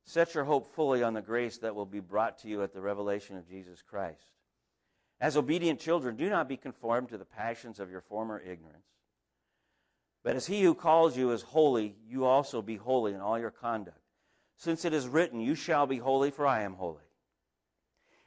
Set 0.08 0.34
your 0.34 0.44
hope 0.44 0.72
fully 0.72 1.02
on 1.02 1.14
the 1.14 1.20
grace 1.20 1.58
that 1.58 1.74
will 1.74 1.84
be 1.84 1.98
brought 1.98 2.38
to 2.38 2.48
you 2.48 2.62
at 2.62 2.72
the 2.72 2.80
revelation 2.80 3.36
of 3.36 3.48
Jesus 3.48 3.82
Christ. 3.82 4.22
As 5.20 5.36
obedient 5.36 5.80
children, 5.80 6.14
do 6.14 6.30
not 6.30 6.48
be 6.48 6.56
conformed 6.56 7.08
to 7.08 7.18
the 7.18 7.24
passions 7.24 7.80
of 7.80 7.90
your 7.90 8.02
former 8.02 8.38
ignorance. 8.38 8.86
But 10.22 10.36
as 10.36 10.46
he 10.46 10.62
who 10.62 10.74
calls 10.74 11.16
you 11.16 11.32
is 11.32 11.42
holy, 11.42 11.96
you 12.08 12.24
also 12.24 12.62
be 12.62 12.76
holy 12.76 13.14
in 13.14 13.20
all 13.20 13.38
your 13.38 13.50
conduct. 13.50 13.98
Since 14.56 14.84
it 14.84 14.92
is 14.92 15.08
written, 15.08 15.40
You 15.40 15.56
shall 15.56 15.88
be 15.88 15.98
holy, 15.98 16.30
for 16.30 16.46
I 16.46 16.62
am 16.62 16.74
holy. 16.74 17.05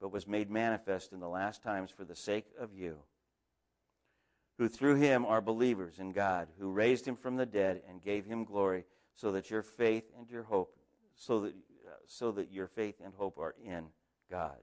but 0.00 0.12
was 0.12 0.26
made 0.26 0.50
manifest 0.50 1.12
in 1.12 1.20
the 1.20 1.28
last 1.28 1.62
times 1.62 1.90
for 1.90 2.04
the 2.04 2.14
sake 2.14 2.46
of 2.58 2.74
you, 2.74 2.98
who 4.58 4.68
through 4.68 4.96
him 4.96 5.24
are 5.26 5.40
believers 5.40 5.98
in 5.98 6.12
God, 6.12 6.48
who 6.58 6.70
raised 6.70 7.06
him 7.06 7.16
from 7.16 7.36
the 7.36 7.46
dead 7.46 7.82
and 7.88 8.02
gave 8.02 8.24
him 8.24 8.44
glory 8.44 8.84
so 9.14 9.32
that 9.32 9.50
your 9.50 9.62
faith 9.62 10.04
and 10.18 10.30
your 10.30 10.42
hope, 10.44 10.76
so 11.14 11.40
that, 11.40 11.54
so 12.06 12.32
that 12.32 12.52
your 12.52 12.66
faith 12.66 12.96
and 13.04 13.14
hope 13.14 13.38
are 13.38 13.54
in 13.64 13.86
God. 14.30 14.58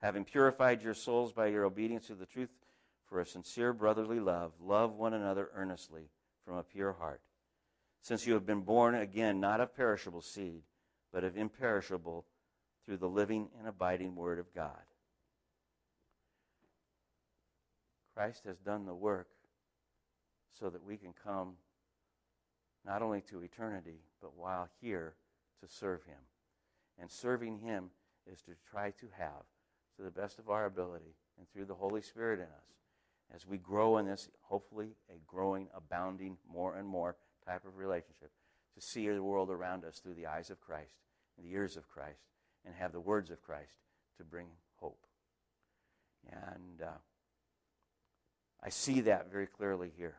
Having 0.00 0.24
purified 0.24 0.82
your 0.82 0.94
souls 0.94 1.32
by 1.32 1.46
your 1.46 1.64
obedience 1.64 2.06
to 2.06 2.14
the 2.14 2.26
truth 2.26 2.50
for 3.06 3.20
a 3.20 3.26
sincere 3.26 3.72
brotherly 3.72 4.20
love, 4.20 4.52
love 4.60 4.94
one 4.94 5.14
another 5.14 5.50
earnestly 5.54 6.08
from 6.44 6.56
a 6.56 6.62
pure 6.62 6.92
heart. 6.92 7.20
Since 8.00 8.26
you 8.26 8.34
have 8.34 8.46
been 8.46 8.62
born 8.62 8.94
again, 8.94 9.40
not 9.40 9.60
of 9.60 9.74
perishable 9.76 10.22
seed, 10.22 10.62
but 11.12 11.24
of 11.24 11.36
imperishable 11.36 12.24
through 12.90 12.96
the 12.96 13.06
living 13.06 13.46
and 13.56 13.68
abiding 13.68 14.16
Word 14.16 14.40
of 14.40 14.52
God. 14.52 14.82
Christ 18.16 18.42
has 18.46 18.58
done 18.58 18.84
the 18.84 18.92
work 18.92 19.28
so 20.58 20.68
that 20.68 20.82
we 20.82 20.96
can 20.96 21.14
come 21.24 21.52
not 22.84 23.00
only 23.00 23.20
to 23.20 23.44
eternity, 23.44 24.00
but 24.20 24.36
while 24.36 24.68
here 24.80 25.14
to 25.62 25.72
serve 25.72 26.02
Him. 26.02 26.18
And 26.98 27.08
serving 27.08 27.60
Him 27.60 27.90
is 28.26 28.42
to 28.42 28.56
try 28.68 28.90
to 28.90 29.06
have, 29.16 29.44
to 29.96 30.02
the 30.02 30.10
best 30.10 30.40
of 30.40 30.50
our 30.50 30.64
ability 30.64 31.14
and 31.38 31.48
through 31.48 31.66
the 31.66 31.74
Holy 31.74 32.02
Spirit 32.02 32.40
in 32.40 32.46
us, 32.46 32.74
as 33.32 33.46
we 33.46 33.58
grow 33.58 33.98
in 33.98 34.06
this, 34.06 34.28
hopefully, 34.40 34.96
a 35.08 35.20
growing, 35.28 35.68
abounding, 35.76 36.38
more 36.52 36.74
and 36.74 36.88
more 36.88 37.14
type 37.46 37.64
of 37.64 37.76
relationship, 37.76 38.32
to 38.74 38.80
see 38.80 39.08
the 39.08 39.22
world 39.22 39.48
around 39.48 39.84
us 39.84 40.00
through 40.00 40.14
the 40.14 40.26
eyes 40.26 40.50
of 40.50 40.60
Christ 40.60 40.96
and 41.38 41.46
the 41.46 41.52
ears 41.52 41.76
of 41.76 41.88
Christ 41.88 42.24
and 42.64 42.74
have 42.74 42.92
the 42.92 43.00
words 43.00 43.30
of 43.30 43.42
Christ 43.42 43.72
to 44.18 44.24
bring 44.24 44.46
hope. 44.76 45.06
And 46.30 46.82
uh, 46.82 46.98
I 48.62 48.68
see 48.68 49.00
that 49.02 49.30
very 49.30 49.46
clearly 49.46 49.92
here 49.96 50.16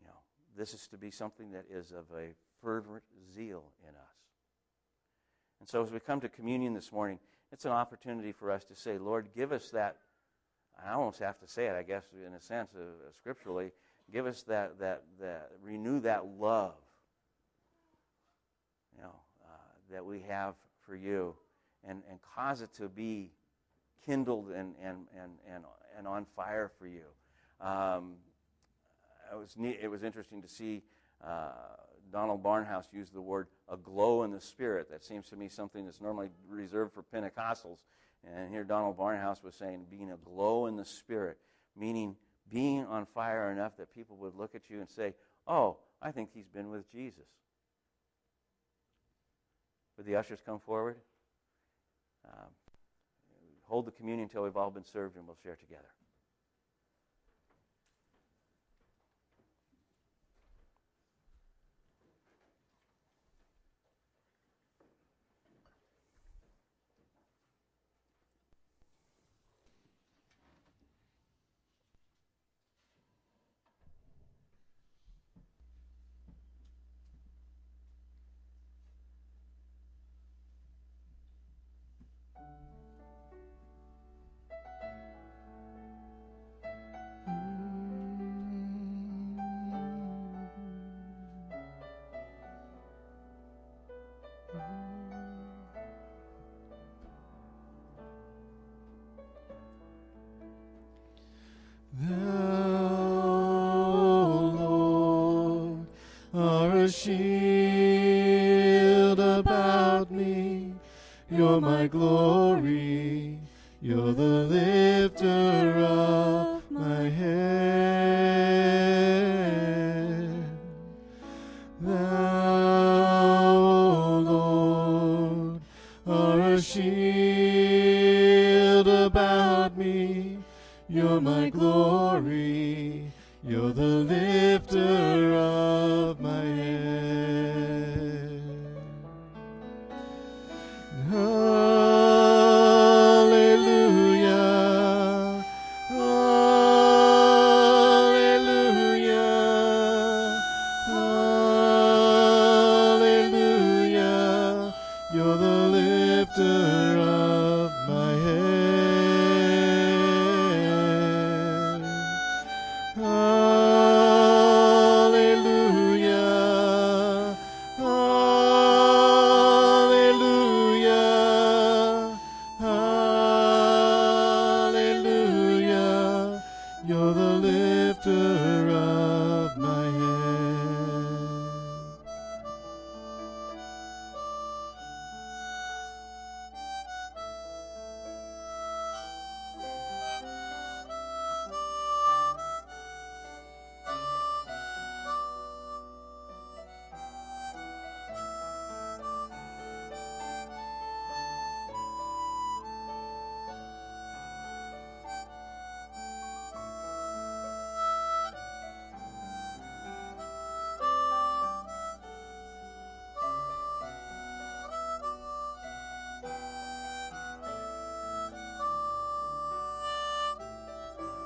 You 0.00 0.06
know, 0.06 0.18
this 0.56 0.74
is 0.74 0.86
to 0.88 0.96
be 0.96 1.10
something 1.10 1.52
that 1.52 1.66
is 1.70 1.92
of 1.92 2.04
a 2.16 2.28
fervent 2.62 3.02
zeal 3.34 3.64
in 3.82 3.94
us. 3.94 4.16
And 5.60 5.68
so 5.68 5.82
as 5.82 5.90
we 5.90 6.00
come 6.00 6.20
to 6.20 6.28
communion 6.28 6.72
this 6.72 6.90
morning, 6.90 7.18
it's 7.52 7.66
an 7.66 7.72
opportunity 7.72 8.32
for 8.32 8.50
us 8.50 8.64
to 8.64 8.74
say, 8.74 8.96
Lord, 8.96 9.28
give 9.34 9.52
us 9.52 9.70
that 9.70 9.96
I 10.84 10.92
almost 10.92 11.18
have 11.18 11.38
to 11.40 11.46
say 11.46 11.66
it, 11.66 11.74
I 11.74 11.82
guess, 11.82 12.04
in 12.26 12.32
a 12.32 12.40
sense, 12.40 12.70
uh, 12.74 13.10
scripturally, 13.18 13.72
give 14.10 14.26
us 14.26 14.42
that, 14.44 14.78
that, 14.78 15.02
that, 15.20 15.50
renew 15.62 16.00
that 16.00 16.24
love, 16.38 16.74
you 18.96 19.02
know, 19.02 19.14
uh, 19.44 19.92
that 19.92 20.04
we 20.04 20.20
have 20.28 20.54
for 20.86 20.96
you 20.96 21.34
and, 21.86 22.02
and 22.08 22.18
cause 22.34 22.62
it 22.62 22.72
to 22.74 22.88
be 22.88 23.32
kindled 24.04 24.50
and, 24.50 24.74
and, 24.82 25.06
and, 25.20 25.32
and, 25.52 25.64
and 25.96 26.06
on 26.06 26.26
fire 26.36 26.70
for 26.78 26.86
you. 26.86 27.04
Um, 27.60 28.14
it, 29.32 29.38
was 29.38 29.56
neat, 29.56 29.78
it 29.82 29.88
was 29.88 30.02
interesting 30.02 30.42
to 30.42 30.48
see 30.48 30.82
uh, 31.24 31.50
Donald 32.12 32.42
Barnhouse 32.42 32.86
use 32.92 33.10
the 33.10 33.20
word 33.20 33.48
a 33.68 33.76
glow 33.76 34.22
in 34.22 34.30
the 34.30 34.40
spirit. 34.40 34.90
That 34.90 35.04
seems 35.04 35.28
to 35.28 35.36
me 35.36 35.48
something 35.48 35.84
that's 35.84 36.00
normally 36.00 36.30
reserved 36.48 36.94
for 36.94 37.02
Pentecostals. 37.02 37.78
And 38.24 38.50
here 38.50 38.64
Donald 38.64 38.98
Barnhouse 38.98 39.42
was 39.42 39.54
saying 39.54 39.86
being 39.90 40.10
a 40.10 40.16
glow 40.16 40.66
in 40.66 40.76
the 40.76 40.84
spirit, 40.84 41.38
meaning 41.76 42.16
being 42.50 42.84
on 42.84 43.06
fire 43.06 43.50
enough 43.52 43.76
that 43.78 43.94
people 43.94 44.16
would 44.16 44.34
look 44.34 44.54
at 44.54 44.68
you 44.68 44.80
and 44.80 44.88
say, 44.88 45.14
Oh, 45.46 45.78
I 46.02 46.10
think 46.10 46.30
he's 46.32 46.48
been 46.48 46.70
with 46.70 46.90
Jesus. 46.90 47.26
Would 49.96 50.06
the 50.06 50.16
ushers 50.16 50.40
come 50.44 50.60
forward? 50.60 50.96
Um, 52.26 52.50
hold 53.62 53.86
the 53.86 53.92
communion 53.92 54.24
until 54.24 54.42
we've 54.42 54.56
all 54.56 54.70
been 54.70 54.84
served 54.84 55.16
and 55.16 55.26
we'll 55.26 55.38
share 55.42 55.56
together. 55.56 55.88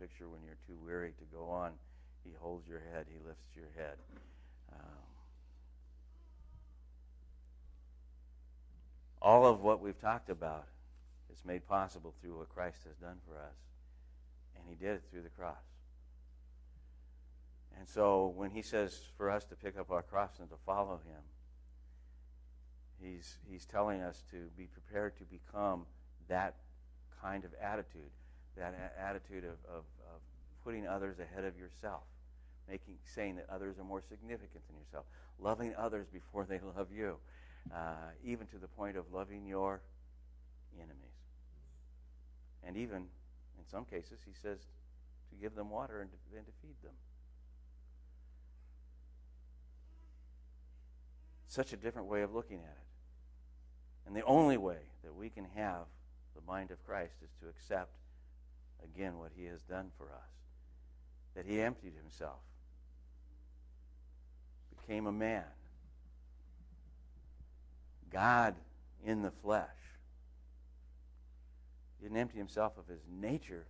picture 0.00 0.28
when 0.28 0.40
you're 0.44 0.58
too 0.66 0.78
weary 0.84 1.12
to 1.18 1.24
go 1.36 1.44
on. 1.50 1.72
He 2.24 2.32
holds 2.40 2.66
your 2.66 2.80
head, 2.92 3.06
he 3.08 3.18
lifts 3.26 3.54
your 3.54 3.68
head. 3.76 3.96
Um, 4.72 5.02
all 9.20 9.46
of 9.46 9.60
what 9.60 9.80
we've 9.80 10.00
talked 10.00 10.30
about 10.30 10.66
is 11.32 11.38
made 11.44 11.66
possible 11.68 12.14
through 12.20 12.38
what 12.38 12.48
Christ 12.48 12.78
has 12.86 12.96
done 12.96 13.16
for 13.28 13.36
us. 13.36 13.56
And 14.56 14.64
he 14.68 14.74
did 14.74 14.96
it 14.96 15.02
through 15.10 15.22
the 15.22 15.30
cross. 15.30 15.56
And 17.78 17.88
so 17.88 18.32
when 18.36 18.50
he 18.50 18.62
says 18.62 19.00
for 19.16 19.30
us 19.30 19.44
to 19.44 19.54
pick 19.54 19.78
up 19.78 19.90
our 19.90 20.02
cross 20.02 20.32
and 20.40 20.48
to 20.50 20.56
follow 20.66 21.00
him, 21.06 21.22
he's, 23.02 23.36
he's 23.50 23.64
telling 23.64 24.00
us 24.02 24.22
to 24.30 24.36
be 24.56 24.64
prepared 24.64 25.16
to 25.18 25.24
become 25.24 25.86
that 26.28 26.56
kind 27.22 27.44
of 27.44 27.50
attitude, 27.62 28.10
that 28.56 28.94
attitude 28.98 29.44
of, 29.44 29.56
of, 29.68 29.84
of 30.12 30.20
putting 30.64 30.86
others 30.86 31.16
ahead 31.18 31.44
of 31.44 31.56
yourself, 31.58 32.02
making, 32.68 32.94
saying 33.04 33.36
that 33.36 33.46
others 33.50 33.78
are 33.78 33.84
more 33.84 34.02
significant 34.08 34.66
than 34.68 34.76
yourself, 34.76 35.04
loving 35.38 35.74
others 35.76 36.06
before 36.12 36.44
they 36.44 36.60
love 36.76 36.88
you, 36.94 37.16
uh, 37.74 38.10
even 38.24 38.46
to 38.48 38.58
the 38.58 38.68
point 38.68 38.96
of 38.96 39.04
loving 39.12 39.46
your 39.46 39.80
enemies. 40.76 40.96
And 42.62 42.76
even, 42.76 42.96
in 42.96 43.66
some 43.70 43.84
cases, 43.84 44.20
he 44.24 44.32
says 44.42 44.58
to 45.30 45.36
give 45.40 45.54
them 45.54 45.70
water 45.70 46.00
and 46.00 46.10
to, 46.10 46.36
and 46.36 46.46
to 46.46 46.52
feed 46.62 46.76
them. 46.82 46.92
Such 51.48 51.72
a 51.72 51.76
different 51.76 52.08
way 52.08 52.22
of 52.22 52.32
looking 52.32 52.58
at 52.58 52.76
it. 52.76 54.06
And 54.06 54.14
the 54.14 54.24
only 54.24 54.56
way 54.56 54.78
that 55.04 55.14
we 55.14 55.30
can 55.30 55.46
have 55.56 55.86
the 56.34 56.40
mind 56.46 56.70
of 56.70 56.84
Christ 56.86 57.14
is 57.22 57.30
to 57.40 57.48
accept, 57.48 57.90
again, 58.84 59.18
what 59.18 59.30
he 59.36 59.44
has 59.46 59.62
done 59.62 59.90
for 59.96 60.06
us. 60.06 60.30
That 61.34 61.46
he 61.46 61.60
emptied 61.60 61.92
himself, 62.00 62.40
became 64.80 65.06
a 65.06 65.12
man, 65.12 65.44
God 68.12 68.56
in 69.04 69.22
the 69.22 69.30
flesh. 69.30 69.68
He 71.98 72.06
didn't 72.06 72.18
empty 72.18 72.38
himself 72.38 72.72
of 72.78 72.86
his 72.88 73.00
nature. 73.20 73.66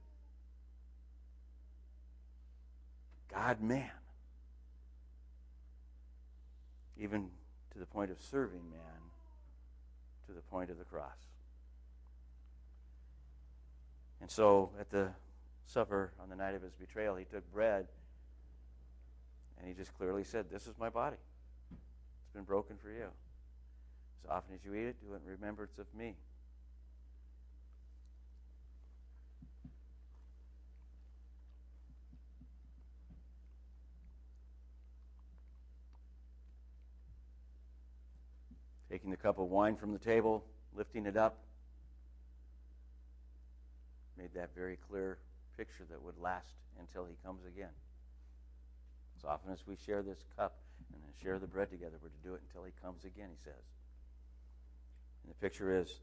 God 3.33 3.61
man. 3.61 3.91
Even 6.99 7.29
to 7.73 7.79
the 7.79 7.87
point 7.87 8.11
of 8.11 8.21
serving 8.21 8.63
man, 8.71 9.01
to 10.27 10.33
the 10.33 10.43
point 10.43 10.71
of 10.71 10.79
the 10.79 10.85
cross. 10.85 11.30
And 14.21 14.31
so 14.31 14.71
at 14.79 14.91
the 14.91 15.09
supper 15.67 16.13
on 16.23 16.29
the 16.29 16.37
night 16.37 16.55
of 16.55 16.63
his 16.63 16.73
betrayal, 16.75 17.17
he 17.17 17.25
took 17.25 17.51
bread 17.53 17.87
and 19.59 19.69
he 19.69 19.75
just 19.75 19.97
clearly 19.97 20.25
said, 20.25 20.47
This 20.51 20.67
is 20.67 20.75
my 20.79 20.89
body. 20.89 21.17
It's 21.71 22.35
been 22.35 22.45
broken 22.45 22.77
for 22.77 22.91
you. 22.91 23.09
As 24.25 24.31
often 24.31 24.55
as 24.55 24.65
you 24.65 24.75
eat 24.75 24.87
it, 24.87 24.97
do 25.01 25.15
it 25.15 25.21
in 25.25 25.31
remembrance 25.31 25.79
of 25.79 25.87
me. 25.97 26.15
Taking 38.91 39.11
the 39.11 39.17
cup 39.17 39.39
of 39.39 39.47
wine 39.47 39.77
from 39.77 39.93
the 39.93 39.99
table, 39.99 40.45
lifting 40.75 41.07
it 41.07 41.17
up, 41.17 41.39
made 44.21 44.35
that 44.35 44.51
very 44.55 44.77
clear 44.89 45.17
picture 45.57 45.85
that 45.91 46.03
would 46.03 46.19
last 46.21 46.53
until 46.79 47.07
he 47.07 47.15
comes 47.25 47.41
again. 47.47 47.73
As 49.17 49.25
often 49.25 49.53
as 49.53 49.67
we 49.67 49.77
share 49.77 50.03
this 50.03 50.19
cup 50.37 50.57
and 50.93 51.01
share 51.23 51.39
the 51.39 51.47
bread 51.47 51.71
together, 51.71 51.97
we're 52.03 52.09
to 52.09 52.23
do 52.23 52.35
it 52.35 52.43
until 52.49 52.65
he 52.65 52.73
comes 52.83 53.05
again, 53.05 53.29
he 53.31 53.43
says. 53.45 53.65
And 55.23 55.31
the 55.31 55.41
picture 55.41 55.75
is 55.75 56.01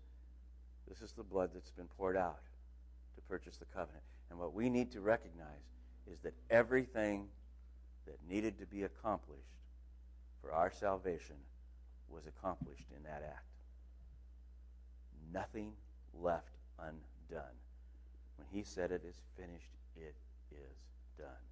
this 0.87 1.01
is 1.01 1.11
the 1.11 1.23
blood 1.23 1.51
that's 1.53 1.71
been 1.71 1.87
poured 1.97 2.17
out 2.17 2.41
to 3.15 3.21
purchase 3.21 3.57
the 3.57 3.65
covenant. 3.65 4.03
And 4.29 4.39
what 4.39 4.53
we 4.53 4.69
need 4.69 4.91
to 4.93 5.01
recognize 5.01 5.65
is 6.11 6.19
that 6.21 6.33
everything 6.49 7.27
that 8.05 8.17
needed 8.29 8.57
to 8.59 8.65
be 8.65 8.83
accomplished 8.83 9.41
for 10.41 10.51
our 10.51 10.71
salvation 10.71 11.35
was 12.09 12.25
accomplished 12.25 12.85
in 12.95 13.03
that 13.03 13.23
act. 13.27 13.43
Nothing 15.33 15.73
left 16.19 16.55
undone. 16.79 17.43
When 18.37 18.47
he 18.51 18.63
said 18.63 18.91
it 18.91 19.03
is 19.07 19.15
finished, 19.35 19.71
it 19.95 20.15
is 20.51 20.77
done. 21.17 21.43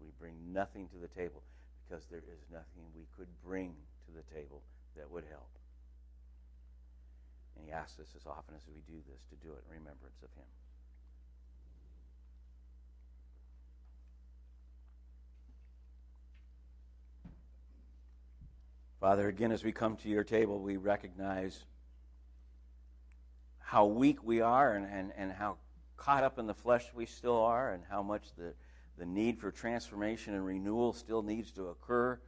We 0.00 0.08
bring 0.18 0.34
nothing 0.52 0.88
to 0.88 0.98
the 0.98 1.08
table 1.08 1.42
because 1.88 2.06
there 2.06 2.18
is 2.20 2.40
nothing 2.52 2.84
we 2.94 3.06
could 3.16 3.28
bring 3.44 3.74
to 4.06 4.12
the 4.12 4.22
table 4.34 4.62
that 4.96 5.10
would 5.10 5.24
help. 5.28 5.48
And 7.56 7.66
he 7.66 7.72
asks 7.72 7.98
us 7.98 8.14
as 8.16 8.26
often 8.26 8.54
as 8.54 8.62
we 8.68 8.80
do 8.86 9.00
this 9.10 9.20
to 9.30 9.46
do 9.46 9.52
it 9.52 9.64
in 9.68 9.78
remembrance 9.78 10.22
of 10.22 10.30
him. 10.36 10.46
Father, 19.00 19.28
again, 19.28 19.52
as 19.52 19.62
we 19.62 19.70
come 19.70 19.96
to 19.96 20.08
your 20.08 20.24
table, 20.24 20.58
we 20.58 20.76
recognize 20.76 21.64
how 23.60 23.86
weak 23.86 24.24
we 24.24 24.40
are 24.40 24.74
and, 24.74 24.86
and, 24.86 25.12
and 25.16 25.30
how 25.30 25.56
caught 25.98 26.24
up 26.24 26.38
in 26.38 26.46
the 26.46 26.54
flesh 26.54 26.86
we 26.94 27.04
still 27.04 27.36
are, 27.36 27.72
and 27.72 27.82
how 27.90 28.02
much 28.02 28.34
the, 28.38 28.54
the 28.96 29.04
need 29.04 29.38
for 29.38 29.50
transformation 29.50 30.32
and 30.32 30.46
renewal 30.46 30.94
still 30.94 31.22
needs 31.22 31.52
to 31.52 31.66
occur. 31.68 32.18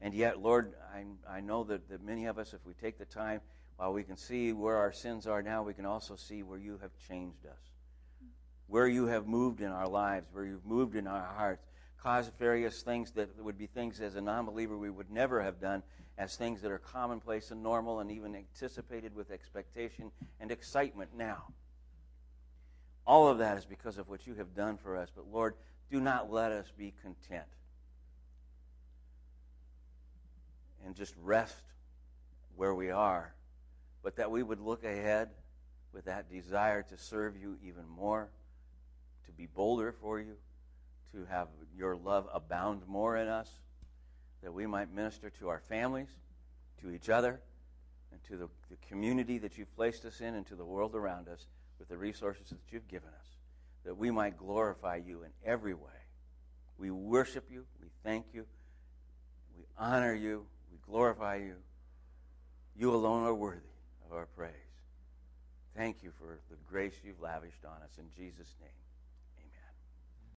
And 0.00 0.14
yet, 0.14 0.42
Lord, 0.42 0.72
I, 0.92 1.04
I 1.30 1.40
know 1.40 1.62
that, 1.64 1.88
that 1.90 2.02
many 2.02 2.26
of 2.26 2.38
us, 2.38 2.54
if 2.54 2.64
we 2.66 2.72
take 2.74 2.98
the 2.98 3.04
time, 3.04 3.40
while 3.76 3.92
we 3.92 4.02
can 4.02 4.16
see 4.16 4.52
where 4.52 4.76
our 4.76 4.92
sins 4.92 5.26
are 5.26 5.42
now, 5.42 5.62
we 5.62 5.74
can 5.74 5.86
also 5.86 6.16
see 6.16 6.42
where 6.42 6.58
you 6.58 6.78
have 6.82 6.90
changed 7.08 7.46
us, 7.46 7.60
where 8.66 8.88
you 8.88 9.06
have 9.06 9.26
moved 9.26 9.60
in 9.60 9.68
our 9.68 9.88
lives, 9.88 10.26
where 10.32 10.44
you've 10.44 10.66
moved 10.66 10.96
in 10.96 11.06
our 11.06 11.24
hearts, 11.36 11.66
caused 12.02 12.32
various 12.38 12.82
things 12.82 13.10
that 13.12 13.42
would 13.42 13.58
be 13.58 13.66
things 13.66 14.00
as 14.00 14.16
a 14.16 14.20
non 14.20 14.46
believer 14.46 14.76
we 14.76 14.90
would 14.90 15.10
never 15.10 15.42
have 15.42 15.60
done, 15.60 15.82
as 16.16 16.36
things 16.36 16.60
that 16.62 16.70
are 16.70 16.78
commonplace 16.78 17.50
and 17.50 17.62
normal 17.62 18.00
and 18.00 18.10
even 18.10 18.34
anticipated 18.34 19.14
with 19.14 19.30
expectation 19.30 20.10
and 20.40 20.50
excitement 20.50 21.10
now. 21.16 21.44
All 23.06 23.28
of 23.28 23.38
that 23.38 23.58
is 23.58 23.64
because 23.64 23.98
of 23.98 24.08
what 24.08 24.26
you 24.26 24.34
have 24.34 24.54
done 24.54 24.76
for 24.76 24.96
us. 24.96 25.08
But 25.14 25.26
Lord, 25.32 25.54
do 25.90 26.00
not 26.00 26.32
let 26.32 26.52
us 26.52 26.66
be 26.76 26.92
content 27.02 27.46
and 30.84 30.94
just 30.94 31.14
rest 31.22 31.62
where 32.56 32.74
we 32.74 32.90
are, 32.90 33.32
but 34.02 34.16
that 34.16 34.30
we 34.30 34.42
would 34.42 34.60
look 34.60 34.84
ahead 34.84 35.30
with 35.92 36.04
that 36.04 36.30
desire 36.30 36.82
to 36.82 36.96
serve 36.96 37.36
you 37.36 37.56
even 37.66 37.88
more, 37.88 38.28
to 39.26 39.32
be 39.32 39.46
bolder 39.46 39.92
for 39.92 40.20
you, 40.20 40.36
to 41.12 41.24
have 41.24 41.48
your 41.76 41.96
love 41.96 42.28
abound 42.32 42.82
more 42.86 43.16
in 43.16 43.26
us 43.26 43.50
that 44.42 44.52
we 44.52 44.66
might 44.66 44.92
minister 44.92 45.30
to 45.30 45.48
our 45.48 45.60
families, 45.60 46.08
to 46.80 46.90
each 46.90 47.08
other, 47.08 47.40
and 48.12 48.22
to 48.24 48.36
the, 48.36 48.48
the 48.70 48.76
community 48.88 49.38
that 49.38 49.58
you've 49.58 49.74
placed 49.76 50.04
us 50.04 50.20
in, 50.20 50.34
and 50.34 50.46
to 50.46 50.54
the 50.54 50.64
world 50.64 50.94
around 50.94 51.28
us 51.28 51.46
with 51.80 51.88
the 51.88 51.96
resources 51.96 52.50
that 52.50 52.58
you've 52.70 52.86
given 52.86 53.08
us, 53.08 53.26
that 53.84 53.96
we 53.96 54.12
might 54.12 54.36
glorify 54.36 54.96
you 54.96 55.24
in 55.24 55.30
every 55.44 55.74
way. 55.74 55.90
We 56.78 56.90
worship 56.90 57.50
you, 57.50 57.64
we 57.82 57.88
thank 58.04 58.26
you, 58.32 58.46
we 59.56 59.64
honor 59.76 60.14
you, 60.14 60.46
we 60.70 60.78
glorify 60.86 61.36
you. 61.36 61.56
You 62.76 62.94
alone 62.94 63.24
are 63.24 63.34
worthy 63.34 63.60
of 64.06 64.16
our 64.16 64.26
praise. 64.26 64.52
Thank 65.76 66.02
you 66.02 66.12
for 66.18 66.38
the 66.50 66.56
grace 66.68 66.94
you've 67.04 67.20
lavished 67.20 67.64
on 67.64 67.82
us. 67.82 67.98
In 67.98 68.06
Jesus' 68.16 68.54
name. 68.60 68.79